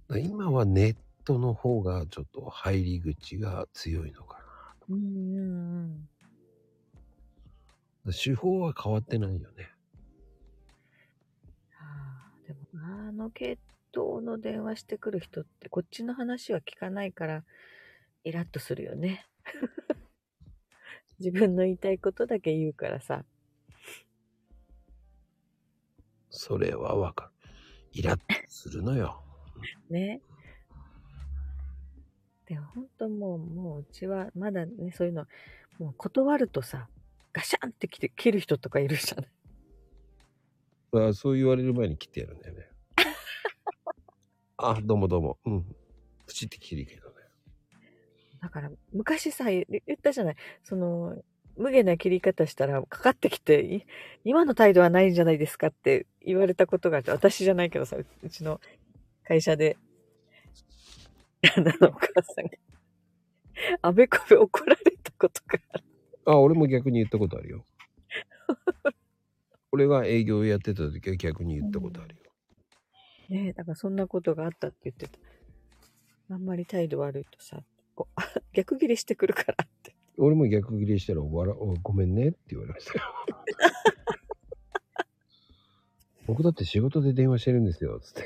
[0.21, 4.39] 今はネットの方がちょっと入り口が強いのか
[4.89, 6.09] うんうんうん。
[8.05, 9.71] な手法は変わってないよね
[11.71, 12.59] はあ、でも、
[13.07, 13.57] あの系
[13.95, 17.43] 統の電話してくる人って、こっちの話は聞かないから、
[18.23, 19.25] イラッとするよね。
[21.19, 23.25] 自分の言いたいことだけ言うからさ。
[26.29, 27.31] それはわかる
[27.93, 29.23] イラッとするのよ
[29.89, 30.21] ね。
[32.53, 35.25] でも本当もう、もううちはまだね、そういうの、
[35.79, 36.87] もう断るとさ、
[37.33, 41.09] ガシャンって来て切る人とかいるじゃない。
[41.09, 42.69] あそう言われる前に切ってやるんだよね。
[44.57, 45.37] あどうもどうも。
[45.45, 45.75] うん。
[46.27, 47.15] プチって切るけどね。
[48.39, 50.35] だから、昔さ、言言ったじゃない。
[50.63, 51.17] その、
[51.57, 53.85] 無限な切り方したらかかってきて、い
[54.23, 58.61] 今の態度はないんじゃないですかって言われたことがあって、私じゃないけどさ、ううちの
[59.23, 59.77] 会社で、
[61.43, 62.51] 旦那のお母さんが、
[63.81, 65.83] あべこべ怒られたことがある。
[66.25, 67.65] あ、俺も逆に言ったことあるよ。
[69.71, 72.21] 俺が営業やってた時は逆に言ったことあるよ。
[73.29, 75.19] ねえ、だからそんなことがあったって言ってた。
[76.29, 77.61] あんまり態度悪いとさ、
[77.95, 78.21] こう
[78.53, 79.95] 逆ギレしてくるからって。
[80.17, 83.01] 俺も逆ギレしたら笑おごめんねって言われましたよ。
[86.25, 88.23] 僕だって仕事で電話してるんですよ、つって。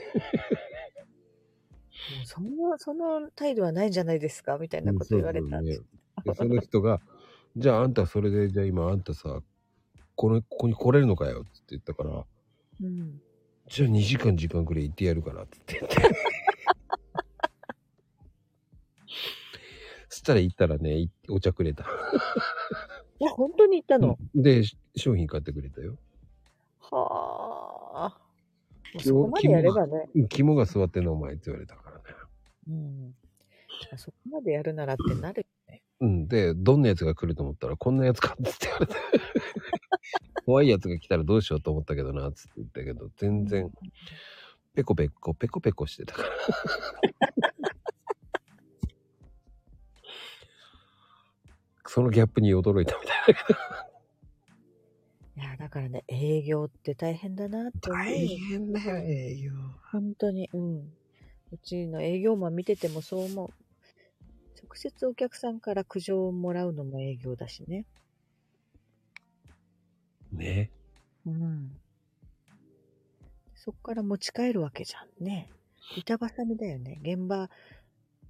[2.17, 4.57] もうその、その態度はないんじゃないですか？
[4.57, 5.83] みたいなこと言われたんです。
[6.23, 7.01] でその人が、
[7.55, 9.41] じゃああんたそれで、じゃあ今あんたさ、
[10.15, 12.25] この、ここに来れるのかよって言ったから、
[12.81, 13.21] うん。
[13.67, 15.95] じゃあ2時間時間くらい行ってやるからって言って。
[20.09, 21.83] そしたら行ったらね、いお茶くれた。
[23.19, 25.97] いや、本当に言ったの、で、し商品買ってくれたよ。
[26.79, 28.21] はあ。
[28.93, 30.09] もうそこまでやればね。
[30.29, 31.86] 肝が座ってんのお前って言われたか。
[32.68, 33.15] うん。
[33.98, 35.84] そこまでやるならってなるよね。
[35.99, 36.27] うん。
[36.27, 38.95] で、どんなやつが来ると思ったら、こんなやつかって言われて。
[40.45, 43.69] 怖いやつが来たらどうしようと思ったけどな、つって言ったけど、全然、
[44.76, 46.30] ペコペコ、ペコペコしてたから。
[51.89, 53.60] そのギャップに驚いたみたいだけど。
[55.38, 58.11] いや、だからね、営業って大変だなって思うよ。
[58.11, 59.52] 大変だよ、営業。
[59.91, 60.94] 本当に、うん。
[61.51, 63.49] うちの営業マン見ててもそう思う。
[64.61, 67.85] 直接お客さんから苦情をもらうのも営業だしね。
[70.31, 70.71] ね。
[71.25, 71.71] うん。
[73.55, 75.49] そっから持ち帰るわけじゃんね。
[75.95, 76.99] 板挟みだよね。
[77.01, 77.49] 現場、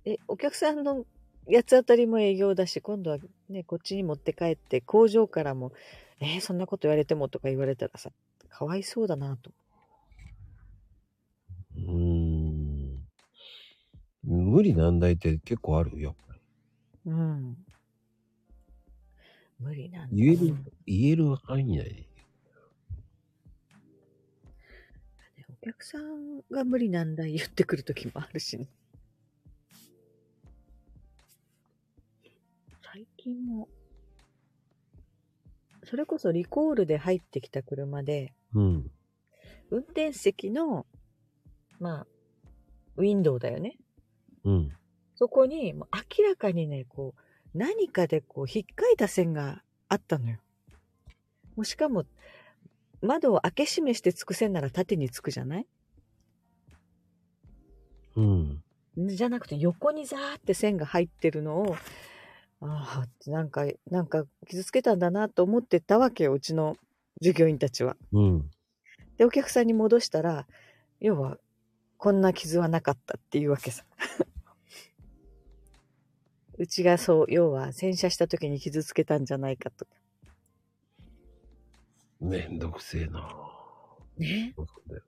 [0.06, 1.06] え、お客さんの
[1.52, 3.18] 八つ当たりも営業だし、今度は
[3.50, 5.72] ね、こっちに持って帰って、工場からも、
[6.20, 8.12] えーそんなこと言われてもとか言われたらさ、
[8.50, 9.52] かわいそうだなと。
[11.76, 13.08] うーん。
[14.28, 16.16] 無理難題って結構あるよ。
[17.06, 17.58] うん。
[19.58, 20.16] 無理なんだ。
[20.16, 22.08] 言えるうん、言える範囲内で。
[25.50, 28.68] お客さんが無理なんだ言ってくる時もあるしね。
[32.84, 33.70] 最近も、
[35.86, 38.92] それこそリコールで入ってきた車で、うん。
[39.72, 40.86] 運転席の、
[41.80, 42.08] まあ、
[42.98, 43.78] ウィンドウだよね。
[44.48, 44.72] うん。
[45.16, 45.84] そこに、明
[46.26, 50.38] らかにね、こう、何かでこう、引っかいた線があったのよ。
[51.56, 52.06] もうしかも、
[53.02, 55.68] 窓を開け閉めしてつく線なら縦につくじゃない？
[58.16, 58.64] うん。
[58.98, 61.76] じゃなくて横にザーって線が入ってるのを、
[62.62, 66.78] ああ、なんか、なんか傷つけたんだなと思ってたわけよ、うちの
[67.22, 67.98] 従業員たちは。
[68.14, 68.50] うん。
[69.18, 70.48] で、お客さんに戻したら、
[71.00, 71.38] 要は、
[71.98, 73.84] こんな傷はなかったっていうわけさ。
[76.58, 79.92] うちがそう、要は洗車した時に傷つけたんじゃないかとか。
[82.20, 83.30] めんどくせえな。
[84.18, 85.04] ねそうだよ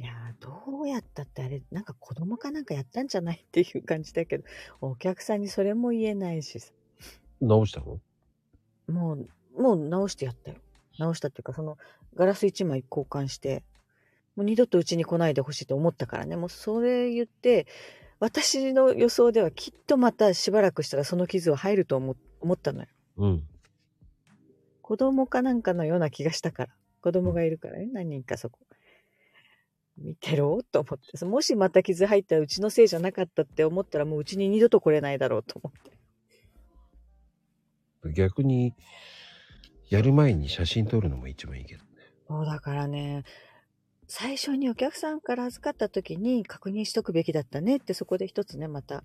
[0.00, 4.44] いやーどうやったってあれ、なんか子供かなんかやったんじゃないっていう感じだけど、
[4.80, 6.72] お客さんにそれも言えないしさ。
[7.40, 7.98] 直したの？
[8.86, 9.28] もう、
[9.60, 10.58] もう直してやったよ。
[10.98, 11.76] 直したっていうか、その、
[12.14, 13.64] ガラス一枚交換して、
[14.38, 16.36] もう二度とうちに来ないでほしいと思ったからね。
[16.36, 17.66] もうそれ言って、
[18.20, 22.86] 私の予想ではきっとまたしばらくしたらその傷は入ると思思ったのよ。
[23.16, 23.42] うん。
[24.80, 26.72] 子供かなんかのような気がしたから。
[27.00, 28.60] 子供がいるからね、何人かそこ。
[29.96, 31.24] 見てろと思って。
[31.24, 35.82] もしまた傷入ったらうちのせいじゃなかったって思ったらもううちに二度と来れないだろうと思っ
[38.04, 38.12] て。
[38.12, 38.72] 逆に、
[39.88, 41.88] やる前に写真撮るのも一番いいけどね。
[42.28, 43.24] そうだからね、
[44.08, 49.04] 最初にお客さんから預かった時に確認しとくべきだったねってそこで一つね、また、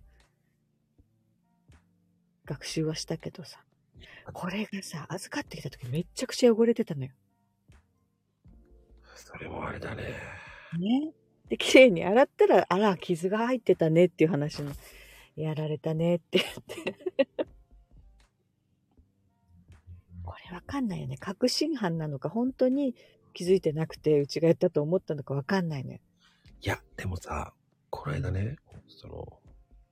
[2.46, 3.60] 学習はしたけどさ。
[4.32, 7.12] これがさ、預かってきた時めっちゃくちゃ汚れてたのよ。
[9.16, 10.04] それもあれだね。
[10.80, 11.12] ね。
[11.50, 14.72] で、綺麗に洗ったら、あら、傷が入ってたねっていう話も、
[15.36, 16.54] やられたねって言っ
[16.86, 17.46] て。
[20.24, 21.18] これわかんないよね。
[21.18, 22.96] 確信犯なのか、本当に
[23.34, 26.02] 気づいてなくて、うちがやったと思ったのかわかんないね。
[26.62, 27.54] いや、でもさ、
[27.90, 28.58] この間ね、
[28.88, 29.40] その、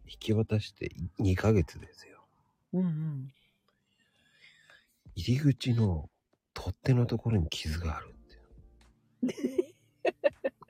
[0.08, 2.26] 引き渡して2ヶ月ですよ。
[2.74, 3.34] うんうん。
[5.16, 6.10] 入り口の
[6.54, 8.14] 取っ手のところに傷がある
[9.24, 9.74] って。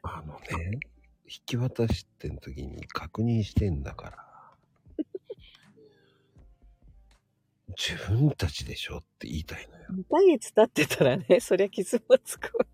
[0.04, 0.80] あのね、
[1.26, 4.31] 引き渡してん時に確認してんだから。
[7.78, 9.86] 自分たちでしょって言いたいのよ。
[9.92, 12.66] 2ヶ月経ってたらね、そりゃ傷もつくわ。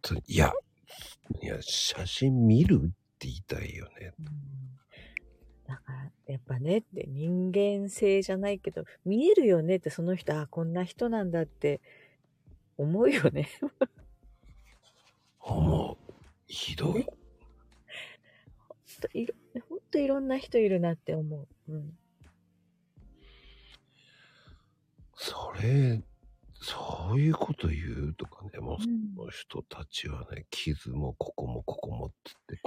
[0.00, 0.52] といや、
[1.40, 2.88] いや、写真見るっ
[3.18, 4.12] て言いたいよね。
[5.66, 11.80] だから、やっぱねって人間性じゃないけど、見えるよねってその人、あ、こんな人なんだって
[12.76, 13.48] 思うよね。
[15.40, 16.12] 思う。
[16.46, 16.90] ひどい。
[16.92, 17.04] ほん
[19.00, 19.34] といろ
[19.68, 21.72] ほんといろんな人いるなって思う。
[21.72, 21.92] うん。
[25.14, 26.02] それ、
[26.54, 27.76] そういうこと言
[28.10, 32.62] うとかね、もうそうんの人たちはね、傷もここもここもって言って、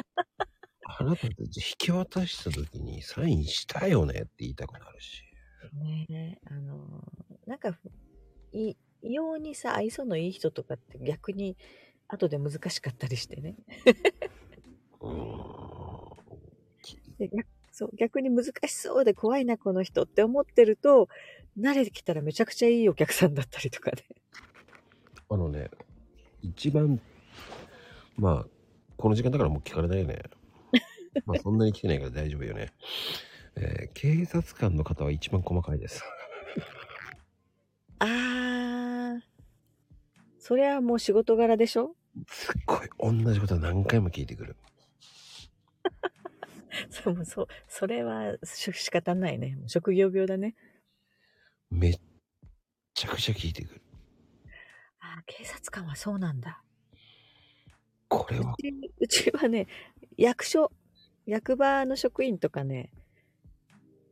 [0.85, 5.23] あなたたち引き渡した時にサインしたよねって言いたくなるし。
[5.73, 7.77] ねえ、あのーなんか、
[8.51, 11.57] い、異様にさ、愛想のいい人とかって逆に
[12.07, 13.55] 後で難しかったりしてね。
[15.01, 15.94] うーん。
[17.19, 21.09] で逆そう逆に難しそうで怖いな、この人って思ってると、
[21.59, 24.03] 慣れてきたらめちゃくちゃいいお客さんだったりとかね。
[25.29, 25.69] あのね、
[26.41, 27.01] 一番、
[28.15, 28.49] まあ、
[28.97, 30.21] この時間だからもう聞かれないよね。
[31.25, 32.71] まあそんなに来てないから大丈夫よね。
[33.55, 36.03] えー警察官の方は一番細かいです。
[37.99, 39.21] あー、
[40.39, 41.95] それはもう仕事柄でしょ？
[42.27, 42.89] すっごい
[43.23, 44.55] 同じこと何回も聞いてくる。
[46.89, 49.57] そう、そう、それはし仕方ないね。
[49.67, 50.55] 職業病だね。
[51.69, 51.99] めっ
[52.93, 53.81] ちゃくちゃ聞いてくる。
[54.99, 56.61] あー警察官はそうなんだ。
[58.07, 59.67] これはうちうちはね、
[60.17, 60.71] 役所、
[61.25, 62.91] 役場の職員とかね、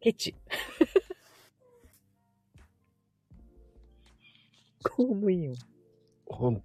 [0.02, 0.35] ケチ。
[4.84, 5.56] 公務員を。
[6.26, 6.61] 本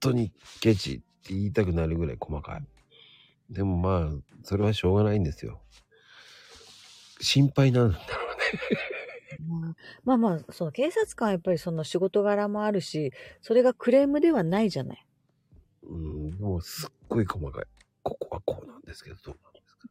[0.00, 2.62] 当にケチって言いたくなるぐらい細かい。
[3.50, 4.10] でもまあ、
[4.42, 5.60] それはしょうがないんですよ。
[7.20, 8.04] 心配なんだろ
[9.46, 15.06] まあ まあまあ、その警察官はやっぱりその仕事柄もあるし、それがクレームではないじゃない。
[15.82, 15.94] う。
[15.94, 15.96] う
[16.28, 17.64] ん、でもすっごい細かい。
[18.02, 19.88] ここはこうなんですけど、どうなんですか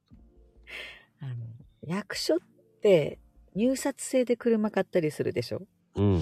[1.21, 1.35] あの、
[1.81, 2.39] 役所っ
[2.81, 3.19] て
[3.55, 5.61] 入札制で車買ったりするでしょ？
[5.95, 6.21] うん。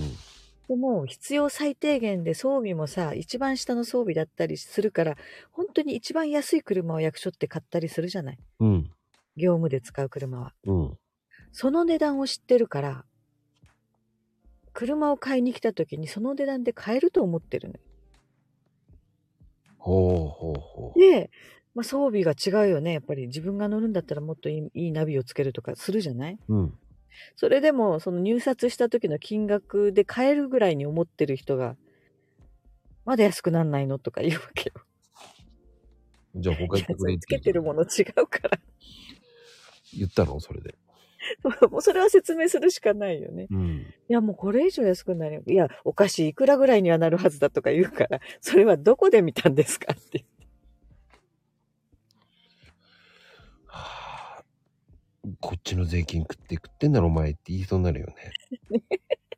[0.71, 5.17] でも必要最低限で装備もさ、一番下の装備だったりするから、
[5.51, 8.37] 本当に一番安い車を役所って買ったりするじゃない？
[8.61, 8.89] うん。
[9.35, 10.53] 業務で使う車は。
[10.65, 10.97] うん。
[11.51, 13.03] その値段を知ってるから、
[14.71, 17.81] 車を買いに来た時にその値段で買えると思ってるのよ。
[19.77, 20.99] ほうほうほう。
[20.99, 21.31] で、
[21.75, 22.93] まあ、装備が違うよね。
[22.93, 26.39] やっぱり自分が乗るんだったらもっといいいいナビをつけるとかするじゃない？
[26.47, 26.77] うん。
[27.35, 31.75] それでも、その入札した時の金額で買えるぐらいに思ってる人が、
[33.05, 34.83] まだ安くなんないのとか言うわけよ。
[36.35, 38.59] じゃあ他いや、行ってくれつけてるもの違うから。
[39.97, 40.39] 言ったの？
[40.39, 40.75] それで。
[41.69, 43.47] もうそれは説明するしかないよね。
[43.51, 43.85] うん。
[44.09, 45.43] いや、もうこれ以上安くなる。
[45.47, 50.25] いや、お菓子いくらぐらいにはなるはずだとか言うから、それはどこで見たんですかって。
[55.39, 58.31] こっちの税金食って食ってんだろお前って言いそうになるよね。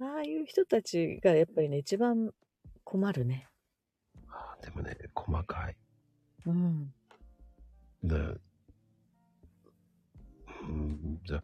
[0.00, 2.32] ああいう人たちがやっぱりね、一番
[2.84, 3.48] 困るね。
[4.26, 5.76] はあ、でもね、細かい。
[6.46, 6.94] うん。
[8.04, 8.16] だ
[10.62, 11.42] うん、じゃあ、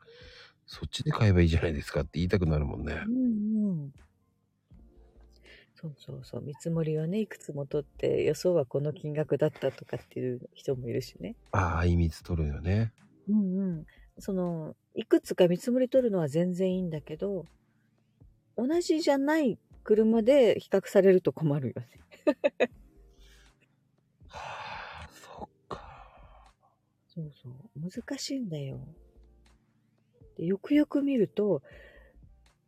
[0.67, 3.11] そっちで買えばいいじゃないですかって言いたくなるもんねう。
[3.11, 3.93] んうん。
[5.85, 6.43] そうそうそう。
[6.43, 11.37] 見積もりをね、いくつも取って、予想はこの金額だったとかっていう人もいるしね。
[11.53, 12.95] ああ、秘密取るよね。
[13.29, 13.87] うんうん。
[14.19, 17.45] その、いくつか見積もり取るのは全然いいんだけど、
[18.57, 21.89] 同じじゃない車で比較されると困るよね。
[24.29, 26.55] はあ、そっか。
[27.09, 27.53] そうそう。
[27.79, 28.81] 難しいんだよ。
[30.39, 31.61] でよくよく見ると、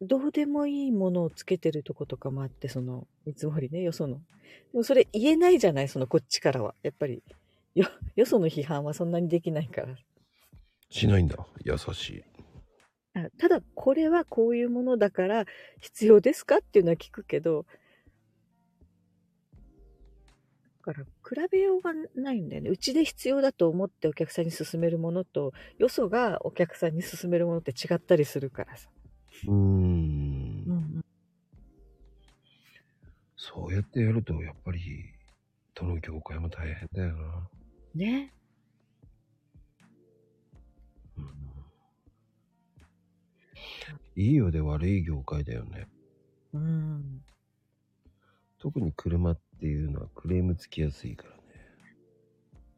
[0.01, 4.17] どうでもいいものをつけてるとことかもあって、その見積もりね、よその。
[4.73, 6.75] でもそれ言えないじゃない、そのこっちからは。
[6.83, 7.23] やっぱり、
[7.75, 9.97] よ、よその批判はそんなにできないから。
[10.91, 11.37] しないんだ。
[11.65, 12.25] 優しい。
[13.15, 15.47] あただ、これはこういうものだから
[15.81, 17.65] 必要ですかっていうのは聞くけど、
[20.87, 22.71] だから比べようがないんだよね。
[22.71, 28.91] うちで必要だと思ってお客さんに勧めるものと、よそがお客さんに勧めるものって違ったりするからさ。
[29.45, 30.65] うーん。
[30.65, 31.05] ん。
[33.37, 35.05] そうやってやると、やっぱり、
[35.75, 37.49] どの業界も大変だよな。
[37.95, 38.33] ね。
[41.17, 41.25] うん、
[44.23, 45.87] いいようで悪い業界だよね。
[46.53, 47.23] うん。
[48.59, 51.43] 特に車っていうのはクレームつきやすいからね。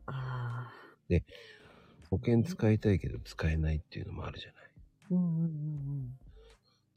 [0.07, 0.79] ああ。
[2.11, 4.71] 保険使いたいけど使えないっていうのもあるじゃない。
[5.11, 6.28] うんうんうんうん。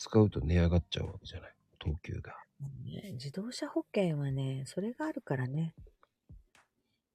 [0.01, 1.53] 使うと値上がっちゃうわけじゃない？
[1.77, 2.35] 等級が。
[2.83, 5.75] ね自動車保険はね、それがあるからね。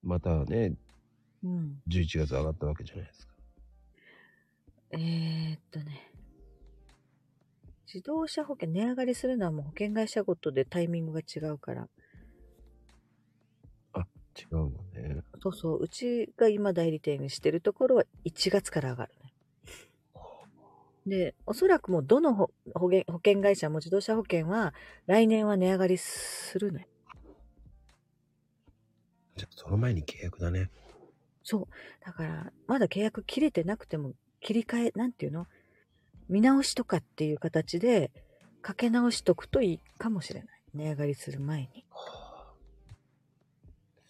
[0.01, 0.73] またね、
[1.43, 1.81] うん。
[1.89, 3.33] 11月上がったわけじゃないですか。
[4.91, 6.13] えー、っとね。
[7.93, 11.89] 自動車保険値上がりするのはもう保険会社ごとでタイミングが違うから。
[14.39, 15.23] 違うのね。
[15.43, 15.81] そうそう。
[15.81, 19.16] うちが今代理店にしてるところは1月から上がるね。
[21.07, 24.73] で、おそらくもうどの保保険保険会社も自動車保険は
[25.05, 26.85] 来年は値上がりするのよ。
[29.37, 30.69] じゃあその前に契約だね。
[31.43, 31.67] そう。
[32.05, 34.11] だから、まだ契約切れてなくても、
[34.41, 35.47] 切り替え、なんていうの？
[36.27, 38.11] 見直しとかっていう形で、
[38.61, 40.61] かけ直しとくといいかもしれない。
[40.73, 41.85] 値上がりする前に。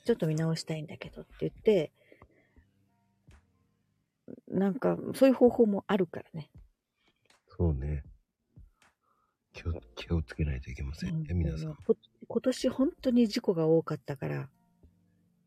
[0.04, 1.92] ちょっと見直したいんだけどって言って、
[4.48, 6.50] なんか、そういう方法もあるからね。
[7.58, 8.04] そうね。
[9.54, 11.76] 気を、気をつけないといけませんね、うん皆さん。
[11.76, 11.98] こ
[12.28, 14.44] 今年本当に事故が多かったから、保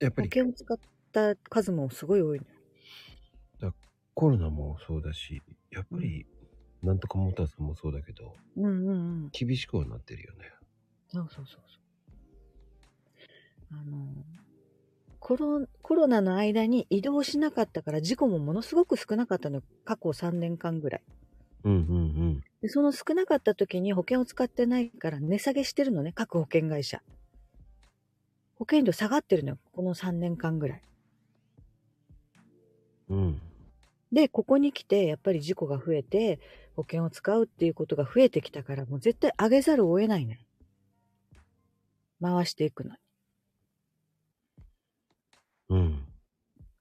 [0.01, 0.79] やっぱり険を使っ
[1.13, 2.61] た数もすごい多いのよ。
[4.15, 6.27] コロナもそうだし、やっぱり、
[6.83, 8.93] なんとかモーターさんもそうだけど、うんうんう
[9.27, 9.31] ん。
[9.33, 10.53] 厳しくはなってるよね。
[11.09, 11.79] そうそうそうそ
[13.71, 13.79] う。
[13.79, 14.09] あの、
[15.21, 19.63] コロコロナの間に移動しなかったから事故もものすごく少なかったのよ。
[19.85, 21.03] 過去3年間ぐらい。
[21.65, 27.03] うんうんで、その少なかった時に保険を使ってないから値下げしてるのね、各保険会社。
[28.57, 30.83] 保険料下がってるのよ、この3年間ぐらい。
[33.09, 33.19] うん。
[33.19, 33.41] うん。
[34.13, 36.41] で、ここに来て、やっぱり事故が増えて、
[36.77, 40.39] 保険を使うっていうことが増えてきたから、もう絶対上げざるを得ないのよ。
[42.21, 42.97] 回していくのに。
[45.71, 46.05] うん。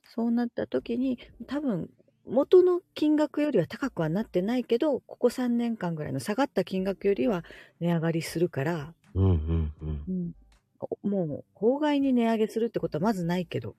[0.04, 1.90] そうなった時に、多分、
[2.30, 7.44] 元の金額よりは高くはなってないけど、ここ3年間ぐらいの下がった金額よりは
[7.80, 9.74] 値上がりするから、うんうん
[10.08, 10.36] うん。
[10.80, 13.76] おもう、法外に値上げするってことはまずないけど。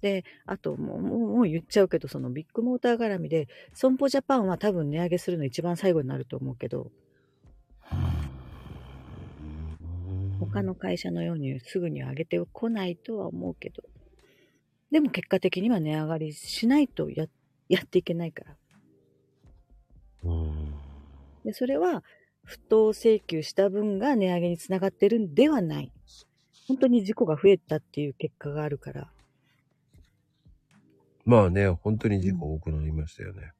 [0.00, 6.90] で、あともう、もう言っちゃうけど、そのビッグモーター絡みで、損保ジャパンは多分値上げするの一番最後になると思うけど、
[10.38, 13.82] 他の会社のようにすぐには上げてこないとは思うけど。
[14.90, 17.26] でも結果的には値上がりしないとや
[17.68, 18.56] やっていけないから。
[20.24, 20.74] うん。
[21.44, 22.02] で、それは
[22.44, 25.92] 不当請求した分が値上げにつながってるんではない。
[26.68, 29.10] 本当に事故が増えたっていう結果があるから。
[31.24, 33.52] まあね、本当に事故多くなりましたよね。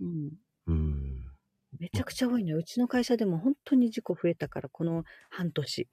[0.00, 0.32] うん。
[0.66, 1.24] うん。
[1.78, 2.58] めちゃくちゃ多いのよ。
[2.58, 5.88] うちの会社でも本当に事故増えたから、この半年。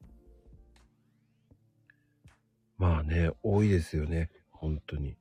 [2.77, 4.29] まあね、多いですよね。
[4.51, 5.15] 本当に。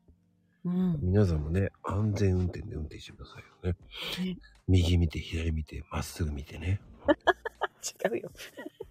[0.65, 0.99] うん。
[1.01, 3.74] 皆さんもね、安全運転で運転してくださいよ
[4.24, 4.32] ね。
[4.32, 4.37] ね
[4.69, 6.81] 右見て、左見て、まっすぐ見てね。
[8.05, 8.31] 違うよ。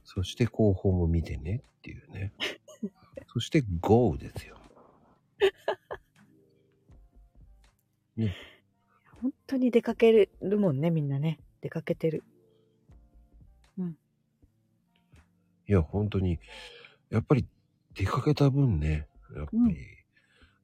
[0.04, 2.34] そして後方も見てねっていうね。
[3.28, 4.58] そして GO ですよ。
[9.22, 11.40] 本当に出かけるもんね、みんなね。
[11.62, 12.24] 出かけてる。
[15.70, 16.40] いや、本当に、
[17.12, 17.46] やっぱり
[17.94, 19.76] 出かけた分ね、やっぱうんり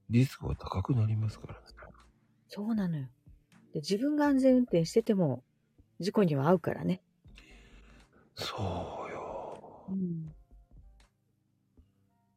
[0.09, 1.59] リスクは高くなりますからね。
[2.47, 3.07] そうなのよ。
[3.73, 5.43] で自分が安全運転してても、
[5.99, 7.01] 事故には遭うからね。
[8.35, 8.55] そ
[9.09, 9.85] うよ。
[9.89, 10.35] うん。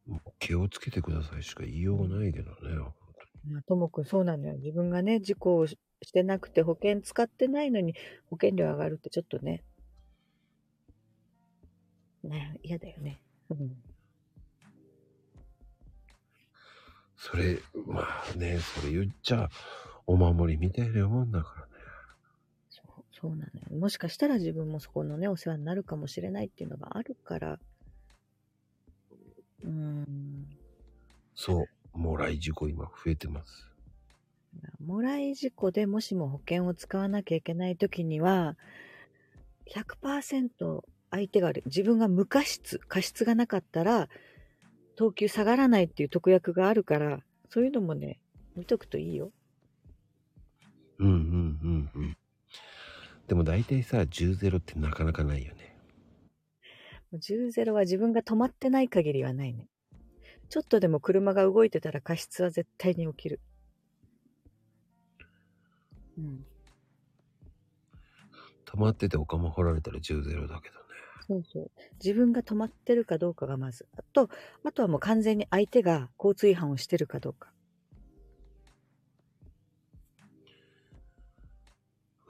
[0.06, 2.56] もう気をつけてくださいしか言いようがないけどね。
[3.50, 4.54] まあともくんそうなのよ。
[4.56, 7.94] 自分がね、事故をししてなくて保険使ってないのに
[8.30, 9.64] 保険料上がるってちょっとね。
[12.22, 13.20] ね嫌だよね。
[13.50, 13.76] うん。
[17.18, 19.50] それ、まあね、それ言っちゃ、
[20.06, 21.72] お守りみたいなもんだからね。
[22.70, 23.78] そう、そうなのよ。
[23.78, 27.58] もしかしたら自分もそこのね、お世話になるかもしれないっていうのがあるから。
[29.64, 30.46] うーん。
[31.34, 33.68] そう、もらい事故今増えてます。
[34.80, 38.56] もらい事故でもしも保険を使わなきゃいけないときには、
[39.66, 41.52] 100%相手が。
[41.66, 44.08] 自分が無過失、過失がなかったら、
[44.98, 48.18] 等級下がらないっていう特約があるから、そういうのもね、
[48.56, 49.30] 見とくといいよ。
[50.98, 52.16] うんうんうんうん。
[53.28, 55.76] でも大体さ、10-0ってなかなかないよね。
[57.12, 59.68] 10-0は自分が止まってない限りはないね。
[60.48, 63.40] ちょっとでも車が動いてたら過失は絶対に起きる。
[66.18, 66.44] うん。
[68.64, 70.87] 溜まっててお釜掘られたら10-0だけどね。
[71.28, 71.70] そうそう。
[72.02, 73.86] 自分が止まってるかどうかがまず。
[73.96, 74.30] あと、
[74.64, 77.52] あとはもう完全に相手が交通違反をしてるかどうか。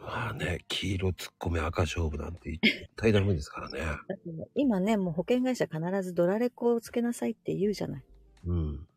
[0.01, 3.81] まあね、黄色突っ込め赤勝負なんて絶対ダメですからね。
[4.57, 8.05] 今ね、もう保険会社必ずドラレコをつけなさいって言うじゃない。
[8.47, 8.89] うん。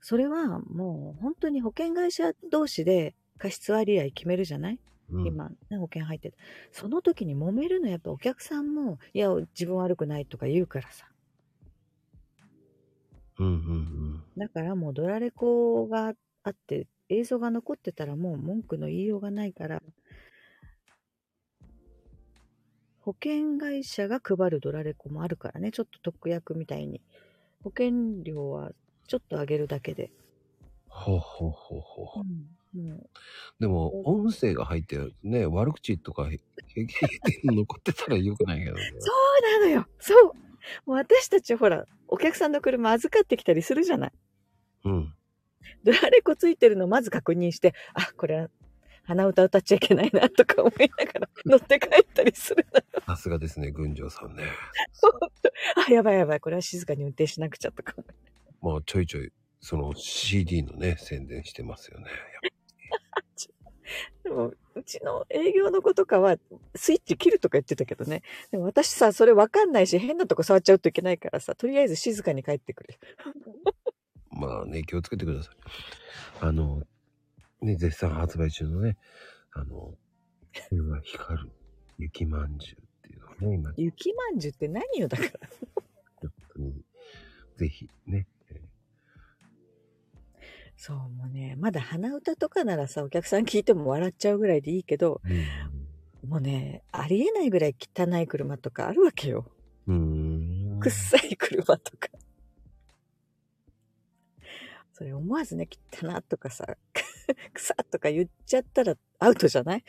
[0.00, 6.36] それはもう本当に保険会社同士で過失割合決めるじゃない、うん、今ね、保険入ってて。
[6.72, 11.08] その時に揉めるのやっぱお客さんも、いや、自分悪くないとか言うからさ。
[13.38, 19.82] うんうんだからもうドラレコがあって、映像が残ってたらもう文句の言いようがないから、
[23.00, 27.00] 保険会社が配るドラレコもあるからね、ちょっと特約みたいに。
[27.64, 28.72] 保険料は
[29.06, 30.12] ちょっと上げるだけで。
[30.86, 32.24] ほうほうほうほう。
[32.24, 33.10] うん、もう
[33.60, 36.28] でも、音声が入ってね、悪口とか、
[37.44, 38.82] 残ってたらよくないけどね。
[38.98, 39.12] そ
[39.56, 40.32] うなのよそう
[40.86, 44.12] もう私たちほら、お客さんの車預かってきたりするじゃない。
[44.84, 45.14] うん。
[45.84, 48.48] ドラレコついてるのをまず確認して、あ、これは
[49.04, 52.84] 鼻歌歌っちゃいけないなとか思いながら乗って帰ったりするのよ。
[53.06, 54.44] さすがですね、群青さんね。
[55.88, 57.94] あ、やばいやばい、これは静かに運転しなくちゃとか
[58.60, 62.06] まあ、ちょいちょい、その CD のね、宣伝してますよね。
[64.22, 66.36] でも、うちの営業の子とかは、
[66.74, 68.22] スイッチ切るとか言ってたけどね。
[68.50, 72.98] でも私さ、それわかんないし、変なとこ触っちゃうといけないからさ、とりあえず静かに帰ってくれ。
[74.30, 75.56] まあね、気をつけてください。
[76.40, 76.82] あの、
[77.60, 78.96] ね、絶賛発売中のね、
[79.52, 79.96] あの、
[80.68, 81.50] それは光る
[81.98, 85.30] 雪まんじゅうっていうのをね、今、雪まんじゅうって何よ、だから。
[86.20, 86.84] 本当に、
[87.56, 88.37] ぜひね、え
[90.80, 99.44] そう、もうね、まだ鼻歌とかならさ、お客さん聞いても笑っちゃうぐらいでいいけど、ーもうね、ありえないぐらい汚い車とかあるわけよ。
[99.88, 99.96] うん。
[99.96, 100.80] うーん。
[100.80, 102.08] くっさい車とか。
[104.92, 106.76] それ思わずね、汚なとかさ、
[107.52, 109.84] くさとか言っちゃったらアウトじゃない？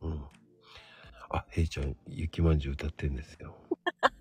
[0.00, 0.24] うん。
[1.30, 3.54] あ、ヘイちゃん、雪まんじゅう歌ってんですよ。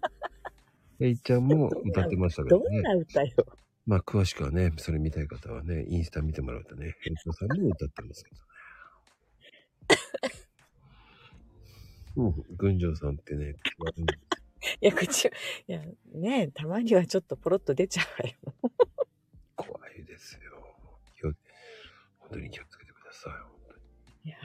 [0.99, 2.84] ヘイちゃんも歌ってましたけど どねん。
[2.84, 3.32] な歌よ。
[3.86, 8.41] まあ、詳しくはね、それ見たい方はね、インスタ見てもらうとね、ヘイトさんも歌ってますけどね。
[12.18, 13.56] うん、群青さんってね、
[14.82, 15.32] いや、口を、
[15.68, 15.82] いや、
[16.14, 18.72] ねえたまにはちょっとポロッと出ちゃうわよ。
[19.56, 20.76] 怖いですよ。
[21.15, 21.34] 気を
[22.19, 23.34] 本当に気をつけてください。
[23.34, 23.82] 本当に
[24.26, 24.38] いや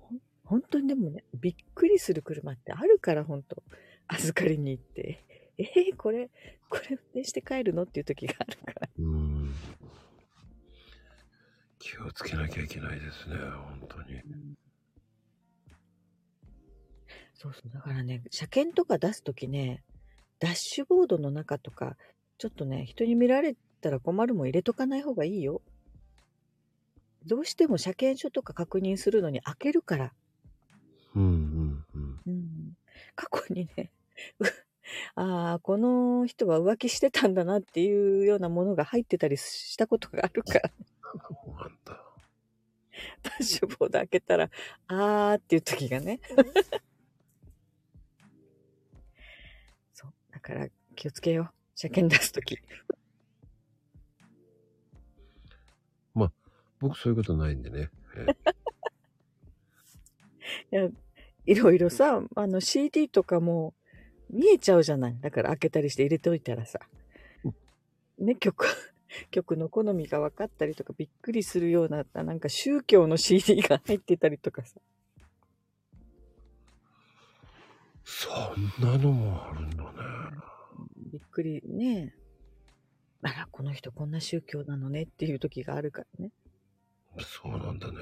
[0.00, 3.62] ほん本当にでもね、びっくりする車ってあるから、本当
[4.08, 5.24] 預かりに行って。
[5.58, 6.30] えー、これ、
[6.68, 7.82] これ運転して帰るの？
[7.82, 8.88] っていう時があるから。
[8.98, 9.54] うーん。
[11.78, 14.22] 気をつけなきゃいけないですね、本当に。
[17.34, 17.70] そうそう。
[17.72, 19.82] だからね、車検とか出すときね、
[20.38, 21.96] ダッシュボードの中とか、
[22.36, 25.62] ちょっとね、人に見られたら困るもん入れとかない方がいいよ。
[27.26, 30.12] どうしても車検証とか確認するのに開けるから。
[31.14, 32.20] うんうんうん。
[32.26, 32.76] うん。
[33.16, 33.90] 過去にね、
[34.38, 34.44] う
[35.14, 40.72] ああ、この人は浮気してたんだなっていうようなものが入ってたりしたことがあるから、
[41.58, 42.04] なんだ。
[43.22, 44.50] ダッシュボード開けたら、
[44.88, 46.20] あーっていう時がね。
[49.92, 50.12] そう。
[50.32, 51.54] だから気をつけよう。
[51.74, 52.58] 車検出すとき。
[56.80, 57.90] 僕そういうことないんでね。
[58.16, 58.26] え
[60.78, 60.88] いや、
[61.46, 63.74] いろいろさ、あの CD とかも
[64.30, 65.18] 見えちゃうじゃない。
[65.20, 66.80] だから開けたりして入れておいたらさ。
[68.18, 68.66] ね、曲、
[69.30, 74.80] 曲の好みが分かったりとかびっくりするような、なんか宗教の CD が入ってたりとかさ。
[78.04, 78.28] そ
[78.58, 79.98] んなのもあるんだね。
[80.96, 82.14] びっくりね。
[83.22, 86.32] あら、この人こんな宗教なのねっていう時があるからね。
[87.20, 87.98] そうなんだね。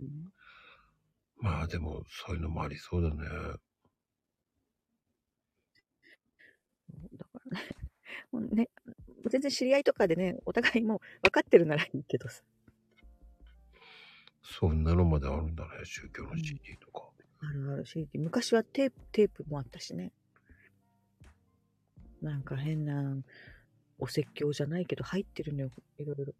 [0.00, 0.32] うん
[1.44, 3.16] まあでも、そういうのもありそうだね。
[3.18, 3.26] だ
[7.26, 8.68] からね、もうね、
[9.28, 12.42] 全然知り合いとかでね、お互いもう分かってるならいいけどさ。
[14.42, 15.70] そんなのまであるんだね。
[15.84, 17.08] 宗教の CD とか。
[17.40, 20.12] あるあるし、昔はテープ、テープもあったしね。
[22.22, 23.16] なんか変な
[23.98, 26.34] お説教じゃないけど入ってるのよ、いろいろ。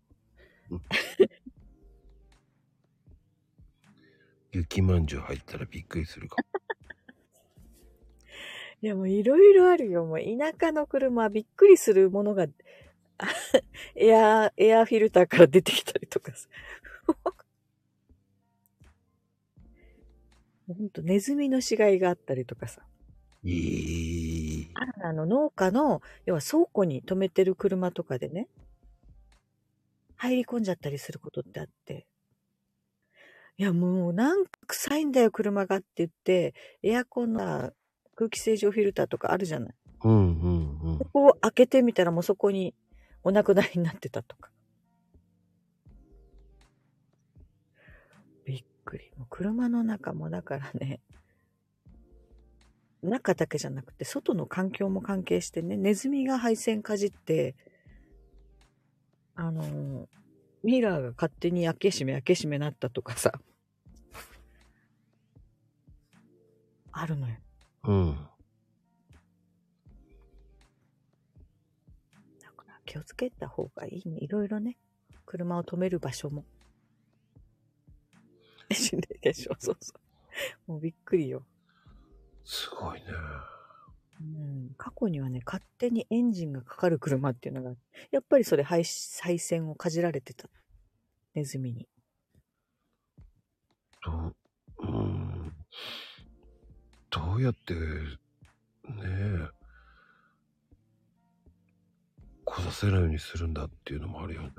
[4.53, 6.45] 雪まんじゅう入ったらびっくりするかも。
[8.85, 10.05] いやもういろいろあるよ。
[10.05, 12.47] もう田舎の車はびっくりするものが、
[13.17, 13.27] あ
[13.95, 16.51] エアー、エアーフィルターから出てきたりとかさ。
[20.69, 22.83] ほんとネズミの死骸があったりとかさ。
[23.43, 24.69] いい。
[25.03, 28.49] あの農家の、要は倉庫に止めてる車とかでね、
[30.17, 32.07] 入り込んじゃったりすることってあって、
[33.57, 36.53] いや、もう、なんか臭いんだよ、車がって言って、
[36.83, 37.73] エアコンのさ
[38.15, 39.75] 空気清浄フィルターとかあるじゃない。
[40.05, 41.05] うんうんうんそ。
[41.07, 42.75] こを開けてみたらもうそこに
[43.23, 44.51] お亡くなりになってたとか。
[48.45, 49.11] びっくり。
[49.17, 51.01] もう車の中もだからね、
[53.03, 57.55] 中だけじゃなくて、外の環境も関係してね、ネズミが配線かじって、
[59.35, 60.09] あの、
[60.63, 63.33] ミラーが勝手に開け閉め開け閉めなったとかさ。
[66.93, 67.37] あるのよ。
[67.87, 68.17] うん。
[72.41, 74.19] だから気をつけた方がいいね。
[74.21, 74.79] いろいろね。
[75.27, 76.45] 車を止める場所も。
[78.71, 79.55] 死んでるでしょ。
[79.59, 79.95] そうそ
[80.67, 80.73] う。
[80.73, 81.45] もうびっくりよ。
[82.45, 83.07] すごいね。
[84.21, 84.75] うん。
[84.77, 87.75] 過去にはね、勝手にエンジンがかかる車っていうのが、
[88.11, 88.85] やっぱりそれ配
[89.21, 90.49] 配線をかじられてた。
[91.35, 91.89] ネズミに。
[94.05, 94.35] どう、うん。
[97.15, 97.81] どうやって、ね
[99.07, 99.49] え、
[102.45, 104.51] 来させないようにするんだっていうのもあるよね。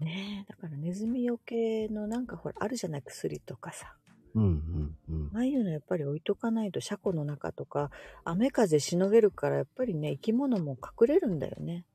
[0.00, 0.52] ねえ。
[0.52, 3.94] だからネズミよけのなんかほら、あるじゃない薬とかさ。
[4.34, 5.30] うんうんうん。
[5.34, 7.90] ああいうのやっぱり置いとかないと車庫の中とか
[8.24, 11.86] 雨風しのげるからやっぱりね生き物も隠れるんだよね。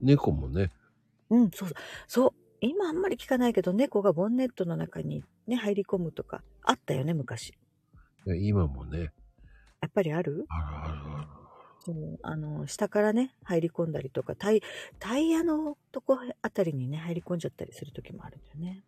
[0.00, 0.70] 猫もね、
[1.28, 1.76] うん、そうそう。
[2.06, 2.32] そう。
[2.62, 7.48] 今あんまり聞かないけど猫がボンネットの中にね入り込むとかあったよね昔。
[7.48, 7.54] い
[8.26, 9.10] や今もね、
[9.80, 10.44] やっぱりある？
[10.50, 12.18] あるあるある。
[12.22, 14.62] あの下からね入り込んだりとかタイ
[14.98, 18.84] タイヤのとこあたりにね入り込んじゃったりする時もあるんだよね。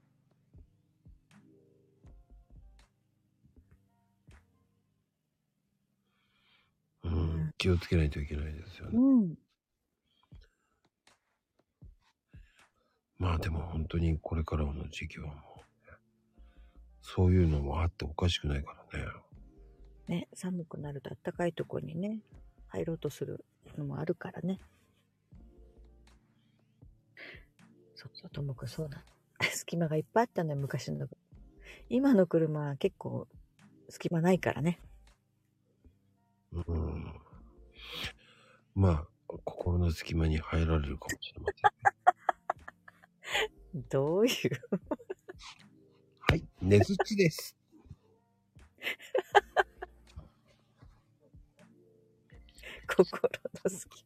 [7.05, 8.99] うん、気をつけないといけないですよね。
[8.99, 9.39] うん。
[13.19, 15.41] まあでも本当にこれからの時期はもう、ね、
[17.03, 19.05] そういうのもあっておかしくないからね。
[20.09, 22.21] ね寒くなると暖かいとこにね
[22.69, 23.45] 入ろうとする
[23.77, 24.61] のもあるからね。
[27.95, 29.03] そうそう、ともくんそうなの。
[29.53, 31.07] 隙間がいっぱいあったのよ、昔の。
[31.91, 33.29] 今の車は結構
[33.91, 34.81] 隙間ないからね。
[36.53, 37.05] うん。
[38.75, 41.49] まあ、心の隙間に入られるかもしれま
[43.75, 43.85] せん。
[43.91, 44.35] どういう？
[46.31, 47.57] はい、ねずちです。
[52.87, 53.21] 心
[53.65, 54.05] の隙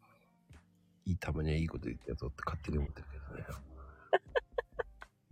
[1.05, 3.44] いいたまにはいいこと言ってやぞって勝手に思ってるけどね。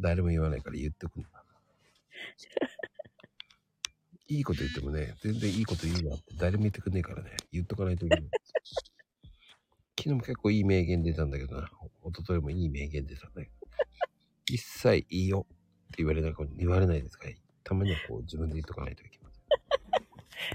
[0.01, 1.31] 誰も言わないから言ってくんだ。
[4.28, 8.24] いいこと言ってもね、全然いいこと言うなって誰も言ってくんねえからね、言っとかないといけない。
[9.98, 11.70] 昨日も結構いい名言出たんだけどな。
[12.05, 13.56] 一昨日もいい名言出たんだけど。
[14.44, 15.47] 一切いいよ
[15.98, 17.28] 言われない言われないですか？
[17.28, 19.31] ら、たまにはこう自分で言っとかないといけま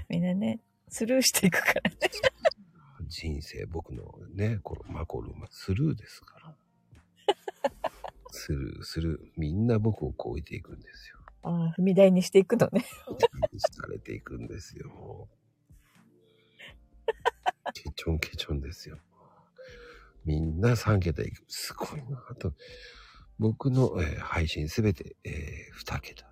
[0.08, 1.96] みんなね、スルーしていくからね。
[3.08, 3.38] せん。
[3.38, 6.54] 人生、僕のね、このマコルームはスルーですから。
[8.30, 9.20] スルー、スルー。
[9.36, 11.16] みんな僕をこう置いていくんですよ。
[11.42, 12.84] ああ、踏み台にしていくのね。
[13.56, 15.28] されていくんですよ。
[17.74, 18.98] ケチョンケチョンですよ。
[20.24, 21.42] みんな3桁いく。
[21.48, 22.22] すごいな。
[22.30, 22.52] あと、
[23.38, 26.26] 僕の、えー配信すべて、えー、2桁。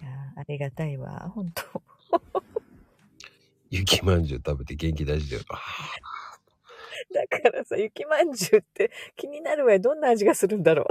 [0.00, 1.82] いやーありがたいわ、本当
[3.70, 5.44] 雪まんじゅう食べて元気出してる。
[5.48, 5.58] あ
[7.14, 9.80] だからさ、雪まんじゅうって気になるわよ。
[9.80, 10.86] どんな味がするんだろ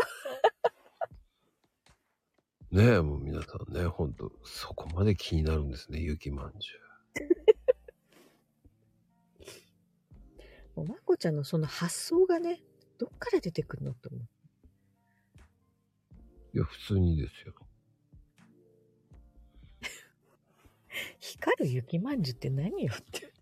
[2.71, 2.75] う。
[2.75, 6.79] ーねえ、もう皆さんね、ほんと、そこまで気になるんですね、雪まんじゅ
[10.75, 12.61] もうまこちゃんのその発想がね、
[12.97, 14.21] どっから出てくるのと思う。
[16.53, 16.57] う。
[16.57, 17.53] いや、普通にですよ。
[21.19, 23.33] 光る雪まんじゅうって何よって。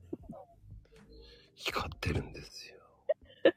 [1.56, 2.76] 光ってるんですよ。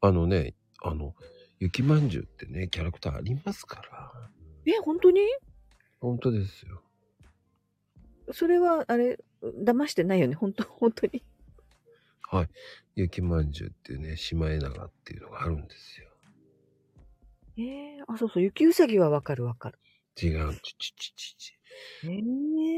[0.00, 1.14] あのね、あの、
[1.58, 4.30] 雪まんじゅうってね、キャラクターありますから。
[4.66, 5.20] え、本当に？
[6.00, 6.82] 本当ですよ。
[8.32, 10.34] それは、あれ、騙してないよね。
[10.34, 11.22] 本当 本当に。
[12.22, 12.48] はい。
[12.94, 16.08] 雪まんじゅうっていうね、シマエナガっていうのがあるんですよ。
[17.58, 19.78] えー、あ、そうそう、雪うさぎはわかるわかる。
[20.20, 21.52] 違う、ちちちちち。
[22.04, 22.06] え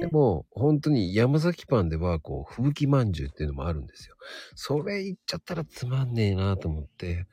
[0.00, 4.16] でー、も、本当に山崎パンでは、こう、吹雪まんじゅうっていうのもあるんですよ。
[4.54, 7.26] それ言っちゃったらつまんねえなと思って、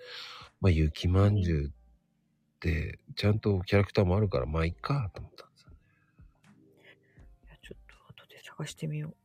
[0.62, 1.72] まあ、雪まんじゅうっ
[2.60, 5.46] て、ちゃんとキャラクターもあるから、まあ、いいかと思った
[8.64, 9.16] してみよう。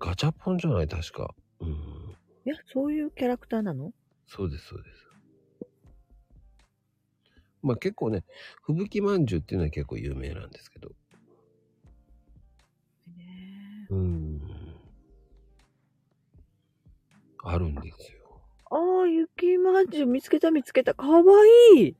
[0.00, 1.32] ガチャポンじゃない確か。
[1.60, 1.68] うん。
[1.68, 3.92] いや、そういうキャラクターなの？
[4.26, 4.98] そうです、そうです。
[7.62, 8.24] まあ結構ね、
[8.64, 10.88] 吹雪まんじゅうっていうのは結構有名なんですけど。
[13.16, 14.40] ねうん。
[17.44, 18.40] あるんですよ。
[18.70, 20.94] ああ、雪まんじゅう見つけた見つけた。
[20.94, 21.22] かわ
[21.76, 21.96] いい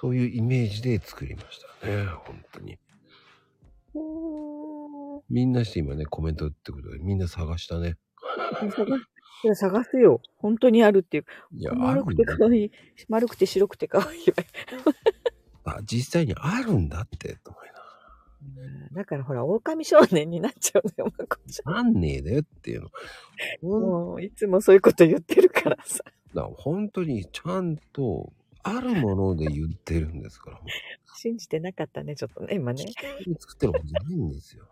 [0.00, 2.06] そういうイメージで作りましたね。
[2.06, 2.78] 本当に。
[5.28, 7.96] みんなして今ね、コメントってことでみんな探したね。
[8.74, 10.22] 探いや 探すよ。
[10.38, 11.24] 本当にあるっていう。
[11.52, 12.14] いや、あ丸く。
[12.14, 12.72] てかわいい。
[13.08, 14.08] 丸くて白くてかわい。
[15.64, 21.74] あ、実際にあるんだって、と思いなだからほら、狼少年になっちゃうのよ、まこちゃん。
[21.74, 21.82] ら。
[21.82, 22.88] なんねえだよっていう
[23.62, 23.78] の。
[23.78, 26.02] もう、いつもそういうこと言ってるからさ。
[26.34, 28.32] だから本当にちゃんと、
[28.62, 30.56] あるもので言ってるんですから。
[30.58, 30.62] も
[31.16, 32.84] 信じてなかったね、ちょっとね、今ね。
[32.84, 34.66] う作ってるわけじゃないんですよ。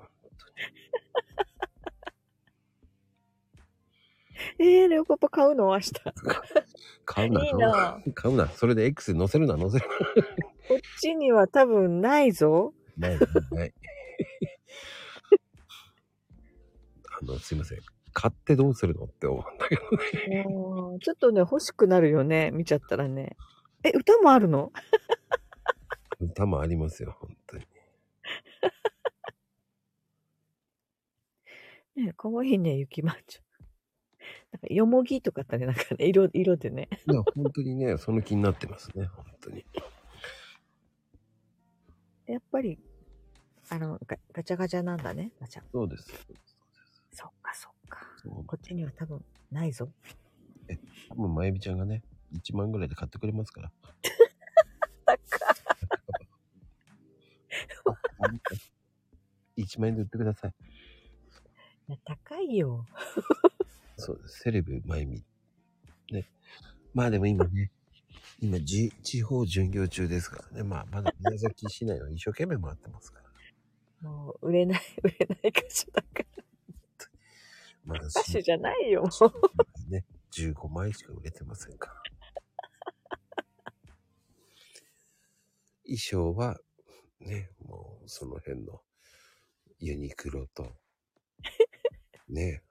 [4.60, 5.92] えー、レオパパ買うの明日。
[5.92, 6.00] こ
[7.04, 8.48] 買うな、いいな買うな。
[8.48, 9.84] それで X で載せるな、載せる
[10.76, 12.72] っちには多分ないぞ。
[12.96, 13.08] な。
[13.08, 13.18] ない、
[13.52, 13.74] ない。
[17.20, 17.78] あの、すいません。
[18.12, 19.82] 買ってどうするのって思うんだけど
[20.28, 20.44] ね。
[21.00, 23.36] ちょっとね、欲しくなるよね、見ちゃったらね。
[23.84, 24.72] え、歌もあるの？
[26.20, 27.66] 歌もありますよ、本当に。
[32.06, 33.44] ねかわいいね、雪まんじゅう。
[34.52, 36.88] なんか、よもぎとかってね、なんかね、色、色でね。
[37.06, 39.64] いや、本当にね、その気になってますね、本当に。
[42.26, 42.78] やっぱり、
[43.70, 45.62] あの、ガガチャガチャなんだね、ガチャ。
[45.70, 46.26] そうです。
[47.12, 48.00] そっかそっか。
[48.16, 49.88] そうこっちには多分ないぞ。
[51.10, 52.02] 多分、まゆみちゃんがね、
[52.34, 53.72] 1万ぐらいで買ってくれますから。
[59.56, 60.54] 1万円で売ってください。
[61.88, 62.86] いや、高いよ。
[63.96, 64.40] そうです。
[64.40, 65.24] セレブまゆみ。
[66.12, 66.28] ね。
[66.94, 67.70] まあでも今ね、
[68.40, 70.62] 今、じ地方巡業中ですからね。
[70.62, 73.20] まあ、まだ宮崎市内は一生懸命回ってますか
[74.02, 74.08] ら。
[74.08, 76.24] もう、売れない、売れない歌手だから。
[77.84, 79.08] まだ歌手 じゃないよ。
[79.88, 82.17] ね、15枚しか売れてませんから。
[85.88, 86.58] 衣装は、
[87.20, 88.80] ね、もうその辺の
[89.80, 90.76] ユニクロと、
[92.28, 92.62] ね、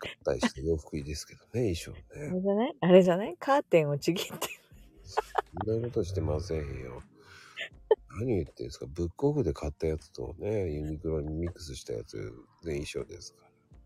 [0.00, 2.30] 合体した洋服いいですけどね、衣装あね。
[2.34, 2.76] れじゃない？
[2.80, 3.36] あれじゃない？
[3.38, 4.48] カーテンをちぎって。
[5.64, 7.02] そんなことしてませんよ。
[8.18, 8.86] 何言ってんですか？
[8.86, 12.16] ブックオフで買ったやつとね、ユニクロにミックスしたやつ、
[12.64, 13.42] ね、衣装ですか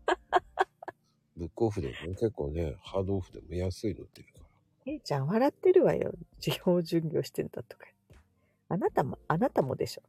[0.07, 0.41] ら。
[1.37, 4.23] ブックオフでもね、結構ね、ハードオフでも安いの売って。
[4.85, 6.13] えいちゃん笑ってるわよ。
[6.39, 7.85] 地方巡業してんだとか。
[8.69, 10.03] あなたも、あなたもでしょ。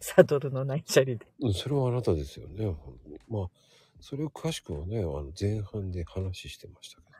[0.00, 1.26] サドルのないチャリで。
[1.40, 2.66] うんそれはあなたですよね。
[2.66, 3.50] ほんとにまあ、
[4.00, 7.10] それを詳しくはね、あの前半で話してましたけど。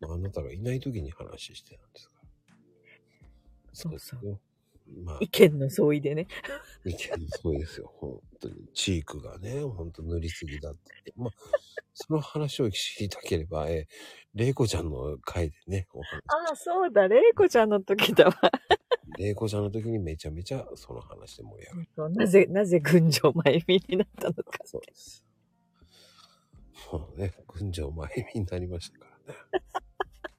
[0.08, 2.54] まあ、あなたがいない時に話してたんですから。
[3.72, 4.40] そうそうですよ。
[5.04, 6.26] まあ、意見の相違でね。
[6.84, 6.98] 意見
[7.28, 7.92] そうですよ。
[7.96, 8.54] 本当に。
[8.74, 11.12] チークがね、本当塗りすぎだって。
[11.16, 11.30] まあ、
[11.94, 13.86] その話を知りたければ、え、
[14.34, 18.34] レイコちゃんの回でね、お話ああ、そうだ、レイコちゃんの時だわ。
[19.18, 22.14] レイコちゃんの時にめちゃめちゃその話で盛り上がる。
[22.14, 24.42] なぜ、なぜ群青まゆみになったのか。
[24.64, 25.24] そうです。
[26.92, 29.38] もうね、群青前見になりましたからね。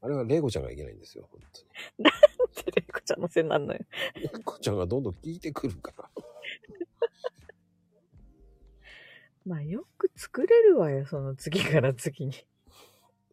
[0.03, 2.09] あれはレイコちゃんがいけないんですよ、本当に。
[2.51, 3.79] ってレイコちゃんのせいになるのよ。
[4.15, 6.09] レイコちゃんがどんどん聞いてくるから。
[9.45, 12.33] まあよく作れるわよ、その次から次に。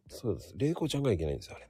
[0.07, 0.53] そうです。
[0.57, 1.69] レイコちゃんがいけないんですよ、あれ。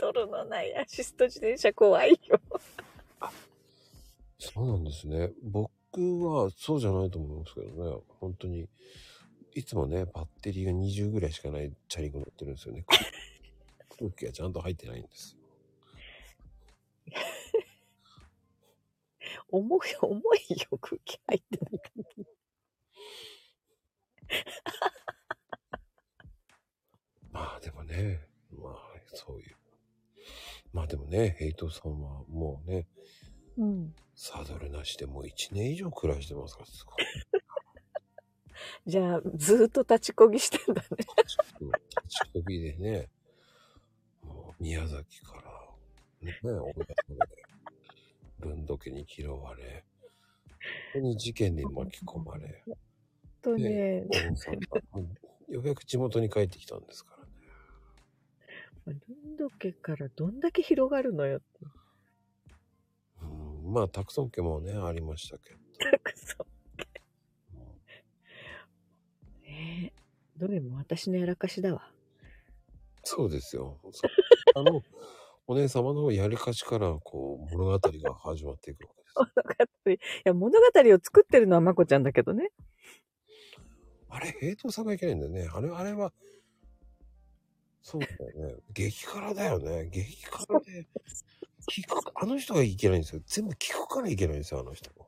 [0.00, 2.40] トルのないアシスト自転車怖いよ。
[4.38, 5.30] そうなんですね。
[5.42, 5.70] 僕
[6.24, 8.02] はそうじゃないと思いますけどね。
[8.18, 8.66] 本当に。
[9.54, 12.84] いつもね、バッテリーが20ぐらいしかないチャリンコ乗ってるんですよね。
[13.98, 15.40] 空気がちゃんと入ってないんですよ。
[19.50, 20.38] 重い、重い
[20.70, 21.80] よ、空気入ってなかっ
[22.14, 22.22] た。
[27.32, 29.56] まあでもね、まあそういう。
[30.72, 32.86] まあでもね、ヘイトさんはもうね、
[33.56, 33.94] うん。
[34.14, 36.96] サドルなしでもう1年以上暮らしてますから、すごい。
[38.86, 40.88] じゃあ、ずーっと立ちこぎしてんだね。
[41.60, 41.78] うん立
[42.08, 43.08] ちこぎでね、
[44.22, 45.42] もう宮崎から、
[46.26, 46.50] ね、大
[46.84, 47.44] 田まで、
[48.38, 49.84] 文土家に拾われ、
[50.48, 50.58] こ
[50.94, 52.64] こに事件に巻き込まれ、
[53.42, 54.56] とね、大阪、
[54.92, 55.02] も
[55.48, 57.30] うようやく地元に帰ってきたんですからね。
[58.86, 58.94] ル
[59.32, 61.40] ンド家からどんだけ広がるのよ。
[63.22, 63.24] う
[63.68, 65.58] ん、まあ、たくさん家もね、ありましたけど。
[65.90, 66.46] たくさん。
[69.44, 69.92] えー、
[70.40, 71.92] どれも私のやらかしだわ。
[73.04, 73.78] そうですよ。
[74.56, 74.80] あの、
[75.46, 79.14] お姉様のやりかしから、こう、物語が始まっていくわけです。
[79.20, 79.28] 物
[79.84, 79.90] 語。
[79.90, 82.52] いや、物語を作ってるのはまこちゃんだけどね。
[84.08, 85.46] あれ、平等さんがいけないんだよね。
[85.52, 86.14] あれ、あれは、
[87.82, 88.62] そうだよね。
[88.72, 89.90] 激辛だよね。
[89.90, 90.88] 激辛で、
[91.70, 93.22] 聞く、あの人がいけないんですよ。
[93.26, 95.06] 全部聞くからいけないんですよ、あの人も。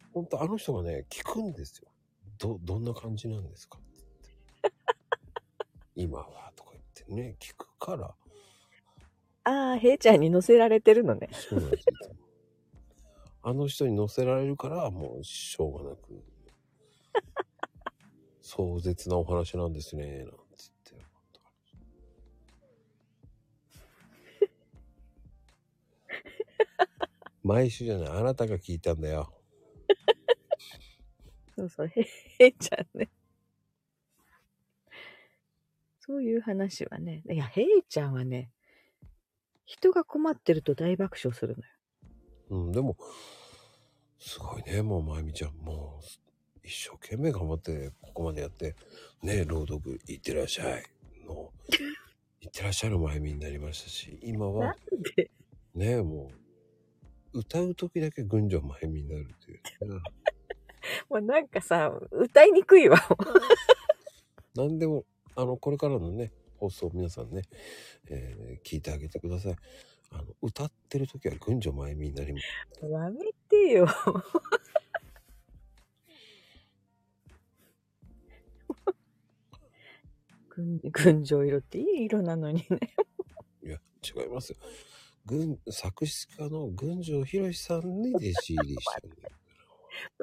[0.14, 1.90] 本当あの人がね、聞くんですよ。
[2.38, 3.78] ど、どんな感じなんですか？
[3.78, 3.82] っ
[4.70, 4.70] て
[5.94, 8.14] 今は、とか言ってね、聞くから、
[9.44, 11.28] ああ、へいちゃんに乗せられてるのね。
[11.32, 12.16] そうなんですよ。
[13.42, 16.24] あの人に乗せられるから、もうしょうがなく、
[18.42, 20.96] 壮絶なお話なんですね、なんつって。
[27.44, 29.32] 毎週じゃない、あなたが聞いたんだよ。
[31.56, 32.06] そうそう、へ
[32.38, 33.08] へいちゃんね。
[36.00, 37.22] そういう話はね。
[37.28, 38.50] いや、へいちゃんはね、
[39.64, 42.66] 人が困ってると大爆笑するのよ。
[42.66, 42.96] うん、でも、
[44.18, 46.06] すごいね、もう、まゆみちゃん、もう、
[46.62, 48.76] 一生懸命頑張って、ここまでやって、
[49.22, 50.84] ね、朗読、いってらっしゃい
[51.26, 51.50] の、
[52.40, 54.76] いってらっしゃいのまゆみになりましたし、今は、
[55.16, 55.30] で、
[55.74, 56.30] ねも
[57.32, 60.00] う、歌う時だけ群青まゆみになるという、ね。
[61.08, 62.98] もうなんかさ、歌いにくいわ。
[64.54, 65.04] 何でも、
[65.34, 67.42] あの、これからのね、放送皆さんね、
[68.08, 69.56] えー聞いてあげてください。
[70.10, 72.46] あの、歌ってる時は群青まゆみになります。
[72.86, 73.86] やめてよ。
[80.48, 82.78] 群群青色っていい色なのにね。
[83.62, 84.58] いや、違いますよ。
[85.26, 89.36] 群、作詞家の群青博さんに弟子入りしたんだよ。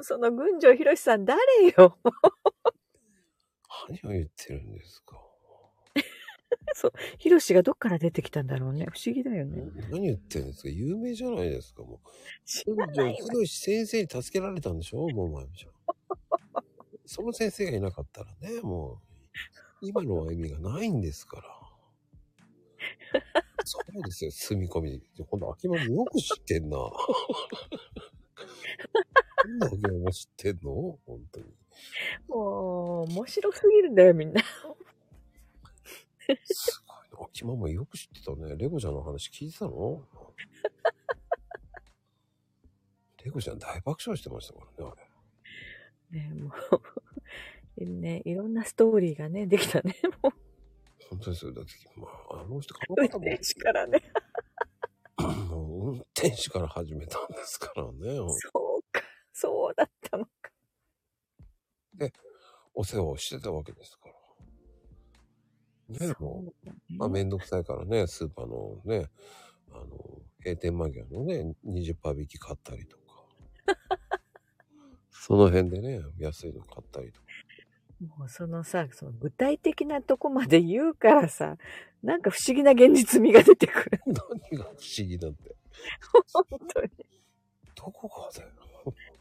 [0.00, 1.40] その群青博さん誰
[1.76, 1.98] よ？
[3.88, 5.20] 何を言ってるんですか？
[7.18, 8.86] 博がどっから出てきたんだろうね。
[8.92, 9.62] 不思議だよね。
[9.90, 10.68] 何言ってるんですか？
[10.68, 12.08] 有名じゃないですか、もう。
[12.44, 13.16] 知群青らないわ。
[13.30, 15.08] 博先生に助けられたんでしょ？
[15.10, 15.72] もう、まゆみちゃん。
[17.06, 18.98] その先生がいなかったらね、もう、
[19.82, 21.60] 今の歩みがないんですから。
[23.66, 25.02] そうですよ、住み込み。
[25.30, 26.78] 今度、秋葉もよく知ってんな。
[29.46, 30.98] なんで秋葉も知ってんの？
[31.06, 31.46] 本当に。
[32.28, 34.42] もう、面白すぎるんだよ、みんな。
[36.44, 37.26] すごいな。
[37.26, 38.56] 秋葉もよく知ってたね。
[38.56, 40.02] レゴちゃんの話聞いてたの？
[43.24, 44.94] レゴちゃん大爆笑してましたからね、あ
[46.14, 46.20] れ。
[46.20, 46.52] ね、も
[47.78, 49.96] う、ね、いろんなストーリーがね、できたね。
[50.22, 50.32] も
[51.10, 51.52] 本当ですよ。
[51.52, 54.02] だって、まあ、あの人、こう、の方も運転手からね。
[55.18, 57.90] もう運転手から始めたんですからね。
[58.16, 58.32] そうか、
[59.34, 60.30] そうだったのか。
[62.74, 64.14] お世話をしてたわけですから。
[66.08, 69.10] ねもう、まあ、めんどくさいからね、スーパーのね、
[69.70, 69.86] あの、
[70.38, 73.02] 閉店間際のね、20%引き買ったりとか。
[75.10, 77.26] その辺でね、安いの買ったりとか。
[78.18, 81.56] もうそのさ、その具体的なとこまで言うからさ、
[82.02, 84.00] なんか不思議な現実味が出てくる。
[84.06, 85.56] 何が不思議なんて。
[86.32, 86.90] 本当に。
[87.74, 88.50] どこがだよ。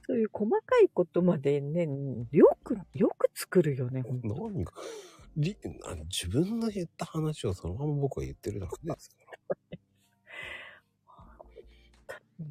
[0.05, 1.87] そういう細かいことまでね、
[2.31, 4.71] よく、よく作るよね、本当何が、
[5.37, 9.15] りあの自分の言った話をそのまま僕は言ってるだけですか
[9.71, 9.77] ら。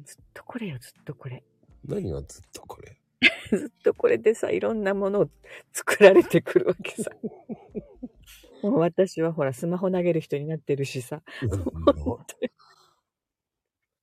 [0.05, 1.43] ずっとこれよ、ずっとこれ。
[1.85, 2.97] 何がずっとこれ？
[3.57, 5.29] ずっとこれでさ、いろんなものを
[5.71, 7.11] 作られてくるわけさ。
[8.63, 11.21] もう私はほら、スマホ投げる人になってるしさ。
[11.41, 11.57] な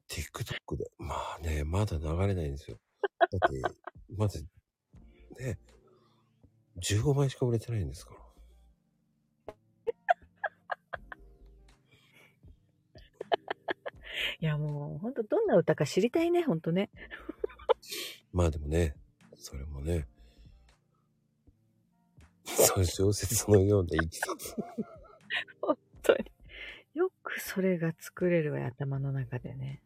[0.08, 0.90] TikTok で。
[0.98, 2.78] まあね、まだ流れないんですよ。
[3.30, 3.62] だって、
[4.16, 4.46] まず、
[5.38, 5.58] ね、
[6.78, 8.20] 15枚しか売れてないんですから。
[14.42, 16.90] いやもう、ほんとどんな歌か知りたいね、ほんとね。
[18.32, 18.96] まあでもね、
[19.36, 20.08] それもね、
[22.44, 24.36] そう小説のような生き方。
[25.60, 26.32] 本当に。
[26.94, 29.82] よくそれが作れるわよ、頭の中でね。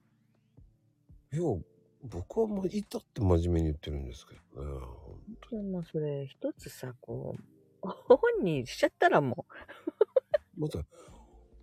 [1.33, 1.43] いや、
[2.05, 4.71] 僕はもういたって真面目に言ってるんですけどね。
[5.51, 7.35] でもそれ一つさ、こ
[7.83, 9.47] う、本にしちゃったらも
[10.57, 10.79] また、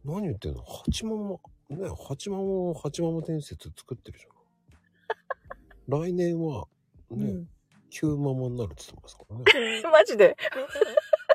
[0.03, 0.63] 何言ってんの？
[0.63, 1.77] 八幡も、ね、
[2.07, 6.01] 八幡も八幡も伝説作ってるじゃん。
[6.03, 6.68] 来年は、
[7.09, 7.49] う、ね、うん。
[7.89, 9.81] 九ママになるって言ってますからね。
[9.91, 10.38] マジで？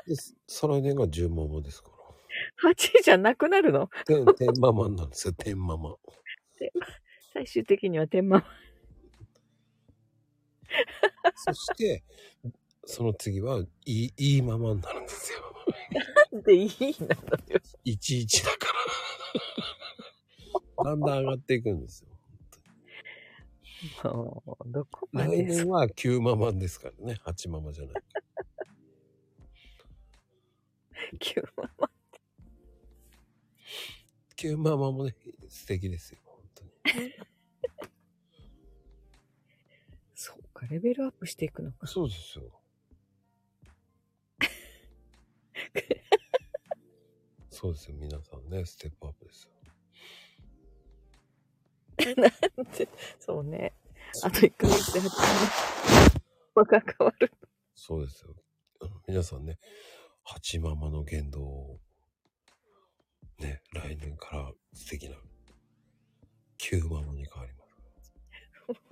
[0.05, 0.15] で、
[0.47, 1.91] 再来年が10ママですか
[2.63, 2.71] ら。
[2.71, 3.89] 8じゃなくなるの？
[4.05, 5.95] 天、天ママなんですよ、天ママ。
[7.33, 8.43] 最終的には天満。
[11.35, 12.03] そして、
[12.85, 15.39] その次は、いい、いいママになるんですよ。
[16.31, 16.69] なんでいい
[17.01, 17.59] なのよ。
[17.85, 18.67] 11だか
[20.77, 20.83] ら。
[20.85, 22.09] だんだん上がっていくんですよ。
[24.03, 27.19] もう、どこま来でです年は9ママですからね。
[27.25, 27.93] 8ママじゃない。
[31.19, 31.89] 急ママ。
[34.35, 35.15] 9ママもね、
[35.49, 36.19] 素敵ですよ。
[36.25, 36.71] 本当に。
[40.57, 41.85] か、レベルアップしていくのか。
[41.85, 42.59] そうですよ。
[47.51, 47.97] そうですよ。
[47.97, 49.51] 皆さんね、ステップアップですよ。
[53.19, 53.75] そうね。
[54.23, 55.11] あと1ヶ月で8年。
[56.55, 57.31] 輪が変わる。
[57.75, 58.33] そうですよ。
[59.07, 59.59] 皆さんね、
[60.25, 61.79] 8ママの言動を、
[63.39, 65.17] ね、来年から素敵な
[66.57, 67.65] 9ママに変わりま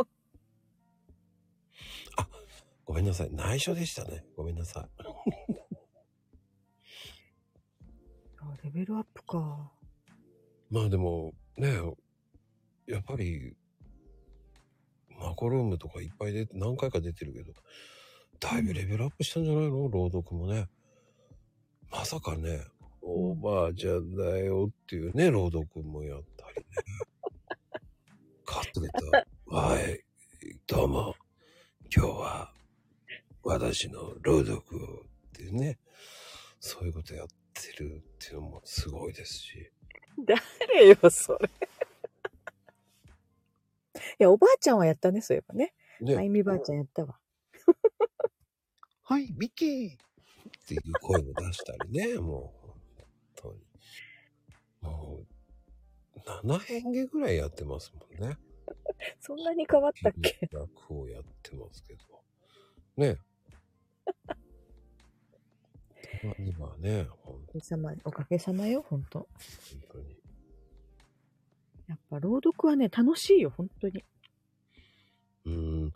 [0.05, 0.14] す。
[2.86, 3.30] あ、ごめんなさい。
[3.32, 4.24] 内緒でしたね。
[4.36, 4.90] ごめんなさい。
[8.38, 9.72] あレベルアップか。
[10.70, 11.80] まあでも、ね、
[12.88, 13.56] やっぱり、
[15.10, 17.53] マコルームとかいっぱいで何回か出てるけど、
[18.40, 19.88] だいぶレベルアップしたんじゃないの？
[19.90, 20.68] 朗読もね。
[21.90, 22.62] まさかね、
[23.02, 26.64] おばあちゃんだよっていうね、朗読もやったりね。
[28.45, 30.03] カットレタはい、
[30.68, 31.16] どうも、
[31.95, 32.55] 今日は
[33.45, 35.77] 私の朗読をっていうね、
[36.59, 39.72] そういうことやってるっていうのもすごいですし。
[40.17, 41.49] 誰よ、それ。
[44.19, 45.73] いや、おばあちゃんはやったね、そういえばね。
[46.01, 47.19] ねあゆみばあちゃんやったわ。
[49.03, 49.95] はい、ミッキーっ
[50.67, 52.81] ていう声を出したりね、 もう、本
[53.35, 53.59] 当に。
[54.81, 55.23] も
[56.15, 58.39] う、7変化ぐらいやってますもんね。
[59.22, 60.49] そんなに変わったっけ？
[60.51, 62.01] 役をやってますけど。
[62.97, 63.19] ね。
[66.40, 69.27] 今はね、ほんおかげさま、おかげさまよ、ほんと。
[69.72, 70.18] 本当に。
[71.88, 74.03] やっぱ朗読はね、楽しいよ、本当に。
[75.45, 75.94] うーん、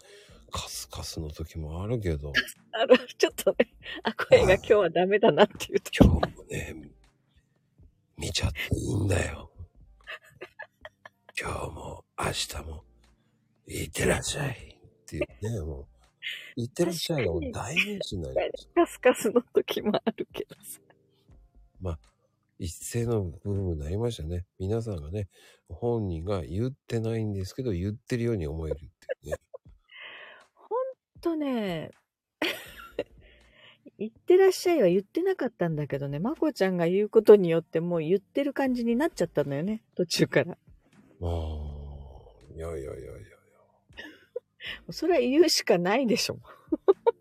[0.51, 2.31] カスカスの時もあるけど、
[2.71, 3.73] あの、ちょっとね、
[4.03, 5.91] あ、声が今日はダメだなっていうと。
[5.99, 6.75] 今日もね、
[8.17, 9.51] 見ちゃっていいんだよ。
[11.39, 12.83] 今日も明日も、
[13.67, 15.98] いってらっしゃいっていうね、もう、
[16.55, 18.81] いってらっしゃいがもう代名詞になりました。
[18.81, 20.79] カスカスの時もあるけどさ。
[21.81, 21.99] まあ、
[22.59, 24.45] 一斉のブームになりましたね。
[24.59, 25.29] 皆さんがね、
[25.69, 28.87] 本人が言ってないんですけど、言ってるように思えるってい
[29.29, 29.37] うね。
[30.53, 31.91] ほんとね、
[33.97, 40.57] 言ってらっしゃいは言ってなかったんだけどね、まこちゃんが言うことによってもう言ってる感じになっちゃったのよね、途中から。
[41.21, 43.18] ああ、いやいやいや。
[44.91, 46.39] それは言うしかないでしょ。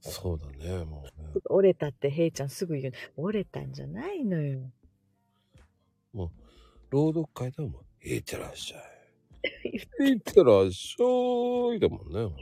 [0.00, 1.40] そうだね、もうね。
[1.48, 2.94] 折れたってヘイちゃんすぐ言う。
[3.16, 4.70] 折れたんじゃないのよ。
[6.12, 6.30] もう、
[6.90, 8.82] 朗読会ではもう、いってらっしゃい。
[10.12, 11.04] いってらっしゃ
[11.74, 11.80] い。
[11.80, 12.34] だもんね。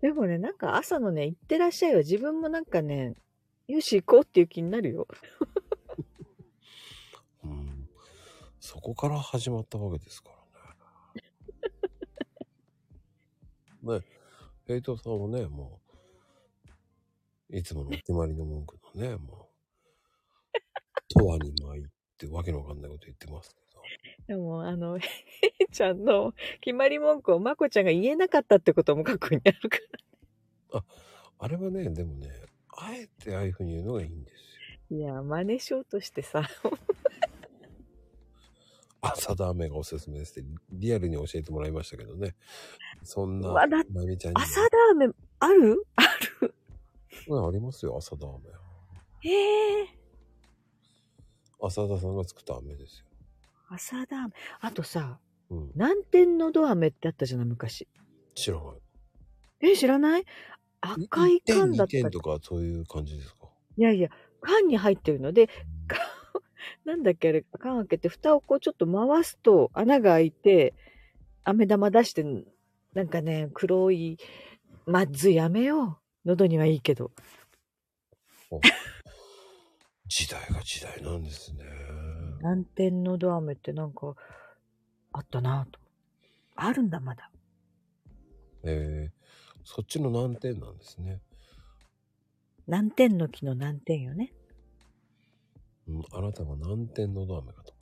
[0.00, 3.14] でもね、なんか朝のね、行ってらっしゃいは自分もなんかね、
[3.68, 5.06] よし行こうっていう気になるよ。
[7.44, 7.88] うん。
[8.60, 10.44] そこから始まったわけですから
[13.84, 13.98] ね。
[13.98, 14.04] ね、
[14.66, 15.80] ヘイトさんもね、も
[17.50, 19.48] う、いつもの決まりの文句のね、も
[21.10, 21.86] う、とわに巻い
[22.18, 24.34] てわけのわかんないこと言ってますけど。
[24.34, 25.08] でも、あの、ヘ
[25.60, 29.78] イちゃんの決まり文句をまこちゃんが言えなかったってことも過去にあるか
[30.72, 30.84] ら。
[31.38, 32.30] あれはね、でもね、
[32.76, 34.34] あえてああいう風に言うのがいいんです
[34.90, 34.98] よ。
[34.98, 36.48] いや、真似しようとしてさ。
[39.06, 42.34] 朝ダーメンがおすすめですって、リアルに教えてもらいましたけどね。
[43.02, 44.44] そんな、わだまゆみちゃんにも。
[44.44, 45.86] 朝ラーメンある？
[45.96, 46.02] あ
[46.42, 46.54] る。
[47.28, 49.30] うんありますよ、朝ダーメン。
[49.30, 49.86] へえ。
[51.62, 53.06] 浅田さんが作った飴ですよ。
[53.70, 54.32] 朝ラーメン。
[54.60, 55.18] あとさ、
[55.50, 55.70] うん。
[55.74, 57.88] 南天のど飴ってあったじゃない、昔。
[58.34, 59.70] 知らない。
[59.72, 60.24] え、知らない？
[60.80, 63.48] 赤い缶だ1った点2点とかそういう感じですか？
[63.78, 64.10] いやいや、
[64.42, 65.56] 缶に入ってるので、缶
[66.84, 70.74] なんだっけあれ、缶開けて、蓋をこうちょっと回すと穴が開いて、
[71.44, 72.24] 飴玉出して、
[72.94, 74.18] なんかね、黒い、
[74.86, 76.28] まずいやめよう。
[76.28, 77.10] 喉にはいいけど。
[80.06, 81.64] 時代が時代なんですね。
[82.38, 84.14] 南天のど飴ってなんか、
[85.12, 85.80] あったなぁと。
[86.56, 87.30] あるんだ、まだ。
[88.64, 91.20] えー、そっちの難点なんですね。
[92.66, 94.32] 難点の木の難点よね。
[95.86, 97.74] うん、あなたが何点のど飴かと。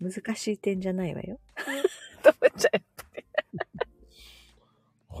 [0.00, 1.38] 難しい点じゃないわよ。
[2.22, 2.82] と思っちゃう。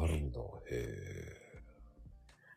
[0.04, 0.40] あるんだ。
[0.40, 1.62] へえ。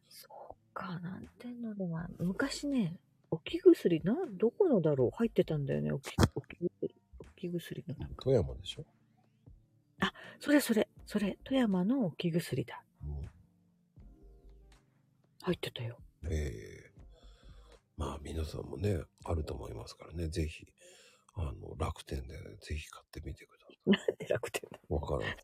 [0.08, 3.00] そうか、難点のでは、昔ね、
[3.30, 6.96] 置き薬、な、どこのだろう入ってたんだよね、置き置き薬。
[7.20, 8.24] 置き薬のなんか。
[8.24, 8.86] 富山でしょ？
[10.40, 12.84] それそれ、それ、富山の置き薬だ。
[15.46, 15.54] うん。
[15.54, 15.98] 入ってたよ。
[16.30, 16.52] え
[16.92, 16.92] え
[17.98, 20.68] まあ皆さんもね、あると思いますからね、ぜひ、
[21.36, 24.78] あの、楽天でぜひ買ってみてくださなんで楽天だ。
[24.78, 24.94] い。
[24.94, 25.24] わからん。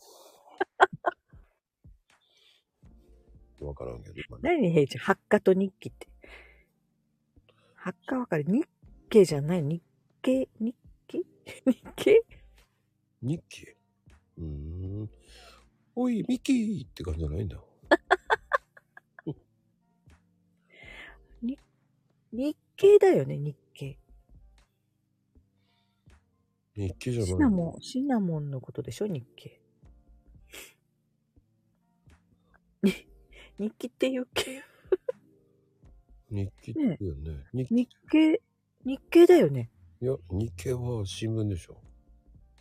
[3.65, 6.07] わからんけど、まあね何平ちゃん、発火と日記って。
[7.75, 8.43] 発火わかる？
[8.47, 8.67] 日
[9.09, 9.63] 経じゃない？
[9.63, 9.81] 日
[10.21, 10.49] 経？
[10.59, 10.75] 日
[11.07, 11.25] 記
[11.65, 12.21] 日経？
[13.21, 13.67] 日記
[14.37, 14.43] うー
[15.03, 15.09] ん。
[15.95, 17.57] おい、ミッキーって感じじゃないんだ。
[22.31, 23.97] 日経だよね、日経。
[26.75, 27.27] 日記じゃない。
[27.27, 29.59] シナモン、シナモンのことでしょ、日経。
[32.83, 32.93] に
[33.59, 34.63] 日記って言うっけ
[36.29, 37.45] 日記ってよね。
[37.53, 37.75] 日記。
[37.75, 38.41] 日経、
[38.85, 39.69] 日経だよね。
[40.01, 41.81] いや、日経は新聞でしょ。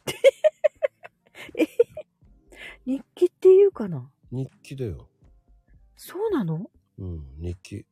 [2.85, 4.11] 日記って言うかな？
[4.33, 5.09] 日記だよ。
[5.97, 6.71] そうなの？
[6.99, 7.87] うん、日記。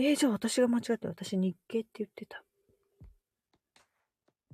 [0.00, 2.44] えー、じゃあ私が間違って、私日経って言ってた。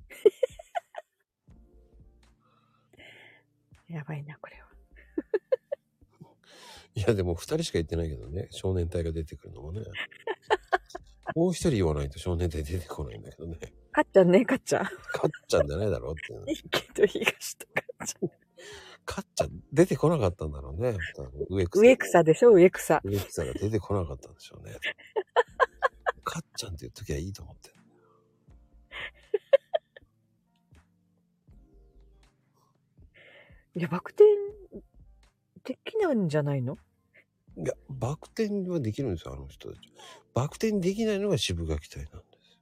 [3.87, 4.67] やばいな、これは。
[6.95, 8.47] いや、でも二人しか言ってないけどね。
[8.49, 9.81] 少年隊が出てくるのもね。
[11.35, 13.59] もう一人言わないと少年隊出てこないんだけどね。
[13.91, 14.85] かっちゃんね、かっちゃん。
[14.85, 14.91] か
[15.27, 16.33] っちゃんじゃないだろうって
[16.91, 18.31] と東とかっちゃん。
[19.05, 20.97] かっちゃん出てこなかったんだろうね。
[21.49, 21.79] 植草。
[21.79, 23.01] 植草でしょ、植草。
[23.03, 24.75] 植草が出てこなかったんでしょうね。
[26.23, 27.75] かっちゃんっていう時はいいと思ってる。
[33.77, 34.23] いや、バク転
[35.65, 36.77] できないんじゃないの？
[37.57, 39.91] いや、バク転はできるんですよ、あの人たち。
[40.33, 42.57] バク転できないのが渋垣隊なんです。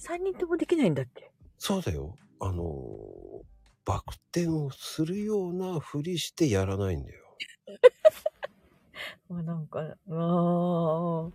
[0.00, 1.30] 三人ともできないんだっけ？
[1.58, 2.16] そうだよ。
[2.40, 3.44] あのー、
[3.88, 7.24] バク転をするようなふりしてやらないんだよ。
[9.30, 11.30] あ、なんか、ああ。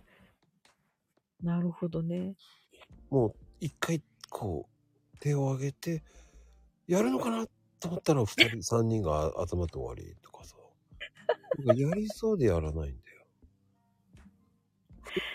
[1.42, 2.36] なるほどね。
[3.10, 4.00] もう一回
[4.30, 4.68] こ
[5.12, 6.04] う手を挙げて
[6.86, 7.48] やるのかな
[7.80, 10.56] と思ったら二人三人が集まって終わりとかさ
[11.58, 13.26] なんかやりそうでやらないんだよ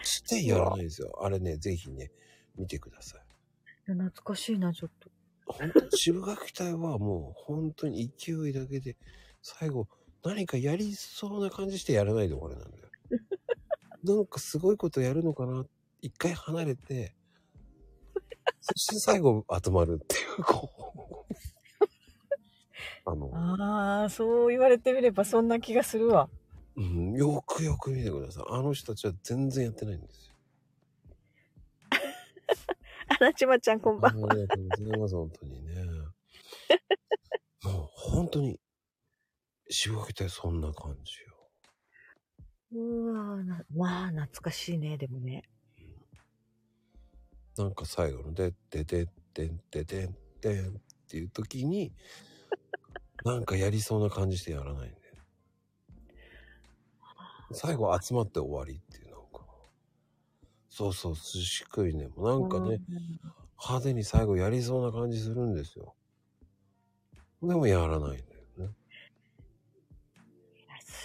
[0.04, 2.12] してやらないんですよあれねぜひね
[2.56, 5.10] 見てくださいいや懐かしいな、ちょっと。
[5.50, 8.96] 本当に渋垣隊はもう本当に勢いだけで
[9.42, 9.88] 最後
[10.24, 12.90] 何かやりそうな感じしてやらないで終わりなんだよ
[14.04, 15.66] なんかすごいことやるのかな
[16.02, 17.16] 一回離れて
[18.62, 21.10] そして最後集まるっていうこう
[23.06, 26.30] あの、ああ、そう言われてみればそんな気がするわ。
[26.76, 30.34] うん、よくよく見てくださいあの人たちは全然やってないんですよ
[33.10, 34.30] あらちまちゃんこんばんは。
[34.32, 35.84] ありがとうございます本当にね
[37.64, 38.60] もう本当に
[39.70, 41.30] 渋垣隊そんな感じよ
[42.72, 45.44] うわーな、まあ、懐かしいね、でもね。
[47.58, 50.72] なんか最後ので、でででんででんでんっ
[51.08, 51.92] ていう時に、
[53.26, 55.00] なんかやりそうな感じしてやらないんで。
[57.52, 59.09] 最後集まって終わりっていう。
[60.80, 62.08] そうそう、寿司食いね。
[62.08, 62.80] もうなんかね、
[63.62, 65.94] 派手に最後やりそうな感じするんですよ。
[67.42, 68.74] でもやらないんだよね。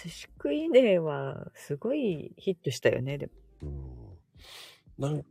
[0.01, 3.33] 寿司食いねは、すごいヒットしたよね、でも。
[3.63, 5.09] うん。
[5.09, 5.29] なんか、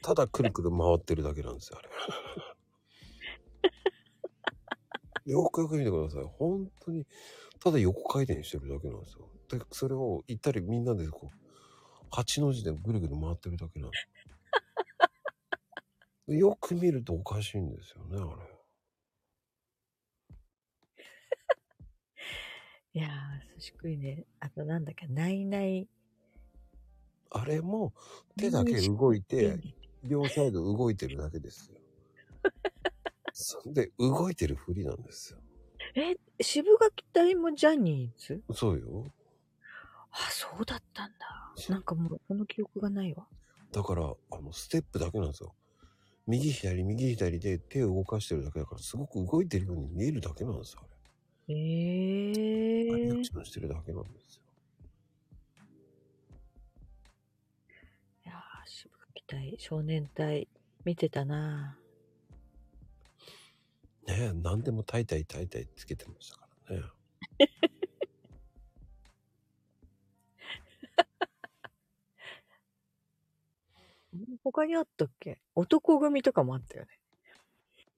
[0.00, 1.88] ただくるくる回ってるだけなんですよ、あれ。
[5.32, 6.24] よくよく見てください。
[6.24, 7.06] 本当に、
[7.60, 9.28] ただ横回転してるだけなんですよ。
[9.50, 11.41] で、それを行ったりみんなでこう、
[12.14, 14.06] 八の字でぐるぐる回ってるだけなんです
[16.28, 16.36] よ。
[16.50, 18.52] よく見るとおかしいんですよね、あれ。
[23.00, 24.26] いやー、寿司食いね。
[24.40, 25.88] あとなんだっけ、ないない。
[27.30, 27.94] あれも
[28.36, 29.58] 手だけ動いて、
[30.04, 31.78] 両サイド動いてるだけですよ。
[33.32, 35.40] そんで、動いてるふりなんですよ。
[35.94, 38.42] え、渋垣隊もジャニーズ？
[38.52, 39.10] そうよ。
[40.12, 41.54] あ、そうだったんだ。
[41.68, 43.26] なんかもう、その記憶がないわ。
[43.72, 45.54] だから、あの、ステップだけなんですよ。
[46.26, 50.92] 右左、右左で手を動かしてるだけだから、すごく動いてるように見えるだけなんですよ、あれ。
[51.48, 54.42] えリアクー、いションしてるだけなんですよ。
[58.24, 60.46] やー、渋垣隊、少年隊、
[60.84, 61.78] 見てたな
[64.06, 66.82] ねえ、何でもタイタイタイタイつけてましたからね。
[74.44, 75.40] 他にあったっけ？
[75.54, 76.88] 男組とかもあったよね。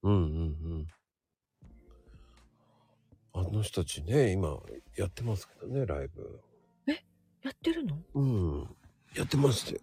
[0.02, 0.24] うんうんう
[0.78, 0.86] ん。
[3.32, 4.60] あの人たちね、今
[4.96, 6.40] やってますけどね、ライブ。
[7.42, 7.98] やってるの？
[8.14, 8.76] うん。
[9.16, 9.80] やってますよ。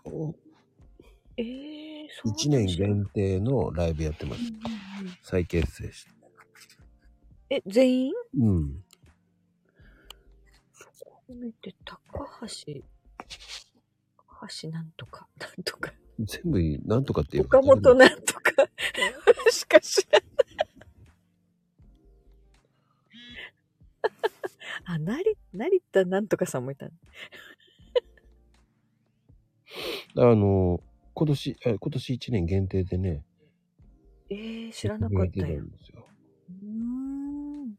[1.37, 4.41] えー、そう1年限定のライブやってます。
[5.23, 6.11] 再結成して。
[7.49, 8.13] え、全員？
[8.39, 8.83] うん。
[11.29, 12.81] 見て、高橋、
[14.17, 15.93] 高橋なんとか、なんとか、
[16.25, 18.69] 全部なんとかっていう岡本なんとか、
[19.51, 20.31] しか知らない。
[24.85, 26.85] あ、なり、成田なんとかさんもいた
[30.15, 30.31] の？
[30.31, 30.83] あの、
[31.13, 33.23] 今年、あ今年1年限定でね、
[34.29, 35.61] えー、知らなかったよ。
[35.63, 36.07] んですよ。
[36.49, 37.75] うーん。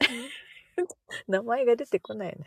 [1.28, 2.44] 名前が出てこないね。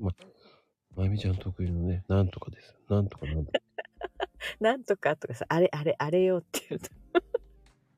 [0.00, 2.76] まゆみちゃん得意のね、なんとかです。
[2.88, 3.58] なんとかなんとか。
[4.60, 6.90] なんとかとかさ、あれ、あれ、あれよって言うと。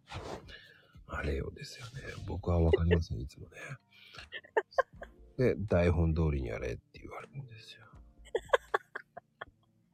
[1.09, 2.03] あれよですよね。
[2.27, 3.57] 僕はわかりません、いつもね。
[5.37, 7.87] で、台本通りにやれって言われるんですよ。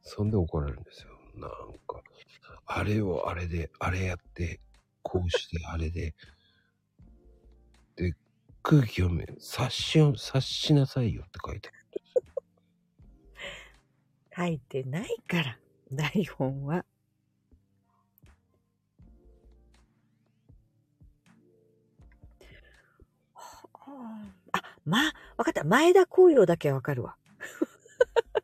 [0.03, 1.11] そんで怒られるんですよ。
[1.35, 1.51] なん
[1.87, 2.03] か、
[2.67, 4.61] あれをあれで、あれやって、
[5.03, 6.15] こうしてあれで、
[7.97, 8.15] で、
[8.63, 11.82] 空気読め、察しよ、察しなさいよって書いてある。
[14.43, 15.59] 書いてないから、
[15.93, 16.85] 台本は。
[24.53, 25.63] あ、ま、わかった。
[25.65, 27.17] 前田光陽だけはわかるわ。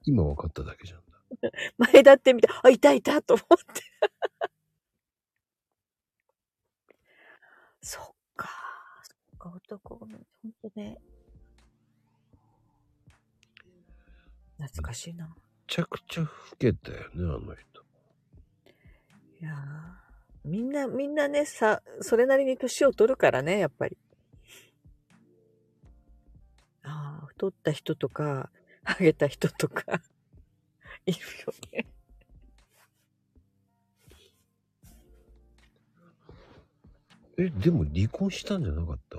[0.05, 1.03] 今分かっただけじゃん。
[1.93, 3.83] 前田って見て、あ、いたいたと思って。
[7.83, 8.05] そっ
[8.37, 8.49] か。
[9.03, 10.27] そっか、男ごめん。
[10.43, 10.99] ほんとね。
[14.59, 15.35] 懐かしいな。
[15.69, 16.29] めちゃくちゃ老
[16.59, 17.83] けたよね、あの人。
[19.41, 23.99] いやーみんな、みんなね、さ、それなりに年を取るからね、やっぱり。
[26.83, 28.51] ああ、太った人とか、
[28.83, 30.01] ハゲた人とか、
[31.05, 31.87] いるよね。
[37.37, 39.19] え、でも離婚したんじゃなかった？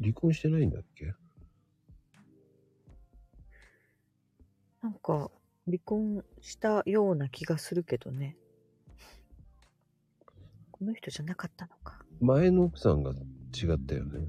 [0.00, 1.12] 離婚してないんだっけ？
[4.82, 5.30] なんか、
[5.66, 8.36] 離婚したような気がするけどね。
[10.72, 12.04] この人じゃなかったのか。
[12.20, 13.14] 前の奥さんが違
[13.74, 14.26] ったよね。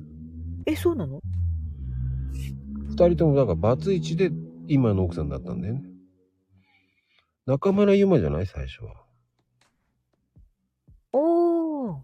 [0.67, 1.19] え、そうなの？
[2.89, 4.31] 二人ともだからバツイチで
[4.67, 5.84] 今の奥さんだったんだよね。
[7.47, 8.45] 中村ゆまじゃない？
[8.45, 9.03] 最初は。
[11.11, 11.97] おー。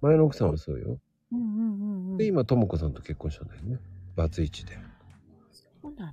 [0.00, 0.98] 前の奥さんはそうよ。
[1.32, 2.16] うんうんうんうん。
[2.16, 3.78] で、今、ともこさんと結婚したんだよね。
[4.14, 4.78] バツイチで。
[5.82, 6.06] そうな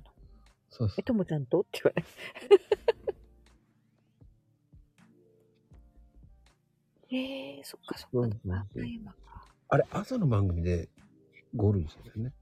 [0.70, 1.60] そうそえ、ともちゃんと？
[1.60, 2.04] って言われ
[7.10, 8.18] えー、そっかそっか。
[8.18, 8.30] うんうん
[8.82, 9.18] う今か。
[9.18, 9.22] う。
[9.70, 10.88] あれ、朝の番組で
[11.54, 12.32] ゴールドしたよね。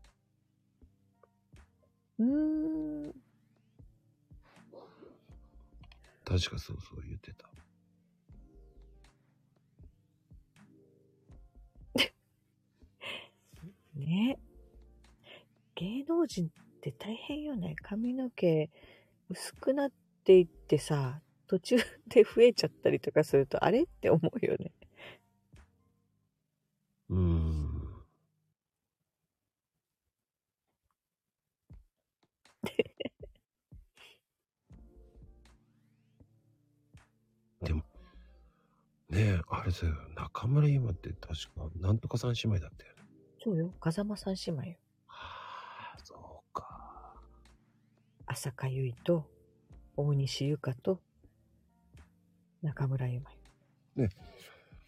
[2.19, 3.15] うーん。
[6.25, 7.49] 確かそうそう言ってた。
[13.95, 14.39] ね。
[15.77, 16.51] 芸能人っ
[16.93, 17.75] て大変よね。
[17.83, 18.71] 髪の毛
[19.29, 19.91] 薄くなっ
[20.25, 21.77] ていってさ、途中
[22.09, 24.73] で増えちゃったりとかすると、あれって思うよね。
[27.11, 27.73] うーん。
[37.63, 37.83] でも、
[39.09, 43.03] ねえ、あれさ、中村ゆまって確か、なんとかさん姉妹だったよね。
[43.43, 43.75] そうよ。
[43.81, 44.77] 風間さん姉妹よ。
[45.07, 46.77] はあ、そうか。
[48.27, 49.25] 浅香唯と、
[49.97, 51.01] 大西ゆかと、
[52.63, 54.09] 中村ゆまよ。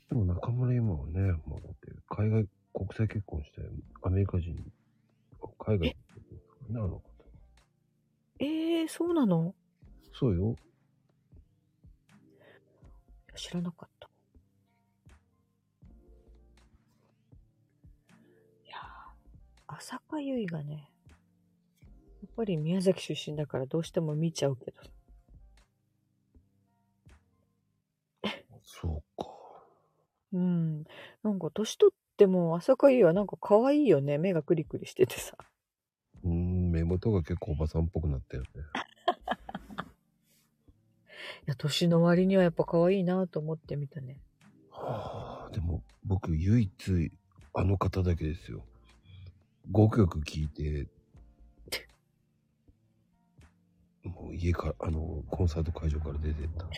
[0.09, 3.63] でも中村ゆまはね、もうだって海外、国際結婚して、
[4.03, 4.57] アメリカ人、
[5.59, 5.97] 海外、ね、
[6.71, 7.03] あの方。
[8.41, 9.55] えー、そうなの？
[10.13, 10.57] そうよ。
[13.35, 14.09] 知らなかった。
[18.65, 20.91] いやー、浅香唯がね、
[22.39, 24.81] ぱり宮崎出身だからどうしても見ちゃうけど。
[28.63, 29.29] そうか。
[30.33, 30.85] うん。
[31.25, 34.19] なんか年取っても朝香ゆいはなんか可愛いよね。
[34.19, 35.37] 目がクリクリしててさ。
[36.23, 38.49] うーん、目元が結構おばさんっぽくなったよね。
[41.43, 44.21] いや、年の割にはやっぱ可愛いなと思ってみたね。
[44.71, 47.13] はあ、でも僕唯一
[47.53, 48.65] あの方だけですよ。
[49.73, 50.87] 5曲聴いて、
[54.09, 56.69] もう家から、あの、コンサート会場から出てった。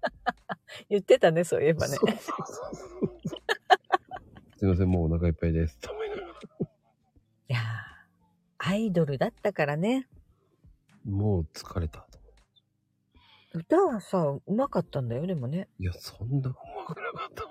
[0.88, 1.96] 言ってたね、そういえばね。
[1.96, 2.62] そうそうそ
[3.02, 3.16] う
[4.58, 5.78] すいません、もうお腹いっぱいです。
[7.48, 7.62] いやー、
[8.58, 10.08] アイドルだったからね。
[11.04, 12.18] もう疲れたと。
[13.54, 15.68] 歌はさ、うまかったんだよ、でもね。
[15.78, 16.54] いや、そんなう
[16.88, 17.44] まくなかった。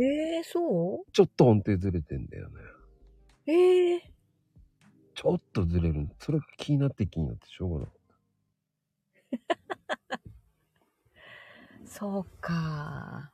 [0.00, 2.60] えー、そちょっと音程ずれてんだよね。
[3.46, 4.00] うえー、
[5.14, 6.08] ちょっとずれる。
[6.18, 7.97] それが気になって気になってしょうがない。
[11.84, 13.32] そうか。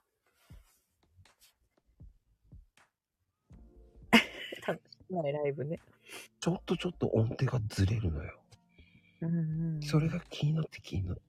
[4.66, 5.80] 楽しくないライブね。
[6.40, 8.40] ちょっとちょっと音程がずれるのよ。
[9.22, 9.82] うんうん。
[9.82, 11.22] それが気になって気になって。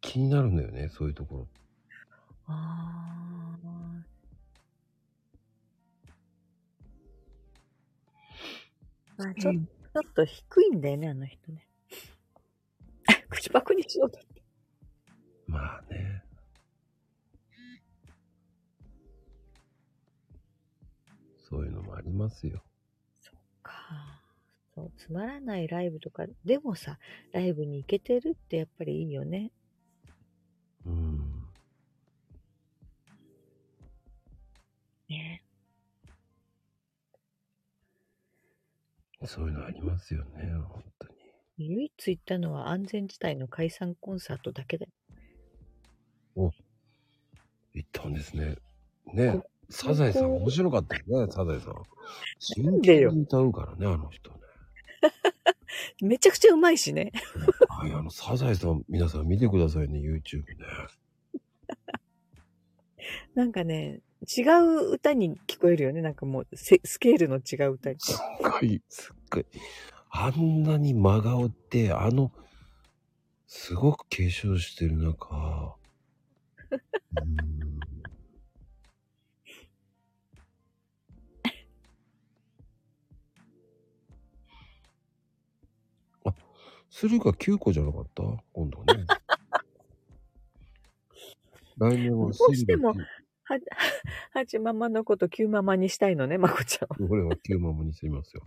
[0.00, 1.48] 気になるんだよね、そういうところ。
[2.46, 3.64] あー
[9.16, 11.68] まあ、ちょちょっと低いんだよね、あの人ね。
[13.28, 14.18] 口パクにしようと。
[15.46, 16.22] まあね。
[21.38, 22.64] そういうのもありますよ。
[23.64, 24.20] か。
[24.74, 26.98] そう、つまらないライブとか、でもさ、
[27.32, 29.50] ライブに行けてるってやっぱりいいよね。
[30.86, 31.48] うん。
[35.08, 35.43] ね。
[39.26, 41.14] そういうのありますよね、本当に。
[41.58, 44.86] 唯一行ったのは安全地帯の解散コンサートだけだ
[46.36, 46.52] よ。
[47.74, 48.56] 行ったんですね。
[49.12, 52.62] ねサザエさん面白かったよね、サザエさん。
[52.64, 54.36] なんでよ歌うからね、あの人ね。
[56.02, 57.12] めちゃくちゃうまいしね。
[57.68, 60.66] はい、あの、サザエさん、皆さん見てくださいね、YouTube ね。
[63.34, 66.02] なんかね、違う歌に聞こえるよね。
[66.02, 67.96] なんかもうススケールの違う歌に。
[68.00, 69.46] すっごい、すっごい。
[70.10, 72.32] あんなに真顔って、あの、
[73.46, 75.76] すごく化粧してる中、
[77.12, 77.80] うーん
[86.24, 86.34] あ、
[86.90, 88.22] 駿河9個じゃなかった？
[88.52, 89.04] 今度はね。
[91.76, 92.94] 来年はどうしても
[93.44, 93.58] は、
[94.32, 96.96] はちママのことキューママにしたいのね、まこちゃんは。
[97.10, 98.42] 俺は9ママにすりますよ。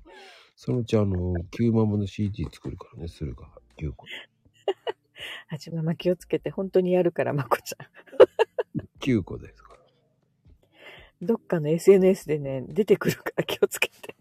[0.55, 4.05] そのうちあの、9ママの CD 作るからね、駿河9個。
[5.47, 7.87] はちママ気をつけて、本当にやるから、まこちゃん。
[8.99, 9.79] 9個ですから。
[11.21, 14.15] どっかの SNS でね、出てくるから気をつけて。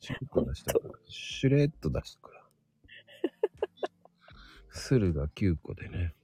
[0.00, 0.94] シュレッと出したから。
[1.06, 2.42] シュレッと出したから。
[4.70, 6.14] 駿河9個でね。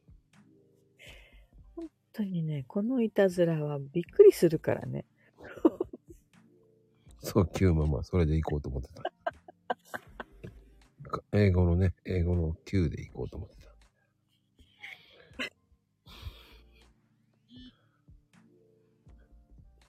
[2.19, 5.05] 本当にね、このいたずらはびっくりするからね。
[7.23, 9.03] そう、9ママ、それで行こうと思ってた。
[11.09, 13.69] か英語のね、英語の9で行こうと思ってた。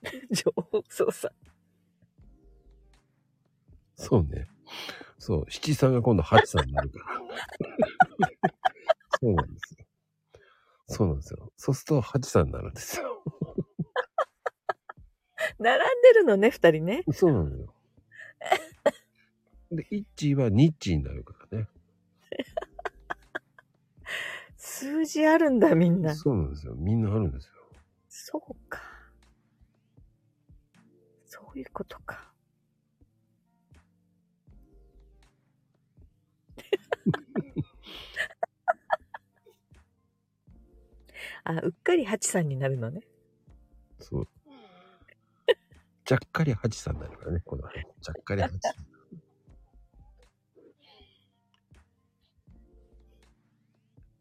[0.30, 1.34] 情報操作。
[3.96, 4.46] そうね。
[5.18, 7.06] そう、七さんが今度八さんになるから。
[9.20, 9.84] そうなんですよ。
[10.86, 11.49] そうなんですよ。
[11.70, 13.22] そうすると八さんになるんですよ。
[15.58, 17.04] 並んでるのね、二人ね。
[17.12, 17.72] そうなのよ。
[19.70, 21.68] で、イッチーはニッチーになるからね。
[24.56, 26.12] 数字あるんだ、みんな。
[26.14, 26.74] そうなんですよ。
[26.74, 27.52] みんなあるんですよ。
[28.08, 28.80] そうか。
[31.26, 32.32] そういうことか。
[41.44, 43.02] あ、うっかりハチさんになるのね。
[43.98, 44.28] そう。
[46.10, 47.86] ちゃっかり八さんになるからね、このね。
[48.02, 48.74] ちゃっかり八さん。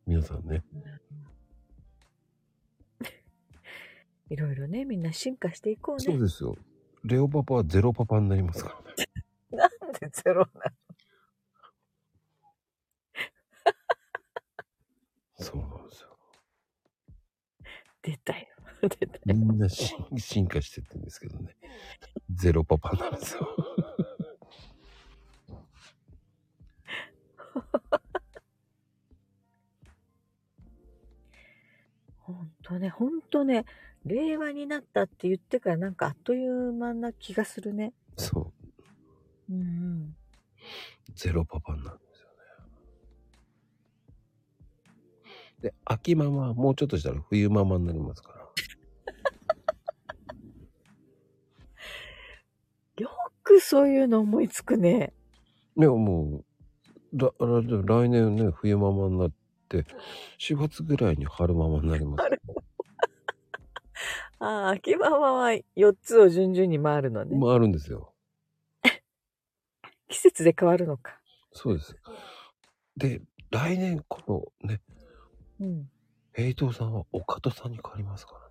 [0.06, 0.64] 皆さんね。
[4.30, 6.04] いろいろね、みんな進化していこうね。
[6.04, 6.56] そうですよ。
[7.04, 9.10] レオパパはゼロパパになりますからね。
[9.52, 10.72] なんでゼロな
[15.44, 16.09] そうなんですよ。
[18.02, 18.48] 出たよ。
[18.82, 19.22] 出たよ。
[19.26, 21.56] みんな進化してってんですけどね。
[22.34, 23.48] ゼロパパなんですよ。
[32.20, 33.66] 本当ね、本当ね、
[34.06, 37.94] 令和になったって言ってからなんかあっという間な気がするね。
[38.18, 38.54] そ
[39.50, 39.54] う。
[39.54, 40.16] うん、うん。
[41.16, 42.00] ゼロパパになる。
[45.62, 48.40] で秋ママはもうちょっとしたら冬ママになりますから。
[52.98, 53.10] よ
[53.44, 55.14] くそういうの思いつくね。
[55.78, 56.44] いや、も
[57.14, 59.32] う、らら来年ね、冬ママになっ
[59.68, 59.86] て、
[60.40, 62.24] 4月ぐらいに春ママになります。
[64.40, 67.38] ああ、秋ママは4つを順々に回るのね。
[67.40, 68.14] 回るんですよ。
[70.08, 71.20] 季節で変わるのか。
[71.52, 71.96] そうです。
[72.98, 73.22] で、
[73.52, 74.82] 来年このね、
[75.60, 75.90] うん。
[76.34, 78.34] 平等さんは岡戸さんに変わりますか？
[78.34, 78.50] らね。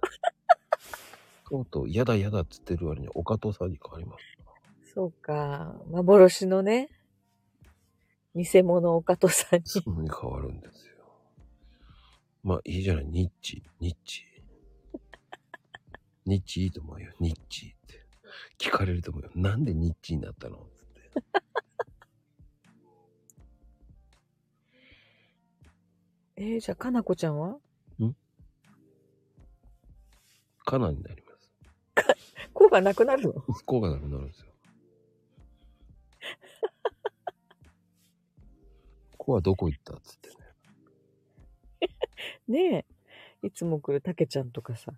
[1.49, 4.93] とうとう、やだやだっつってる割に岡戸さんに変わります。
[4.95, 5.81] そうか。
[5.91, 6.91] 幻のね、
[8.35, 9.63] 偽物岡戸さんに。
[9.67, 10.93] そんなに変わるんですよ。
[12.43, 14.25] まあいいじゃない、ニッチ、ニッチ。
[16.27, 18.05] ニッチいいと思うよ、ニッチって。
[18.59, 19.31] 聞かれると思うよ。
[19.35, 20.59] なんでニッチになったの？
[20.77, 21.11] つって。
[26.41, 27.59] えー、じゃあ、かなこちゃんは？
[30.65, 31.51] カナになります。
[32.55, 33.41] 子がなくなるの？
[33.53, 34.53] 不幸がなくなるんですよ。
[39.19, 40.37] 子はどこ行ったっつってね。
[42.47, 42.87] ね
[43.43, 43.47] え。
[43.47, 44.93] いつも来るたけちゃんとかさ。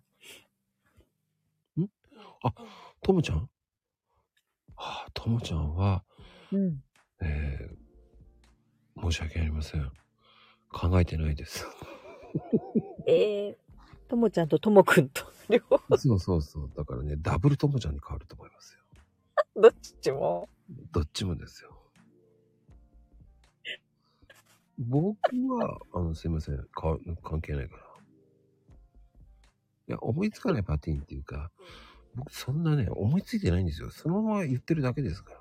[2.42, 2.52] あ、
[3.00, 3.48] ともちゃん？
[4.74, 6.04] はあ、ともちゃんは、
[6.52, 6.84] うん。
[7.22, 9.90] えー、申し訳ありません。
[10.72, 11.66] 考えてないです。
[13.06, 13.58] ええ
[14.08, 16.70] ともちゃんとともくんと、両方、そうそうそう。
[16.76, 18.80] だからね、ダブルともちゃんに変わると思いますよ。
[19.62, 20.48] どっちも。
[20.92, 21.76] どっちもですよ。
[24.78, 25.16] 僕
[25.48, 26.56] は、あの、すいません。
[26.72, 27.82] か関係ないから。
[29.88, 31.50] いや、思いつかないパティーンっていうか、
[32.14, 33.90] 僕そんなね、思いついてないんですよ。
[33.90, 35.40] そのまま言ってるだけですから。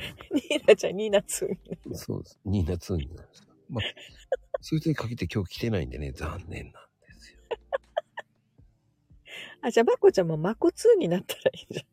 [0.34, 1.94] ニーナちゃん、ニーナツー。
[1.94, 2.40] そうです。
[2.44, 3.49] ニーナ2になりました。
[3.70, 3.84] まあ、
[4.60, 7.38] そいつに限って今日来てないんでね、残念なんですよ。
[9.62, 11.86] あ、じゃあ、まこちゃんもまこツーになったらいいじ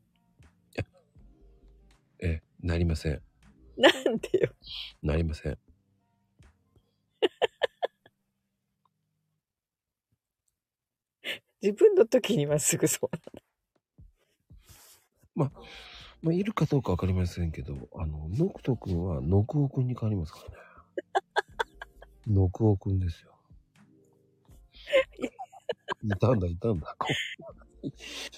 [2.19, 3.13] え、なりません。
[3.13, 3.21] ゃん。
[3.77, 4.49] なんでよ。
[5.03, 5.59] なりません。
[11.61, 13.17] 自分の時にはすぐそう。
[15.35, 15.51] ま
[16.31, 20.55] あ、いるかどうかわかりませんけど、あの、ノクト君はノクオ君に変わりますからね。
[22.29, 23.31] ノクオ君ですよ。
[26.03, 26.95] いたんだ、いたんだ。
[26.97, 27.07] こ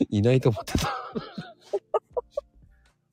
[0.10, 0.90] いないと思ってた。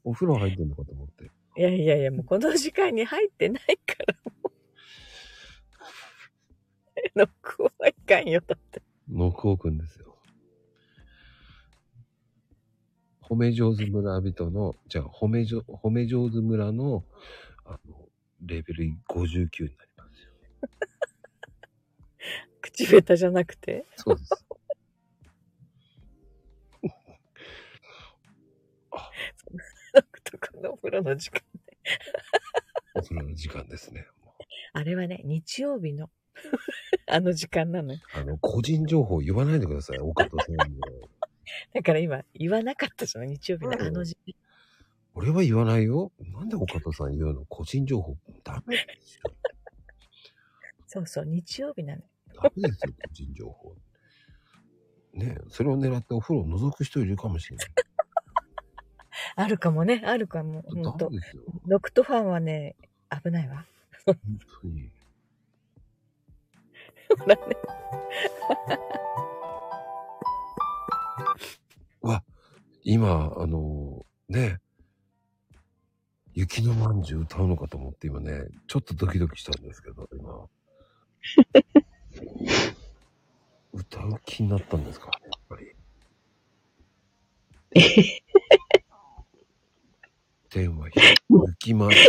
[0.05, 1.31] お風呂入ってんのかと思って。
[1.57, 4.53] いやいやいや、もうこの時間に入ってないから、もう。
[7.17, 8.83] ノックはいかんよ、だって。
[9.09, 10.19] ノクオ君ですよ。
[13.23, 17.05] 褒め上手村人の、じゃあ、褒め上褒め上手村の、
[17.65, 18.09] あの、
[18.43, 19.85] レベル59になりますよ。
[22.60, 23.85] 口下手じゃなくて？
[23.97, 24.47] そうです。
[29.94, 31.43] ノックとかのお風呂の時間。
[32.94, 34.07] お風呂の時間ですね。
[34.73, 36.10] あれはね、日曜日の
[37.09, 38.01] あの時間なのよ。
[38.15, 40.78] あの、個人情報言わないでください、岡戸さんに。
[41.73, 44.35] だから今言わなかったじゃん、日曜日のあの時間。
[45.15, 46.12] 俺は言わないよ。
[46.18, 47.47] なんで岡戸さん言うの？
[47.47, 48.17] 個人情報。
[48.44, 49.23] ダメですよ。
[50.86, 52.08] そうそう、日曜日なのよ。
[52.42, 53.76] ダメですよ、個人情報。
[55.15, 57.66] ねえ、それを狙ってお風呂を覗く人いるかもしれない。
[59.36, 60.62] あるかもね、あるかも。
[60.62, 61.18] ほんとダメ。
[61.18, 61.42] ですよ。
[61.66, 62.76] ノクトファンはね、
[63.10, 63.66] 危ないわ。
[64.05, 64.16] 本
[64.62, 64.90] 当に。
[67.18, 67.42] ほらね
[72.02, 72.24] わ、
[72.84, 74.60] 今、あの、ね、
[76.34, 80.47] 雪のまんじゅう歌うのかと思って今ね、ちょっとドキドキしたんですけど、今。
[83.73, 85.11] 歌う気になったんですか？
[85.25, 85.73] やっぱり。
[90.51, 90.89] 電話、
[91.28, 92.03] 雪まんじゅう。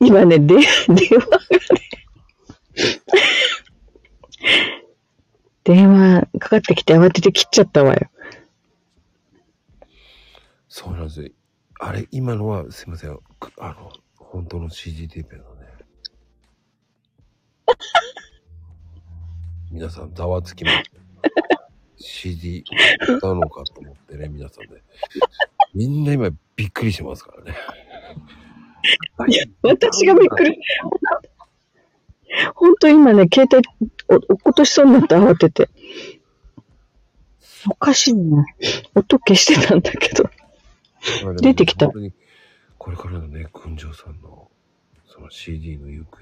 [0.00, 1.08] 今ね、で、電話がね、
[5.64, 8.10] 電話かかってきて慌てて切っちゃったわよ。
[10.68, 11.28] そうなんですよ。
[11.80, 13.18] あれ、今のは、すいません。
[13.38, 15.66] くあの、本当の CD テープのね。
[19.72, 20.82] 皆さん、ざわつきます。
[21.96, 22.62] CD
[23.08, 24.82] 歌うのかと思ってね、皆さんね。
[25.72, 27.56] みんな今、びっくりしてますからね。
[29.28, 30.58] いや、私がびっくり。
[32.54, 33.66] 本当今ね、携帯
[34.08, 35.70] お落っことしそうになって慌てて。
[37.70, 38.44] おかしいね。
[38.94, 40.28] 音消してたんだけど。
[41.40, 41.90] 出てきた
[42.76, 44.50] これからのね、群青さんの、
[45.06, 46.18] その CD の行方。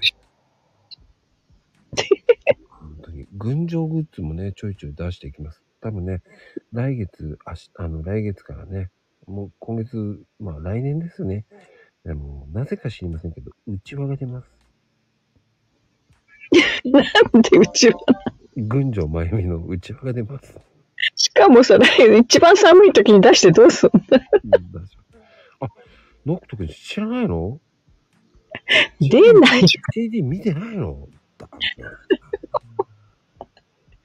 [3.33, 5.61] 群青グッズもね、ちょいちょい出していきます。
[5.81, 6.21] 多分ね、
[6.73, 8.89] 来月、あし、あの、来月からね、
[9.25, 11.45] もう今月、まあ来年ですね。
[12.03, 14.47] でも、なぜか知りませんけど、うちわが出ます。
[16.83, 17.99] なんでうちは。
[18.57, 20.59] 群青まゆみのうちわが出ます。
[21.15, 21.77] しかもさ、
[22.19, 23.99] 一番寒い時に出してどうすんの？
[25.61, 25.69] あ、
[26.25, 27.59] ノクト君知らないの？
[28.99, 29.63] 出ない。
[29.93, 31.07] CD 見てないの？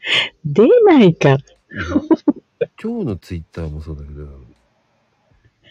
[0.45, 1.39] 出ないから。
[2.83, 4.27] 今日のツイッターもそうだけど、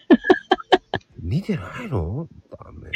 [1.19, 2.27] 見てないの？
[2.51, 2.91] ダメ。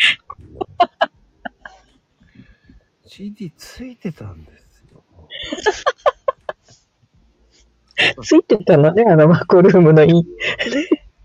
[3.05, 5.03] CD ついてたんですよ。
[8.21, 10.25] ついてたのね、あのマコルームのいい。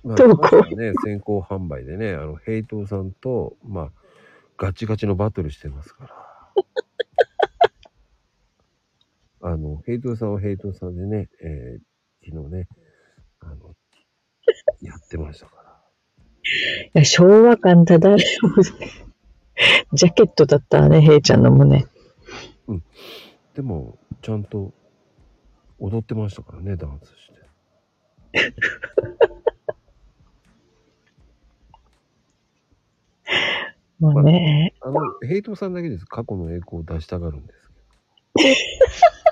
[0.02, 3.90] まあ、どうこう確かね、先行販売でね、あの、ヘイトーさんと、まあ、
[4.56, 6.14] ガチガチのバトルしてますから。
[9.46, 11.80] あの、ヘイトーさんはヘイトーさんでね、えー、
[12.24, 12.66] 昨日ね、
[13.40, 13.74] あの、
[14.80, 15.62] やってましたから。
[16.42, 18.18] いや昭和感漂う。
[19.92, 21.84] ジャケットだったわね、ヘイちゃんの胸。
[23.54, 24.72] でも、ちゃんと
[25.78, 27.30] 踊ってましたからね、ダンスし
[28.32, 28.54] て。
[34.00, 36.06] もうね、あの、ヘイトさんだけです。
[36.06, 39.14] 過去の栄光を出したがるんですけど。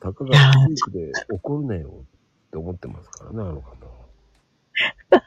[0.00, 3.96] たかがピークで怒るなよって思ってますからね、あの方は。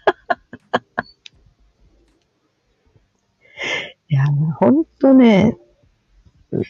[4.09, 4.25] いや、
[4.59, 5.57] ほんとね、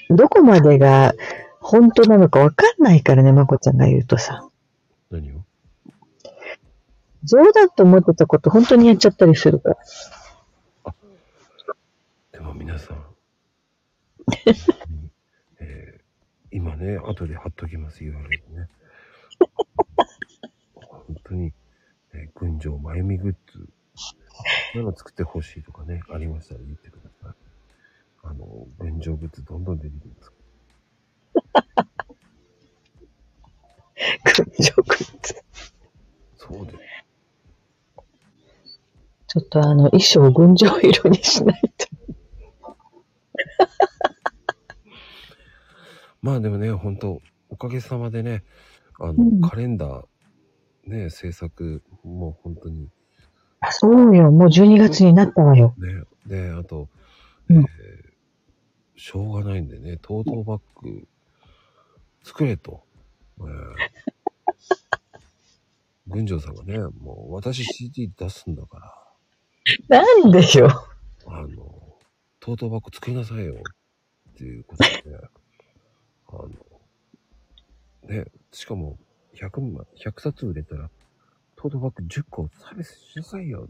[0.10, 1.14] どこまでが
[1.60, 4.50] 本当なのかわかんないからね、まこちゃんが言うとさ。
[5.11, 5.36] 何を？
[7.24, 9.78] 冗談と思ってたこと本当にやっちゃったりするから。
[12.32, 13.06] でも皆さん、
[14.45, 14.78] え ー
[16.52, 18.14] 今ね、後で貼っときます、URL
[18.56, 18.68] ね。
[20.74, 21.53] 本当に、
[22.14, 23.69] えー、群青まゆみグッズ、
[24.74, 27.34] 何の作ってほしいとかね、ありましたら言ってください。
[28.24, 30.32] あの、群青グッズどんどん出てきます。
[34.24, 34.45] 群
[34.76, 35.36] 青グッズ。
[36.38, 36.78] そうです。
[39.28, 41.88] ちょっとあの、衣装群青色にしないと。
[46.22, 48.43] まあでもね、本当おかげさまでね、
[48.99, 50.07] あの、うんカレンダー、
[50.85, 52.89] ね、制作、もう本当に、
[53.61, 55.75] あそうよ、もう12月になったわよ。
[55.77, 56.89] ね、で、あと、
[57.49, 58.09] うんえー
[59.01, 61.07] しょうがないんでね、トートバッグ
[62.23, 62.83] 作れと。
[63.39, 63.89] えー
[66.07, 68.93] 群青さんがね、もう私 CD 出すんだから、
[69.88, 70.69] なんでよ。
[71.27, 71.98] あの、
[72.39, 73.56] トートバッグ作りなさいよ
[74.31, 75.17] っていうことで、
[76.32, 76.49] あの、
[78.09, 78.98] ね、しかも
[79.35, 80.90] 100万、100冊売れたら、
[81.56, 83.67] トートバッグ10個サービスしなさいよ。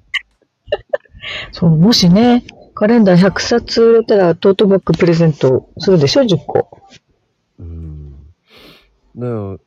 [1.51, 6.81] そう、もしね、カレンダー100冊売れたらトートバッグプレゼントするでしょ、10個。
[7.59, 8.11] うん。
[9.15, 9.57] ね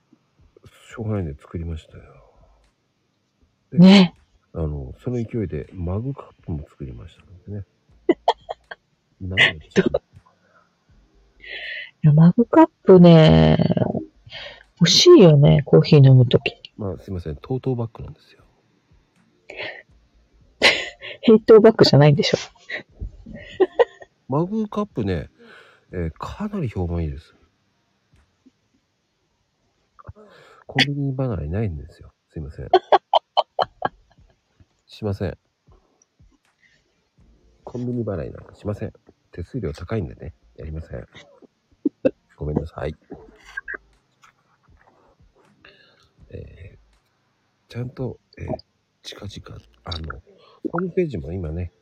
[0.92, 2.04] しょうがないんで作りましたよ。
[3.72, 4.14] ね。
[4.54, 7.66] あの、その勢いでマグカップも作りましたのでね。
[9.20, 9.84] 何でしたい
[12.02, 13.56] やマグカップね、
[14.80, 16.54] 欲しいよね、コーヒー飲むとき。
[16.76, 18.42] まあすいません、トートバッグなんですよ。
[21.22, 22.38] ヘイトバッグじゃないんでしょ。
[24.28, 25.30] マグカップね、
[25.92, 27.36] えーかなり評判いいです。
[30.66, 32.12] コンビニ離れないんですよ。
[32.30, 32.68] すいません。
[34.86, 35.38] しません。
[37.62, 38.92] コンビニ払いなんかしません。
[39.30, 41.06] 手数料高いんでね、やりません。
[42.42, 42.96] ごめんなさい。
[46.30, 46.82] えー
[47.68, 48.46] ちゃんと、えー
[49.02, 50.20] 近々、あの、
[50.70, 51.72] ホームページも今ね、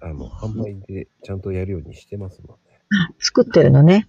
[0.00, 2.80] あの、販売でちゃんとやるようにしてますので。
[3.18, 4.06] 作ってるのね。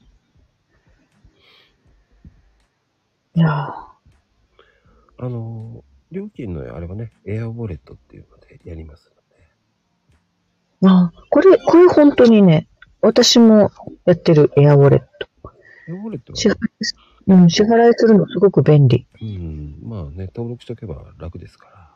[3.36, 9.12] いやーあの、料金のあれはね、エアウォレットっていうのでやります
[10.82, 10.90] ので。
[10.90, 12.68] あ、これ、これ本当にね、
[13.02, 13.72] 私も
[14.06, 15.29] やってるエアウォレット。
[15.94, 16.96] ウォレット支払は、いす、
[17.28, 19.08] うん、支払いするのすごく便利。
[19.22, 21.90] うん、まあね、登録しとけば楽ですから。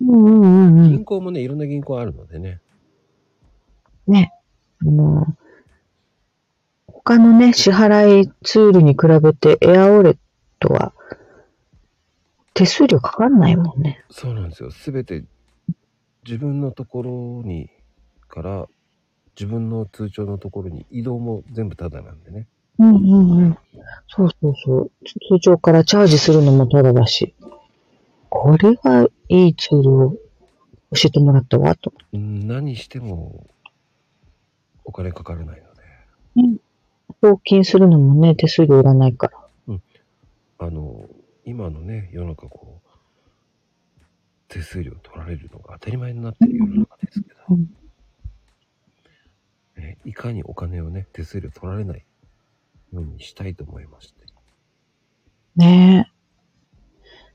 [0.00, 0.88] うんうんうんうん。
[0.90, 2.60] 銀行もね、いろんな銀行あるのでね。
[4.06, 4.32] ね。
[4.80, 5.26] あの、
[6.86, 10.16] 他のね、支払いツールに比べてエアウォレッ
[10.58, 10.92] トは
[12.54, 14.04] 手数料かかんないもんね。
[14.10, 14.70] そうなんですよ。
[14.70, 15.24] すべて
[16.24, 17.70] 自分のところに
[18.28, 18.66] から
[19.38, 22.48] 自分の通帳のところに移動も全部タダなんでね。
[22.78, 23.58] うんうんうん。
[24.08, 24.90] そうそうそう。
[25.28, 27.34] 通帳からチャージするのもタダだし。
[28.28, 30.18] これはいいツールを教
[31.06, 31.92] えてもらったわ、と。
[32.12, 33.46] うん何しても
[34.84, 35.62] お金かからない
[36.36, 36.60] ので。
[37.22, 39.78] 送金するのもね、手数料いらないから。
[40.58, 41.08] あの、
[41.44, 44.02] 今のね、世の中こう、
[44.48, 47.76] 手数料取られるのが当たり前になっている世の中ですけど、うん
[49.76, 52.04] ねいかにお金をね、手数料取られない
[52.92, 54.26] ようにしたいと思いまして。
[55.56, 56.12] ねえ。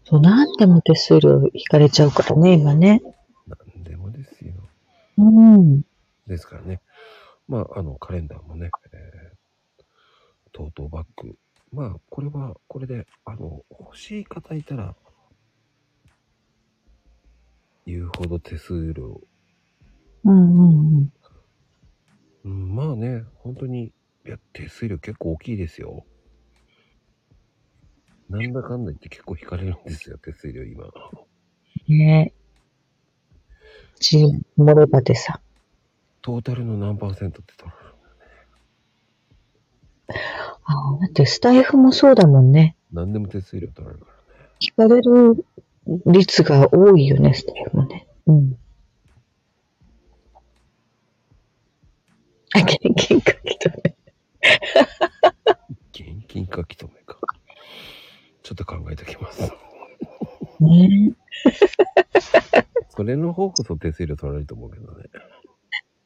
[0.04, 0.58] そう、なん。
[0.58, 3.02] でも手数料引かれちゃうからね、今ね。
[3.48, 3.84] なん。
[3.84, 4.54] でもですよ。
[5.18, 5.24] う
[5.58, 5.82] ん。
[6.28, 6.82] ですからね。
[7.48, 9.84] まあ、あの、カレンダーもね、えー、
[10.52, 11.36] トートバッグ。
[11.74, 14.96] まあ、これは、これで、あの、欲しい方いたら、
[17.86, 19.22] 言うほど手数料。
[20.24, 21.00] うん。
[21.00, 21.14] うん。
[22.44, 23.94] うん、まあね、本当に、
[24.26, 26.06] いや、手数料結構大きいですよ。
[28.30, 30.86] なんだかんだ言って結構引かれるんですよ、手数料今。
[31.88, 32.42] ねえ。
[34.00, 34.24] ち、
[34.56, 35.42] もればでさ。
[36.22, 37.92] トータルの何パーセントって取られる
[40.64, 42.76] ああ、だってスタイフもそうだもんね。
[42.94, 44.50] 何でも手数料取られるからね。
[44.60, 45.46] 引かれる
[46.06, 48.08] 率が多いよね、スタイフもね。
[48.28, 48.58] うん。
[52.54, 53.41] あ、現金書き留め。
[55.94, 57.18] 現金書き留めか。
[58.44, 59.52] ちょっと考えておきます。
[60.60, 61.14] ね
[62.90, 65.06] それの方こそ手数料取られると思うけどね。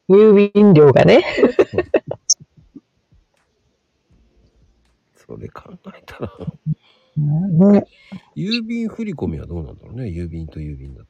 [0.08, 0.12] え。
[0.12, 1.24] 郵便料がね。
[5.14, 6.32] それ考えたら、
[7.16, 7.84] ね
[8.36, 10.04] 郵便振り込みはどうなんだろうね。
[10.04, 11.06] 郵便と郵便だっ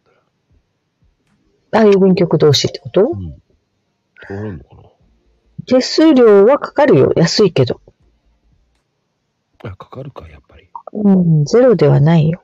[1.73, 1.83] たら。
[1.83, 3.03] あ、郵便局同士ってこと？
[3.03, 3.43] うん。
[4.27, 4.75] 取られるのか
[5.67, 7.13] 手数料はかかるよ。
[7.17, 7.81] 安いけど。
[9.63, 10.69] なあ、かかるか、やっぱり。
[10.93, 12.43] うん、ゼロではないよ。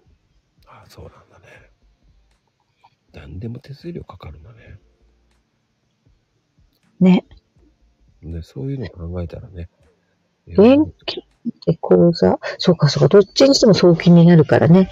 [0.67, 1.71] あそうなんだね。
[3.13, 4.79] 何でも手数料かかるんだね。
[7.01, 7.25] ね。
[8.23, 9.69] で、そういうの考えたらね。
[10.47, 11.23] 現金
[11.67, 13.09] で口座そうかそうか。
[13.09, 14.91] どっちにしても送金になるからね。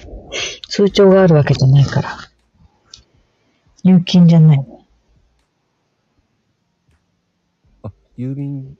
[0.68, 2.16] 通帳があるわけじゃないから。
[3.84, 4.66] 入金じゃない。
[7.82, 8.76] あ、郵便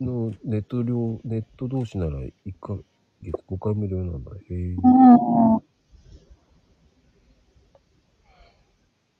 [0.00, 2.76] のネット料、ネット同士なら1ヶ
[3.22, 4.32] 月5回無料なんだ。
[4.32, 4.76] へえ。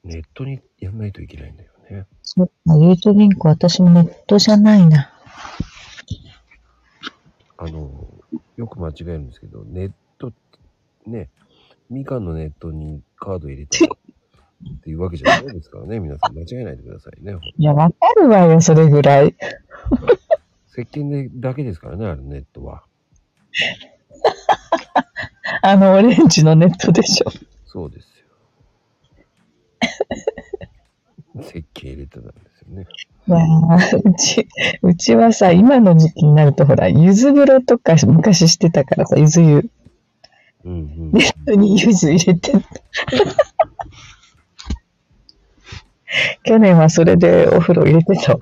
[0.03, 2.07] ネットにやんないといけないんだよね。
[2.25, 5.13] そっか、ゆうと銀行私もネットじゃないな。
[7.59, 8.09] あの、
[8.57, 10.33] よく間違えるんですけど、ネット
[11.07, 11.29] ね、
[11.89, 13.89] みかんのネットにカード入れて
[14.65, 17.35] っていうわけじゃないですからね、皆さん間違えないでくださいね。
[17.57, 19.35] いや、わかるわよ、それぐらい。
[20.71, 22.85] 石鹸でだけですからね、あれネットは。
[25.63, 27.31] あの、オレンジのネットでしょ。
[27.67, 28.25] そうですよ。
[31.41, 32.87] 石鹸入れてたんですよね。
[33.29, 34.49] いやーうち、
[34.83, 39.71] うちはさ、今の時期になるとほら、柚子風呂とか昔してたからさ、柚子湯。
[40.65, 41.13] うんうん。
[41.13, 42.53] ネットに柚子入れて。
[46.45, 48.39] 去年はそれでお風呂入れてたわ。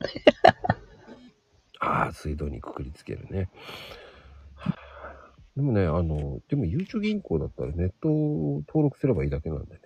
[1.80, 3.48] ああ、水道にくくりつけるね。
[5.56, 9.80] でもね、あの、でも、ゆうちょ銀行だったらネットを登録すればいいだけなんでね。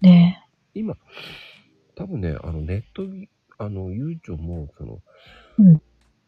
[0.00, 0.96] ね今、
[1.94, 3.02] 多分ね、あの、ネット、
[3.58, 5.02] あの、ゆうちょも、その、
[5.58, 5.82] うん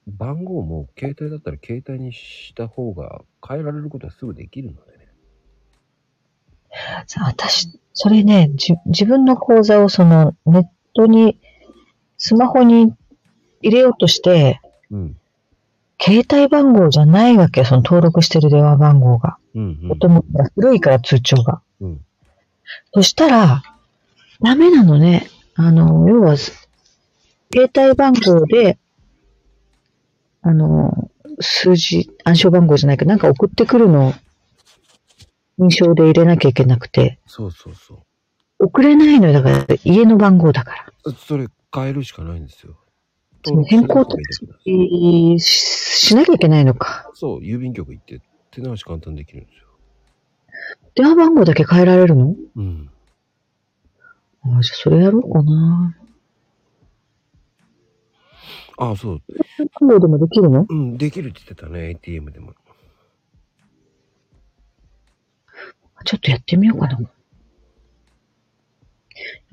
[0.06, 5.08] 番号も携帯だったら携帯にした方が変えられることはすぐできるのでね。
[7.06, 11.38] さあ、私、それね、じ、自分の口座をそのネットに、
[12.18, 12.92] スマホに
[13.62, 14.60] 入れようとして、
[14.90, 15.16] うん。
[16.00, 19.38] 携帯番号じゃないわけ、その登録してる電話番号が。
[19.54, 19.88] うん、うん。
[19.88, 21.62] もともと古いから通帳が。
[21.80, 22.00] うん。
[22.92, 23.62] そしたら、
[24.40, 25.28] ダメなのね。
[25.54, 28.78] あの、要は、携帯番号で、
[30.46, 34.14] あの、数字、暗証番号じゃないけど、なんか送ってくるのを
[35.58, 37.98] 印象で入れなきゃいけなくて、そうそうそう。
[38.58, 39.32] 送れないのよ。
[39.32, 41.12] だから、家の番号だから。
[41.12, 42.76] それ変えるしかないんですよ。
[43.66, 44.16] 変更と
[45.38, 47.10] ししなきゃいけないのか。
[47.14, 49.68] そう、郵便局行って手直し簡単にできるんですよ。
[50.94, 52.34] 電話番号だけ変えられるの？
[52.56, 52.90] うん。
[54.44, 55.96] あじゃあそれやろうかな。
[58.76, 59.22] ああ、そう。
[59.80, 60.66] 番号でもできるの？
[60.68, 62.54] うん、できるって言ってたね、ATM でも。
[66.04, 66.98] ちょっとやってみようかな。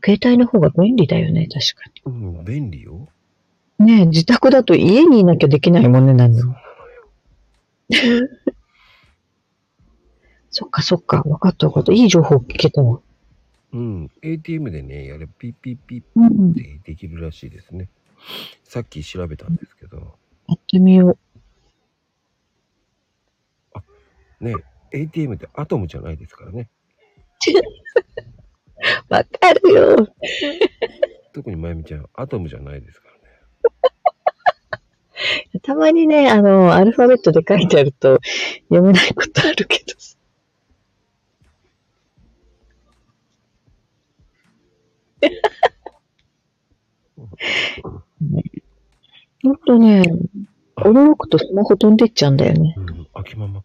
[0.03, 3.08] 携帯の方が便利だよね、確かうん、便利よ。
[3.80, 3.85] に。
[3.85, 6.56] ねえ、自宅だと家にいなきゃできないもんね、なんでも。
[10.50, 11.93] そっかそっか、わかったわかった。
[11.93, 13.00] いい情報聞けたわ。
[13.74, 16.51] うん、ATM でね、やれ、ピッピッピッうん。
[16.51, 17.88] ってできるらしいですね。
[18.64, 19.98] さっき調べたんですけど、
[20.48, 21.17] やってみよう。
[24.43, 24.56] ね、
[24.91, 26.69] ATM ってアトムじゃないですからね。
[29.09, 30.08] わかるよ。
[31.33, 33.16] 特にまゆみちゃん、アトムじゃないですから
[35.53, 35.56] ね。
[35.61, 38.19] たまにね、あの、アルファベットで書いてあると
[38.69, 40.17] 読めないことあるけどさ。
[49.43, 50.03] ほんとね、
[50.77, 52.75] 驚くとスマホ飛んでっちゃうんだよね。
[52.77, 53.63] うん、秋ママ、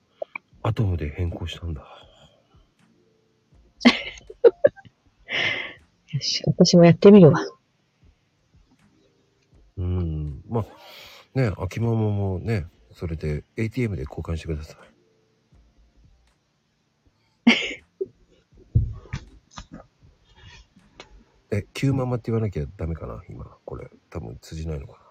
[0.62, 1.82] アトムで変更したんだ。
[6.12, 7.40] よし、私もやってみるわ。
[9.76, 10.66] うん、まあ、
[11.38, 14.76] ね、秋ママもね、それで ATM で交換してください。
[21.50, 23.90] え、Q ママって言わなきゃダメかな今、これ。
[24.08, 25.05] 多分通じないのかな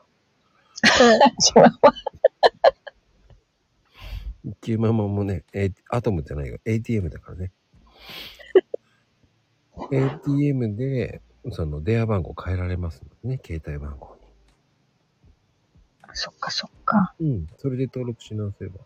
[4.62, 6.60] Q ママもね、 えアトムじゃないよ。
[6.66, 7.52] ATM だからね。
[9.92, 14.16] ATM で、その電話番号変えられますのでね、携帯番号
[16.14, 17.14] そっかそっか。
[17.20, 17.30] に。
[17.30, 17.48] うん。
[17.58, 18.80] それで登録し直せば。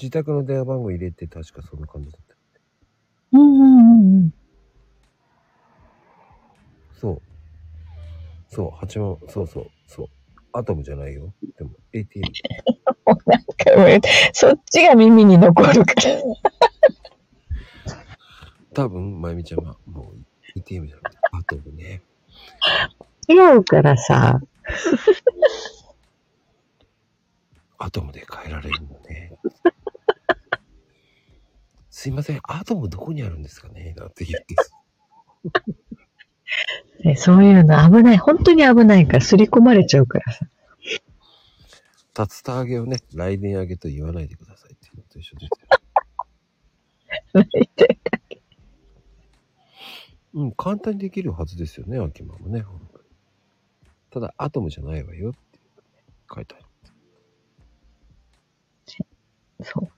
[0.00, 2.34] 自宅の電話番号入れて確かそんな感じだった。
[3.32, 4.34] うんうんうんうん。
[7.00, 7.22] そう。
[8.50, 10.06] そう、八万、そうそう、そう。
[10.52, 11.32] アトムじゃないよ。
[11.56, 12.26] でも ATM。
[13.06, 14.00] もうなんかもう、
[14.32, 16.20] そっちが耳に残るから。
[18.74, 20.16] 多分、まゆみちゃんはもう
[20.56, 22.02] ATM じゃなくてアトムね。
[23.28, 24.40] 違うからさ。
[27.78, 29.38] アトムで変えられるのね。
[31.88, 33.94] すいません、アトムどこにあるんですかね？
[33.96, 34.56] なんて言って。
[37.04, 38.18] ねそういうの危ない。
[38.18, 40.46] 本当に危ないから、すり込まれちゃうからさ。
[42.18, 47.44] 竜田揚げをね、来年揚げと言わないでくださいっていうのと一緒ですよ。
[50.32, 52.64] うん、簡単にできるはずですよね、秋間もね。
[54.10, 55.38] ただ、アトムじゃないわよって
[56.32, 56.64] 書いてある。
[59.64, 59.88] そう。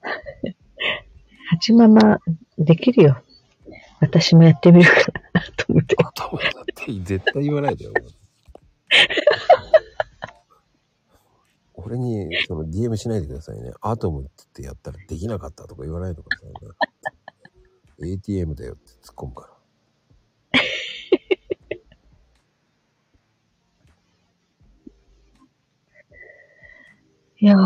[1.51, 2.19] 八ママ、
[2.59, 3.23] できるよ。
[4.03, 4.97] 私もやってみるか
[5.33, 5.97] ら、と思って。
[5.99, 7.93] アトムだって絶対言わないでよ。
[11.75, 13.73] 俺にその DM しないでくださいね。
[13.81, 16.47] アトムってやったらできなかったとか言わないでくださ
[18.03, 18.13] いね。
[18.15, 19.53] ATM だよって突っ込むから。
[27.39, 27.61] いやー。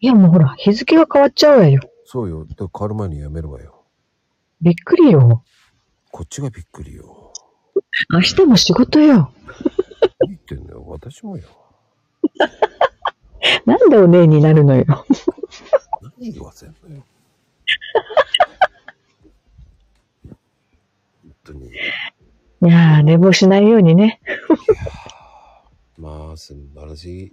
[0.00, 1.80] いや、もうほら、日付が変わっちゃうわよ。
[2.04, 2.44] そうよ。
[2.44, 3.81] で変わる前にやめるわよ。
[4.62, 5.42] びっくりよ。
[6.12, 7.32] こっちがびっくりよ。
[8.12, 9.32] 明日も仕事よ。
[10.20, 10.84] 何言ってんだよ。
[10.86, 11.48] 私もよ。
[13.66, 14.84] なんでお姉になるのよ。
[16.00, 17.04] 何言わせんのよ。
[21.24, 21.66] 本当に。
[21.66, 21.72] い
[22.60, 24.20] やー、寝坊しないようにね。
[25.98, 27.32] まあ、素晴らしい。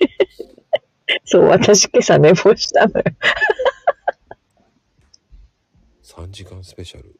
[1.26, 3.04] そう、私今朝寝坊したのよ。
[6.16, 7.14] 3時間スペシャル。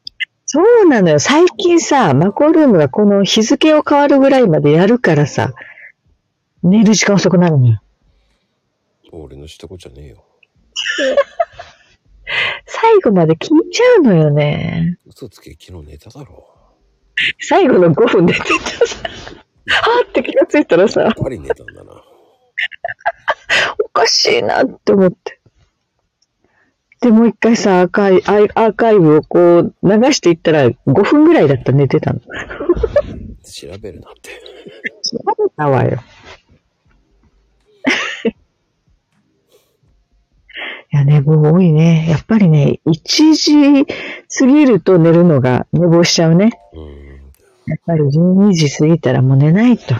[0.47, 1.19] そうなのよ。
[1.19, 5.53] 最近さ、マコルームがこの日付を変わるぐらいまでやるからさ、
[6.63, 7.81] 寝る時間遅くなるのよ。
[9.11, 10.23] 俺のしたことじゃねえよ。
[12.65, 14.97] 最後まで聞いちゃうのよね。
[15.05, 16.47] 嘘つけ、昨日寝ただろ。
[17.39, 18.97] 最後の5分で寝てたさ、
[19.69, 21.91] はーって気がついたらさやっ、ぱり寝たんだな。
[23.85, 25.36] おかしいなって思って。
[27.07, 32.19] で、もう一回さ、アーカイアーアーカイブをこう流していったら5分ぐらいだったら寝てたの。
[32.19, 32.25] 調
[33.81, 34.31] べるなって。
[35.03, 36.01] 調べたわよ。
[40.91, 42.07] いや、寝坊多いね。
[42.09, 43.93] やっぱりね、1時過
[44.45, 46.59] ぎると寝るのが寝坊しちゃうね。
[46.73, 47.21] うん。
[47.67, 49.95] やっぱり12時過ぎたらもう寝ないと。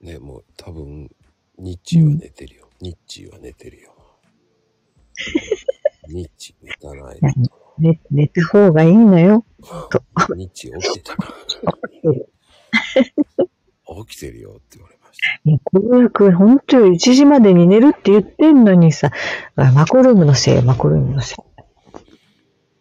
[0.00, 1.08] ね、もう多分、
[1.56, 2.68] 日中は寝てるよ。
[2.80, 3.97] ニッチーは寝てるよ。
[6.08, 7.20] ニッチー寝たない。
[7.78, 9.44] 寝、寝た方がいいのよ。
[9.90, 10.02] と。
[10.34, 11.26] ニッチー起きてたな。
[14.06, 15.28] 起きてるよって言われました。
[15.44, 19.10] いや、こう役、本当よ、1時までに寝るって言ってんのにさ、
[19.56, 21.38] あマコルームのせいよ、マコルームのせい。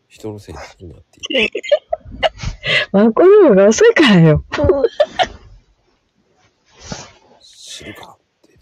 [0.08, 1.62] 人のせいにするなって言って。
[2.92, 4.44] マコルームが遅いからよ。
[7.42, 8.58] 知るかって。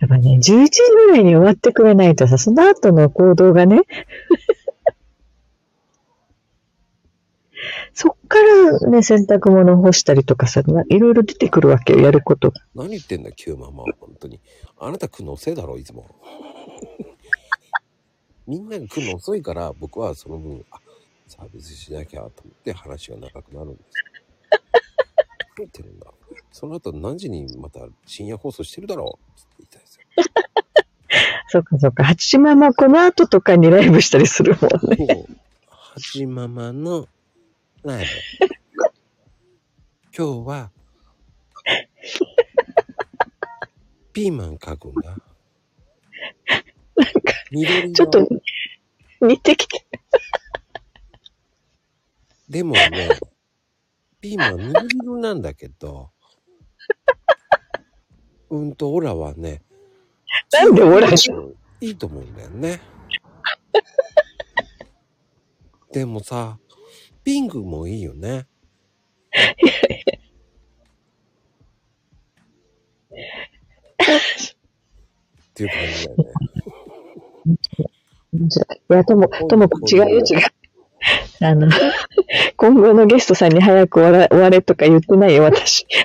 [0.00, 3.82] やっぱね、11時ぐらいに終わってくれないとさ、その後の行動がね、
[7.92, 12.52] そっからね、洗濯物干したりとかさ、いろいろ出てくるわけよ、やること。
[12.74, 13.84] 何言ってんだ、キューママ。
[14.00, 14.40] 本当に。
[14.78, 16.06] あなた来るの遅いだろ、いつも。
[18.46, 20.64] みんなが来るの遅いから、僕はその分、
[21.26, 24.17] サービスしなきゃと思って話が長くなるんです
[25.62, 25.66] よ。
[25.66, 26.06] 何言ってるんだ。
[26.52, 29.40] その後何時にまた深夜放送してるだろう？
[29.40, 30.04] って言いたいですよ。
[31.50, 35.06] そっかそっか、八ママこの後とかにライブしたりするもんね。
[35.08, 35.26] そう。
[35.70, 37.08] はじママの
[37.82, 38.10] ライブ。
[40.16, 40.70] 今日は、
[44.12, 45.16] ピーマン描くんだ。
[47.50, 48.26] 緑ちょっとの、
[49.22, 49.86] 似てきて。
[52.48, 53.18] でもね、
[54.28, 56.10] ピーマン緑色なんだけど、
[58.50, 59.62] うんと、オラはね、
[60.52, 61.16] なんでオラに
[61.80, 62.78] いいと思うんだよね。
[65.92, 66.58] でもさ、
[67.24, 68.40] ピンクもいいよね。
[68.40, 68.46] っ
[75.54, 76.24] ていう感じだよね。
[78.90, 80.40] いや、とも、とも、違うよ、違う。
[81.40, 81.68] あの、
[82.58, 85.86] 今後のゲストさんに早く終われとか言ってないよ、私。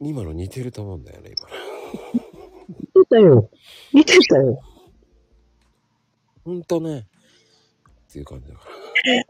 [0.00, 1.54] 今の似てると思うんだよね、今の。
[2.94, 3.50] 似てたよ。
[3.92, 4.62] 似てたよ。
[6.44, 7.00] ほんとね。
[7.00, 9.24] っていう感じだから。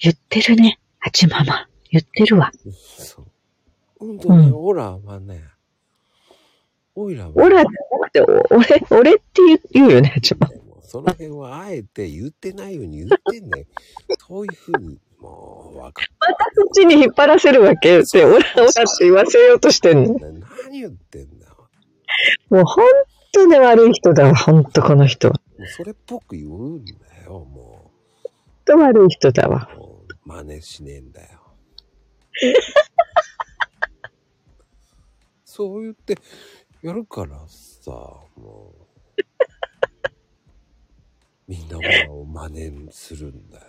[0.00, 1.68] 言ってるね、八ママ。
[1.92, 2.50] 言ってるわ。
[2.98, 3.26] そう。
[4.00, 5.44] ほんとね、うんオラはね、
[6.96, 8.24] オイラは、オラじゃなくて、お
[8.56, 10.61] 俺、俺って言う言うよね、八ママ。
[10.92, 13.66] その辺はあえて言ってないように言ってんね。
[14.28, 16.02] そういうふうに、もう、わか
[16.54, 20.18] そっちに引っ張らせるわけで、オラオラって言わせようとしてんの。
[20.18, 20.44] る。
[20.64, 21.70] 何言ってんだよ。
[22.50, 22.84] もうほん
[23.32, 25.40] とね、悪い人だわ、ほんとこの人は。
[25.58, 26.92] もうそれっぽく言うんだ
[27.24, 27.90] よ、も
[28.66, 29.70] ほんと悪い人だわ。
[29.74, 29.78] う。
[29.78, 31.40] もう真似しねえんだよ。
[35.46, 36.18] そう言って、
[36.82, 37.92] やるからさ、
[38.36, 38.81] もう。
[41.48, 43.64] みんなオラを真似するんだよ。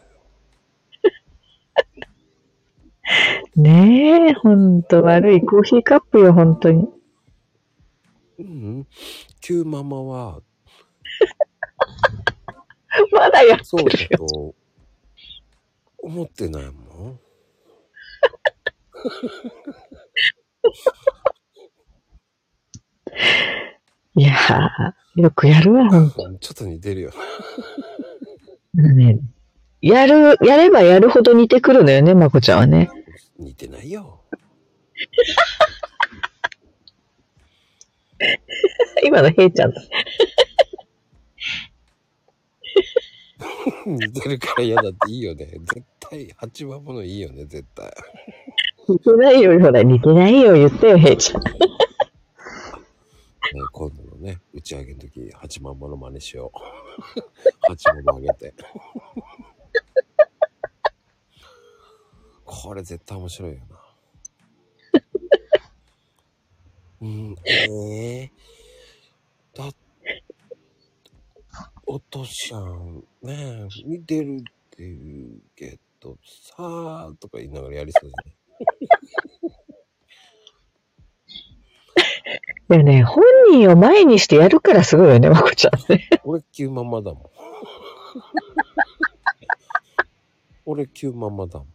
[3.56, 6.88] ねえ、ほんと悪いコーヒーカップよ、ほんとに。
[8.40, 8.88] うん。
[9.42, 10.42] キューママは、
[13.12, 14.10] まだやっそうてるよ。
[14.12, 14.56] だと、
[16.04, 17.20] 思ってないもん。
[24.16, 25.90] いやー、よくやるわ。
[25.90, 26.08] ちょ
[26.52, 27.12] っと似てるよ。
[28.74, 29.20] ね、
[29.82, 32.90] やる、やればやるほど似てくるのよね、まこちゃんはね。
[33.38, 34.22] 似てないよ。
[39.04, 39.74] 今のへいちゃん。
[43.86, 45.46] 似てるから嫌だっていいよね。
[45.46, 47.94] 絶対、八番ものいいよね、絶対。
[48.88, 51.44] 似てないよ、ほら、似てないよ、言ってよ、へいちゃん。
[53.52, 57.22] ね、今度のね、打ち上げの時、八幡もの真似しよう。
[57.68, 58.54] 八幡もあげて。
[62.46, 63.80] これ絶対面白いよな。
[67.02, 68.32] うん、ええ
[69.54, 69.70] だ
[71.86, 78.36] おとしゃん、ねえ、見てるって言うけど、さあ、とか言いながらやりそうじゃない？
[82.70, 86.08] いやね、本人を前にしてやるからすごいよね、まこちゃんね。
[86.24, 87.24] 俺急まんまだもん。
[90.66, 91.68] 俺急まんまだもん。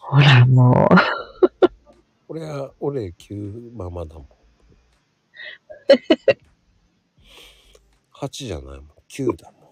[0.00, 0.94] ほら、もう。
[2.28, 3.34] 俺は、俺急
[3.74, 4.26] ままだもん。
[8.14, 8.88] 8じゃないもん。
[9.08, 9.62] 9だもん。
[9.62, 9.64] い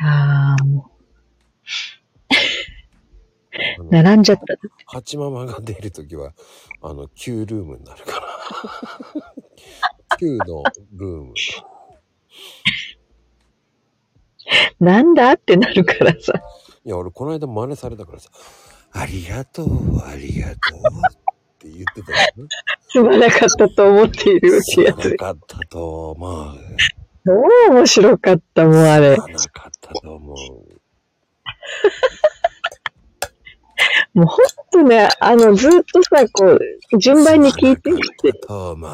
[0.00, 0.99] やーもう、
[3.90, 4.98] 並んじゃった。
[4.98, 6.32] 8ママが出るときは、
[6.82, 8.26] あの、9ルームになるから。
[10.20, 10.62] 9の
[10.92, 11.34] ルーム。
[14.80, 16.32] なんだってなるからさ。
[16.84, 18.30] いや、俺この間真似されたからさ、
[18.92, 20.56] ありがとう、ありがとう
[21.12, 22.48] って言ってたよね。
[22.88, 25.10] すまなかったと思っているってやつ。
[25.10, 26.58] なかったと思う。
[27.24, 29.16] どう面白かったもん、あれ。
[29.16, 30.36] なかったと思う。
[34.12, 38.90] もうほんとね、あの、ずっとさ、こう、順番に聞いてきて、と思う。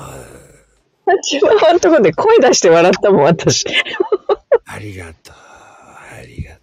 [1.23, 3.65] 一番のとこで声出して笑ったもん、私。
[4.67, 6.61] ありがとう、ありがと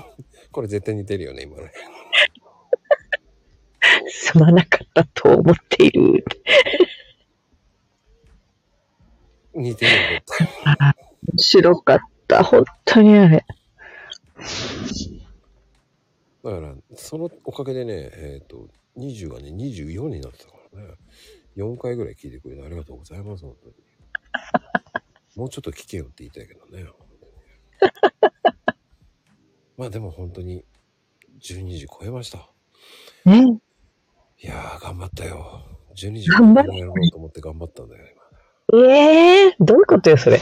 [0.00, 0.02] う。
[0.52, 1.72] これ絶対似てるよね、今ね。
[4.08, 6.24] すまなかったと思っている。
[9.54, 10.76] 似てるよ、絶対。
[11.32, 13.44] 面白かった、本当にあれ。
[16.44, 20.94] だから、そのおかげでね、えっ、と、20がね、24になってたからね。
[21.56, 23.74] 4回ぐらい聞いてくれてありがとうございます、本当に。
[25.36, 26.84] もうちょっと聞けよって言いたいけどね。
[29.78, 30.64] まあでも本当に、
[31.40, 32.50] 12時超えました。
[33.24, 33.60] ね。
[34.38, 35.64] いやー、頑張ったよ。
[35.96, 38.04] 12時頑張っやろうと思って頑張ったんだよ、
[38.70, 38.84] 今。
[38.86, 40.38] ええどういうことよ、それ。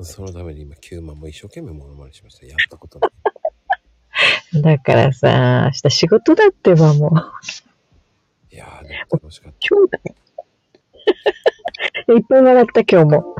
[0.00, 2.46] そのために今、9万も一生懸命モノマネしました。
[2.46, 3.10] やったことない。
[4.62, 7.12] だからさ、明日仕事だってばもう。
[8.54, 9.58] いやー、でも楽しかった。
[9.68, 10.14] 今日だよ。
[12.16, 13.34] いっぱい笑った今日も。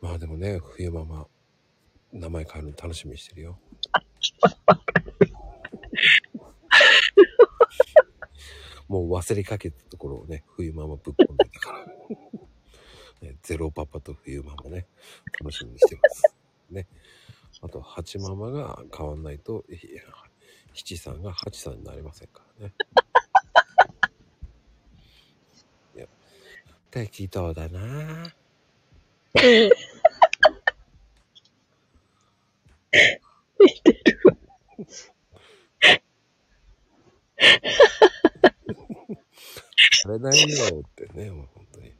[0.00, 1.28] まあでもね、冬ママ、
[2.12, 3.60] 名前変えるの楽しみにしてるよ。
[8.88, 11.86] もう忘れかけたところをね、冬ママぶっ込んでたから。
[13.28, 14.88] ね、ゼロパパと冬ママね、
[15.40, 16.24] 楽しみにしてます。
[16.70, 16.88] ね。
[17.64, 20.02] あと、ハチママが変わんないと、いや
[20.74, 22.74] 七さんがハチさんになりませんからね。
[25.96, 26.06] いや、
[26.90, 28.32] 適当だなぁ。
[40.02, 41.94] さ れないよってね、もう本当に。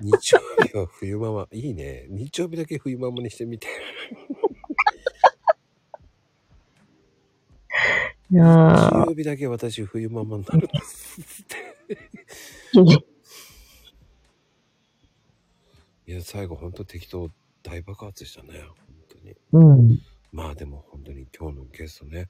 [0.02, 2.06] 日曜日は冬ママ、いいね。
[2.08, 3.68] 日曜日だけ冬ママにしてみて。
[8.30, 11.56] いや日ー曜日だけ私冬ママになるんですって。
[16.06, 17.30] いや、最後本当適当
[17.62, 18.60] 大爆発したね。
[18.60, 18.76] 本
[19.08, 19.36] 当に。
[19.52, 19.98] うん。
[20.32, 22.28] まあでも本当に今日のゲストね、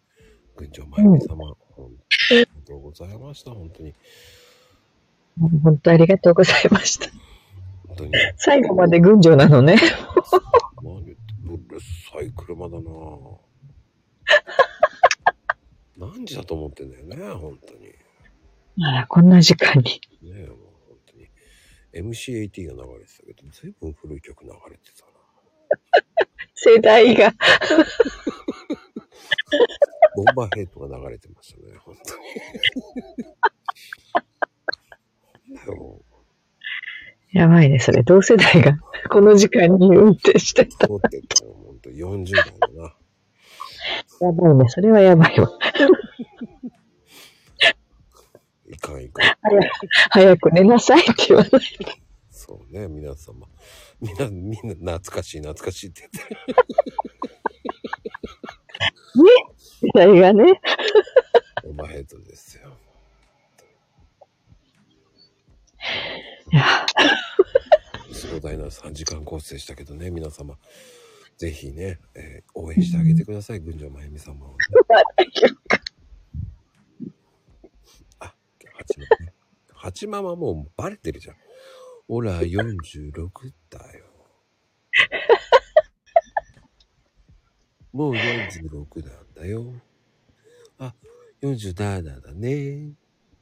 [0.56, 1.90] 群青まゆみ様、本
[2.28, 3.50] 当にありがとうございました。
[3.52, 3.94] 本当に。
[5.62, 7.08] 本当ありがとうございました。
[7.96, 8.12] 本当に。
[8.36, 9.76] 最後まで群青なのね。
[10.82, 13.38] 何言って、うるさい車だなぁ。
[15.96, 17.94] 何時だと思ってんだよね、本当に。
[18.82, 19.84] あら、こんな時間に。
[19.84, 20.58] ねえ、もう
[20.88, 21.30] 本当に。
[21.92, 25.12] MC80 が流れてたけど、随分古い曲流れてたな。
[26.54, 27.32] 世代が。
[30.16, 32.22] ボンバーヘッドが流れてましたね、本当に。
[37.34, 38.04] やばいね、それ。
[38.04, 38.78] 同世代が
[39.10, 40.86] この時間に運転してた。
[40.86, 42.96] 通ってたよ、本当40代だな。
[44.20, 45.50] やばいね、それはやばいわ。
[48.68, 49.36] いかんいかん。
[50.10, 51.62] 早く寝なさいって言わない。
[52.30, 53.48] そうね、皆様。
[54.00, 56.64] みんな、みんな懐かしい懐かしいって言ってる。
[59.82, 60.60] 世代がね。
[61.64, 62.78] ボンバーヘッドですよ。
[68.12, 70.56] 壮大な3時間コースでしたけどね、皆様。
[71.36, 74.68] ぜひね、えー応援してあげてください、群青まゆみ様をね。
[78.20, 78.34] あ、
[78.74, 79.32] 八ママね。
[79.72, 81.36] 八ママもうバレてるじゃん。
[82.08, 84.04] ほら、46だよ。
[87.92, 89.72] もう46なんだよ。
[90.78, 90.94] あ、
[91.42, 92.94] 47だね。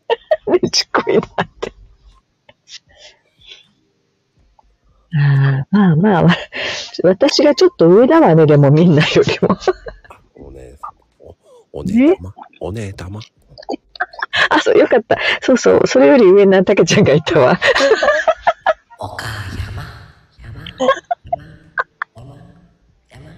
[0.47, 1.73] めっちゃ濃いなって。
[5.15, 6.37] ああまあまあ、わ
[7.05, 9.53] 私がちょっと上だわね、でもみんなよりも。
[10.09, 10.91] あ、お姉さん。
[11.21, 11.37] お、
[11.81, 13.21] お姉玉お姉玉
[14.51, 15.19] あ、そう、よかった。
[15.43, 17.61] そうそう、それより上なたけちゃんがいたわ。
[18.99, 19.25] 岡
[19.59, 19.83] 山
[20.41, 20.95] 山山
[22.15, 22.37] 山
[23.11, 23.31] 山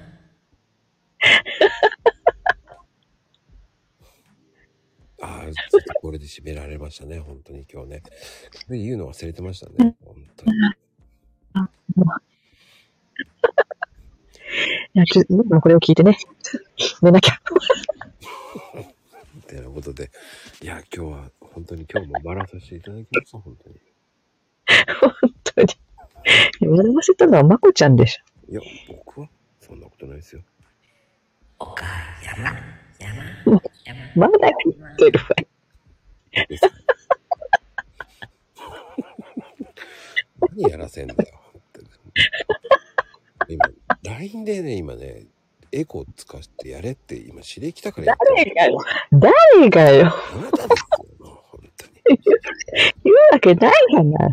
[5.22, 8.02] ああ、ちょっとこれで締められましたね、本当に今日ね。
[8.68, 10.52] で言うの忘れてましたね、本当に。
[14.94, 16.18] いや、ちょっと、僕もこれを聞いてね。
[17.02, 17.40] 寝なきゃ。
[19.46, 20.10] てなことで、
[20.62, 23.76] いや、今日は本当に今日も笑わさせていただきました、本当に。
[25.00, 25.66] 本当に。
[26.60, 28.52] 笑わせたのはまこちゃんでしょ。
[28.52, 29.28] いや、僕は
[29.60, 30.42] そんなことないですよ。
[31.58, 31.84] 岡
[32.22, 32.50] 山、
[32.98, 34.12] 山、山。
[34.16, 35.26] まだ言ってるわ。
[40.56, 41.43] 何やらせんだよ。
[43.48, 43.64] 今、
[44.02, 45.26] LINE でね、今ね、
[45.72, 48.78] エコー使ってやれって今指令来たから誰がよ。
[49.12, 50.06] 誰がよ。
[50.06, 51.92] あなたですよ、もう本当に。
[53.04, 54.32] 言うわけないじゃない。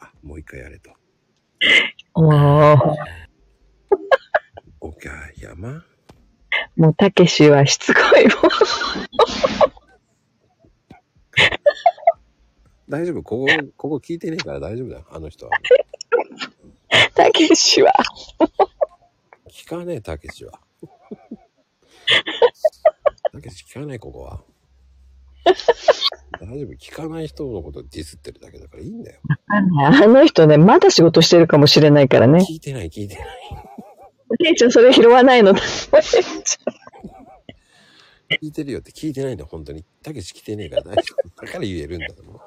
[0.00, 0.90] あ、もう一回やれと。
[2.14, 2.96] も
[4.80, 5.84] 岡山う、
[6.76, 8.32] もうたけしはしつこいもん。
[12.88, 13.22] 大丈夫？
[13.22, 13.46] ここ、
[13.76, 15.52] ここ聞いてねえから大丈夫だよ、あの人は。
[17.14, 17.92] たけしは。
[19.50, 20.60] 聞かねえ、たけしは。
[23.32, 24.42] たけし聞かない、ここは。
[26.40, 29.20] 大丈夫聞かない人のことディスってるだけだからいいんだよ。
[29.48, 29.60] あ
[30.06, 32.44] の人ね、まだ仕事してるかもしれないからね。
[32.48, 33.26] 聞いてない、聞いてない。
[34.38, 35.54] ケイちゃんそれ拾わないの。
[35.54, 35.58] 聞
[38.40, 39.84] いてるよって聞いてないんだよ、本当に。
[40.02, 41.46] たけし来てねえから大丈夫。
[41.46, 42.40] だから言えるんだと思う。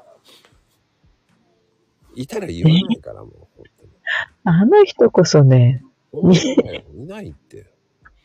[2.16, 3.64] いたら言わないから、もう。
[4.44, 7.74] あの人こそね、いないって。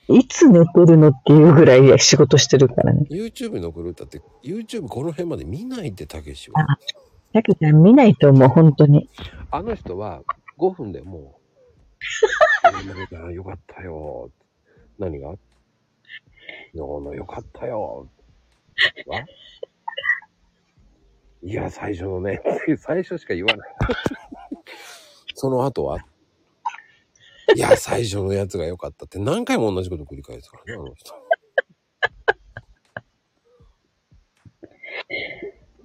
[0.09, 3.07] いつ寝てるのっていうぐらい仕事してるからね。
[3.11, 3.91] YouTube に残る？
[3.91, 6.67] 歌って、YouTube この辺まで見ないって、たけしは。
[7.33, 9.09] たけちゃん見ないと思う、本当に。
[9.53, 10.23] あの人は
[10.59, 11.39] 5分でも
[13.29, 14.31] う、よかったよ。
[14.99, 15.33] 何が
[16.75, 18.09] ののよかったよ。
[19.07, 19.25] は
[21.43, 22.43] いや、最初のね、
[22.79, 23.69] 最初しか言わない。
[25.41, 26.01] その後は？
[27.57, 31.15] いや、最初のやつが良かったって何回も同じこと繰り返すからね、あの人。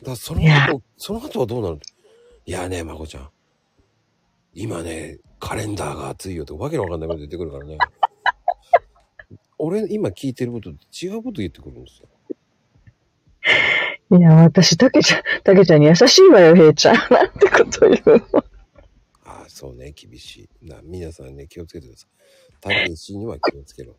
[0.03, 1.79] だその後、その後はどうなる？
[2.45, 3.29] いやね、まこちゃん。
[4.53, 7.77] 今ね、カレンダーが熱いよとかわけのわかんないこと言ってくるからね。
[9.57, 12.01] 俺、今聞いてることと違うこと言ってくるんです
[14.11, 14.19] よ。
[14.19, 16.95] いや、私、たけちゃん、たけちゃんに優しいわよ、へいちゃん。
[17.09, 18.43] なんてこと言うの。
[19.55, 20.67] そうね、厳しい。
[20.67, 22.09] な皆さんね、気をつけてください。
[22.59, 23.95] たけしには気をつけろ。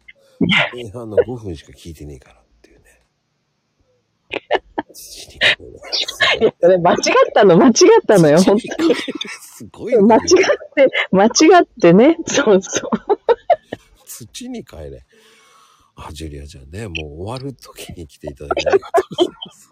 [0.74, 2.84] 前半の5分しか聞いてねえからっていうね。
[4.92, 5.38] 土に
[6.78, 7.72] 間違ったの、間違っ
[8.06, 8.94] たのよ、本土に
[9.40, 10.02] すごいね。
[10.02, 10.22] 間違っ
[10.74, 11.28] て、間違
[11.62, 12.18] ってね。
[12.26, 12.90] そうそう。
[14.04, 15.06] 土に帰れ。
[15.94, 19.70] あ、ジュリアちゃんね、もう終わる時に来ていただきありがとうございます。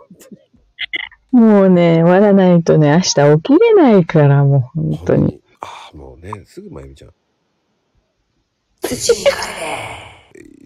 [1.30, 5.43] もうね、終わらないとね、明日起きれないから、もう本当に。。
[5.64, 7.14] ああ、もうね、すぐまゆみちゃん。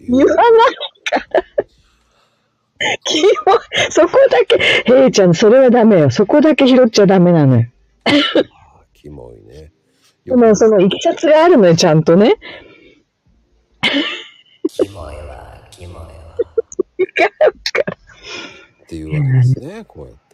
[0.09, 0.37] 言わない
[1.09, 1.45] から。
[3.05, 3.31] キモい。
[3.91, 4.57] そこだけ、
[4.93, 6.09] へいちゃん、それはダメよ。
[6.09, 7.67] そこだけ拾っちゃダメなのよ。
[8.93, 9.71] キモいね。
[10.25, 12.35] でも、その、いきさつがあるのよ、ちゃんとね。
[14.67, 16.09] キモいわ、キモいわ。
[18.83, 20.28] っていうわけですね、こうやって。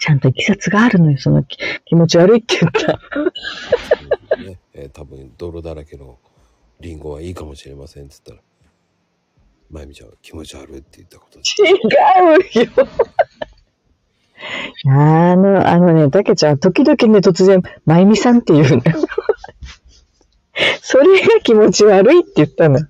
[0.00, 3.00] ちゃんといきさつがあるのよ、そのき気持ち悪いって言った。
[3.16, 6.18] うんねえー多分泥だらけの
[6.80, 8.48] リンゴはいいかもしれませんって言ったら、
[9.70, 11.38] まゆみちゃんは気持ち悪いって言ったこと。
[11.38, 11.42] 違
[12.62, 12.88] うよ。
[14.86, 18.82] あの、あのね、たけちゃん、時々ね、突然、まゆみさんって言うのよ。
[20.80, 22.80] それが気持ち悪いって言ったの。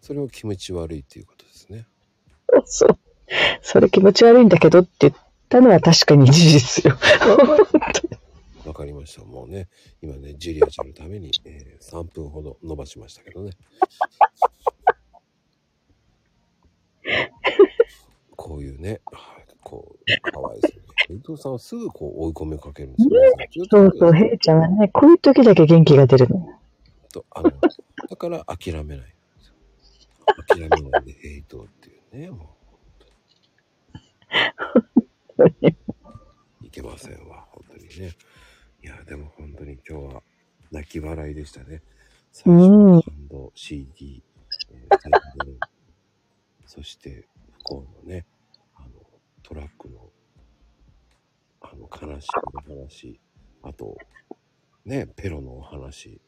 [0.00, 1.86] それを気持ち悪いっていうことですね。
[2.66, 2.98] そう。
[3.60, 5.14] それ気持ち悪いんだけどって言っ
[5.48, 6.96] たのは確かに事実よ。
[8.66, 9.24] わかりました。
[9.24, 9.68] もうね、
[10.02, 13.52] 今ね、ジュリアちゃんのために、えー3分ほど伸ばしましたけどね。
[18.34, 21.18] こういうね、はいこう、かわいそうに。
[21.18, 23.48] 伊藤さんはすぐこう追い込みをかけるんですよね。
[23.68, 26.60] そうそう、へいちゃんはね、こういう時だけ元気が出るのよ。
[27.12, 29.14] とあのだから諦めない。
[30.48, 32.46] 諦めないでヘイトっていうね、もう。
[36.62, 38.12] いけませんわ、本当にね。
[38.82, 40.22] いや、でも本当に今日は
[40.70, 41.82] 泣き笑いでしたね。
[42.32, 44.22] 最初の感動、CD、
[44.70, 45.58] えー、
[46.66, 48.26] そして不幸のね、
[48.74, 48.88] あの、
[49.42, 50.10] トラックの、
[51.60, 53.20] あの、悲しいお話、
[53.62, 53.96] あと、
[54.84, 56.20] ね、ペロのお話。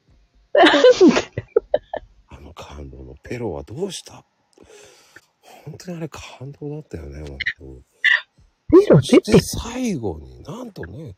[2.26, 4.24] あの感動のペロはどうした？
[5.64, 7.82] 本当にあれ感動だったよね、本当
[8.88, 11.16] そして最後になんとね、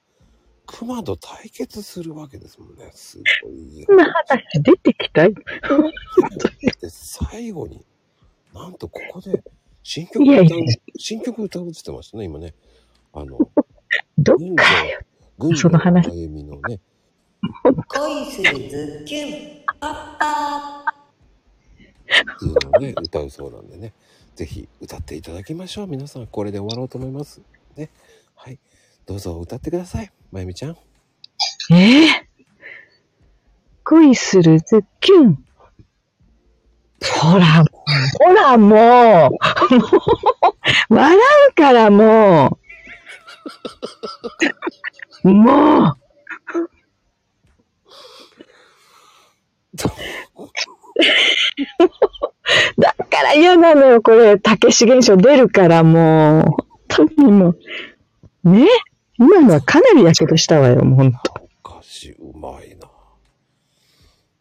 [0.67, 2.91] 熊と対決するわけですもんね。
[2.95, 3.85] すごい。
[3.85, 5.35] そんな話出てきたで、
[6.89, 7.85] 最後に、
[8.55, 9.43] なんとここで
[9.83, 12.55] 新曲歌ういやいや、新曲歌うって言ってましたね、今ね。
[13.13, 13.39] あの、
[14.19, 15.01] どっか青よ。、
[15.39, 16.81] 群その話青あゆみのね、
[17.89, 20.85] 恋するズッキュン、パッパ
[22.37, 23.93] 普通のをね、歌うそうなんでね。
[24.41, 25.87] ぜひ歌っていただきましょう。
[25.87, 27.43] 皆さん、これで終わろうと思います。
[27.77, 27.91] ね。
[28.35, 28.59] はい。
[29.05, 30.11] どうぞ歌ってください。
[30.33, 30.77] まゆみちゃん。
[31.71, 32.27] ええ
[33.85, 35.45] 恋するズッキュン。
[37.21, 37.67] ほら、
[38.19, 38.71] ほら、もう。
[38.71, 39.29] も
[40.89, 41.19] う笑
[41.51, 42.59] うから、も
[45.23, 45.29] う。
[45.29, 45.97] もう。
[52.79, 54.39] だから嫌なのよ、これ。
[54.39, 56.43] たけし現象出るから、もう。
[56.95, 57.55] 本当にも
[58.45, 58.51] う。
[58.51, 58.67] ね？
[59.19, 61.13] 今のはかなりやけどしたわよ、もう本
[61.63, 61.79] 当。
[61.79, 62.89] 歌詞うまいな。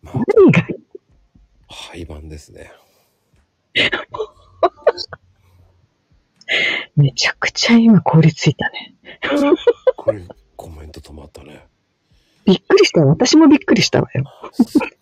[0.01, 0.65] まあ、何が？
[1.67, 2.71] 廃盤ですね。
[6.95, 8.95] めちゃくちゃ今凍りついたね。
[9.95, 10.23] これ、
[10.55, 11.67] コメント止まったね。
[12.45, 13.01] びっくりした。
[13.01, 14.23] 私もびっくりしたわよ。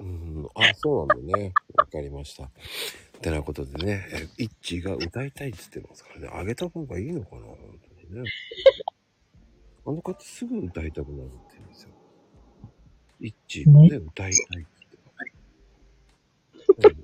[0.00, 1.52] うん、あ、そうなんだね。
[1.76, 2.50] わかりました。
[3.20, 7.42] てなことでね、えイッチーが歌いたいって言ってますからね、あげた方がいいのかな？
[7.42, 7.56] 本
[8.08, 8.30] 当にね。
[9.86, 11.90] あの方すぐ歌いたくなるって言うんですよ。
[13.20, 15.12] イッチーがね、歌いたいって言ってま
[16.82, 16.94] す。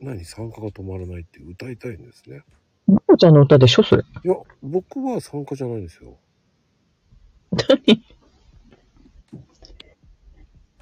[0.00, 0.24] 何何？
[0.24, 2.42] 参加が止まらないって歌いたいんですね。
[2.86, 4.02] まこちゃんの歌でしょそれ。
[4.02, 6.18] いや、僕は参加じゃないんですよ。
[7.52, 8.04] 何？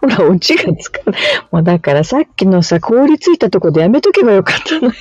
[0.02, 1.20] ほら、オチがつかない。
[1.52, 4.88] もうだからさっきのさ、凍りついたとこでやめとけばよかったのよ。
[4.88, 4.92] なん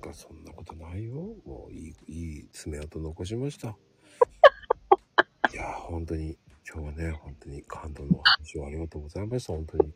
[0.00, 1.16] かそんなことないよ。
[1.44, 3.68] もういい、いい爪痕残しました。
[5.52, 6.38] いやー、本当に、
[6.72, 9.52] 今日はね、本当に感動のお話をありがとうございました。
[9.54, 9.92] 本当に。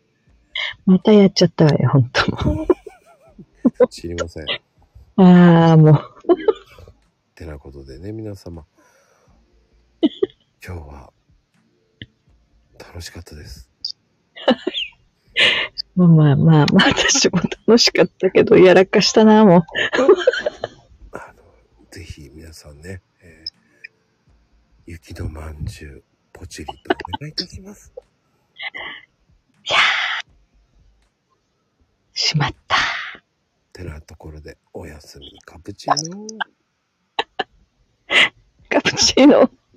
[0.87, 2.67] またやっちゃったわよ、ほんとも
[3.89, 4.43] 知りません。
[4.43, 4.47] う。
[5.23, 6.01] ああ、もう。
[7.37, 8.67] てなことでね、皆様。
[10.65, 11.13] 今日は、
[12.79, 13.71] 楽しかったです。
[15.97, 19.63] まあまあまあ、まあ私も楽しかったけど、やらかしたな、もう。
[21.13, 21.43] あの、
[21.91, 23.59] ぜひ皆さんね、えー
[24.91, 26.03] 雪のまんじゅう、
[26.33, 27.93] ポチリとお願いいたします。
[32.15, 32.77] しまった。
[33.75, 36.27] てなところで、おやすみカプチーノ。
[38.71, 39.51] カプチーノ。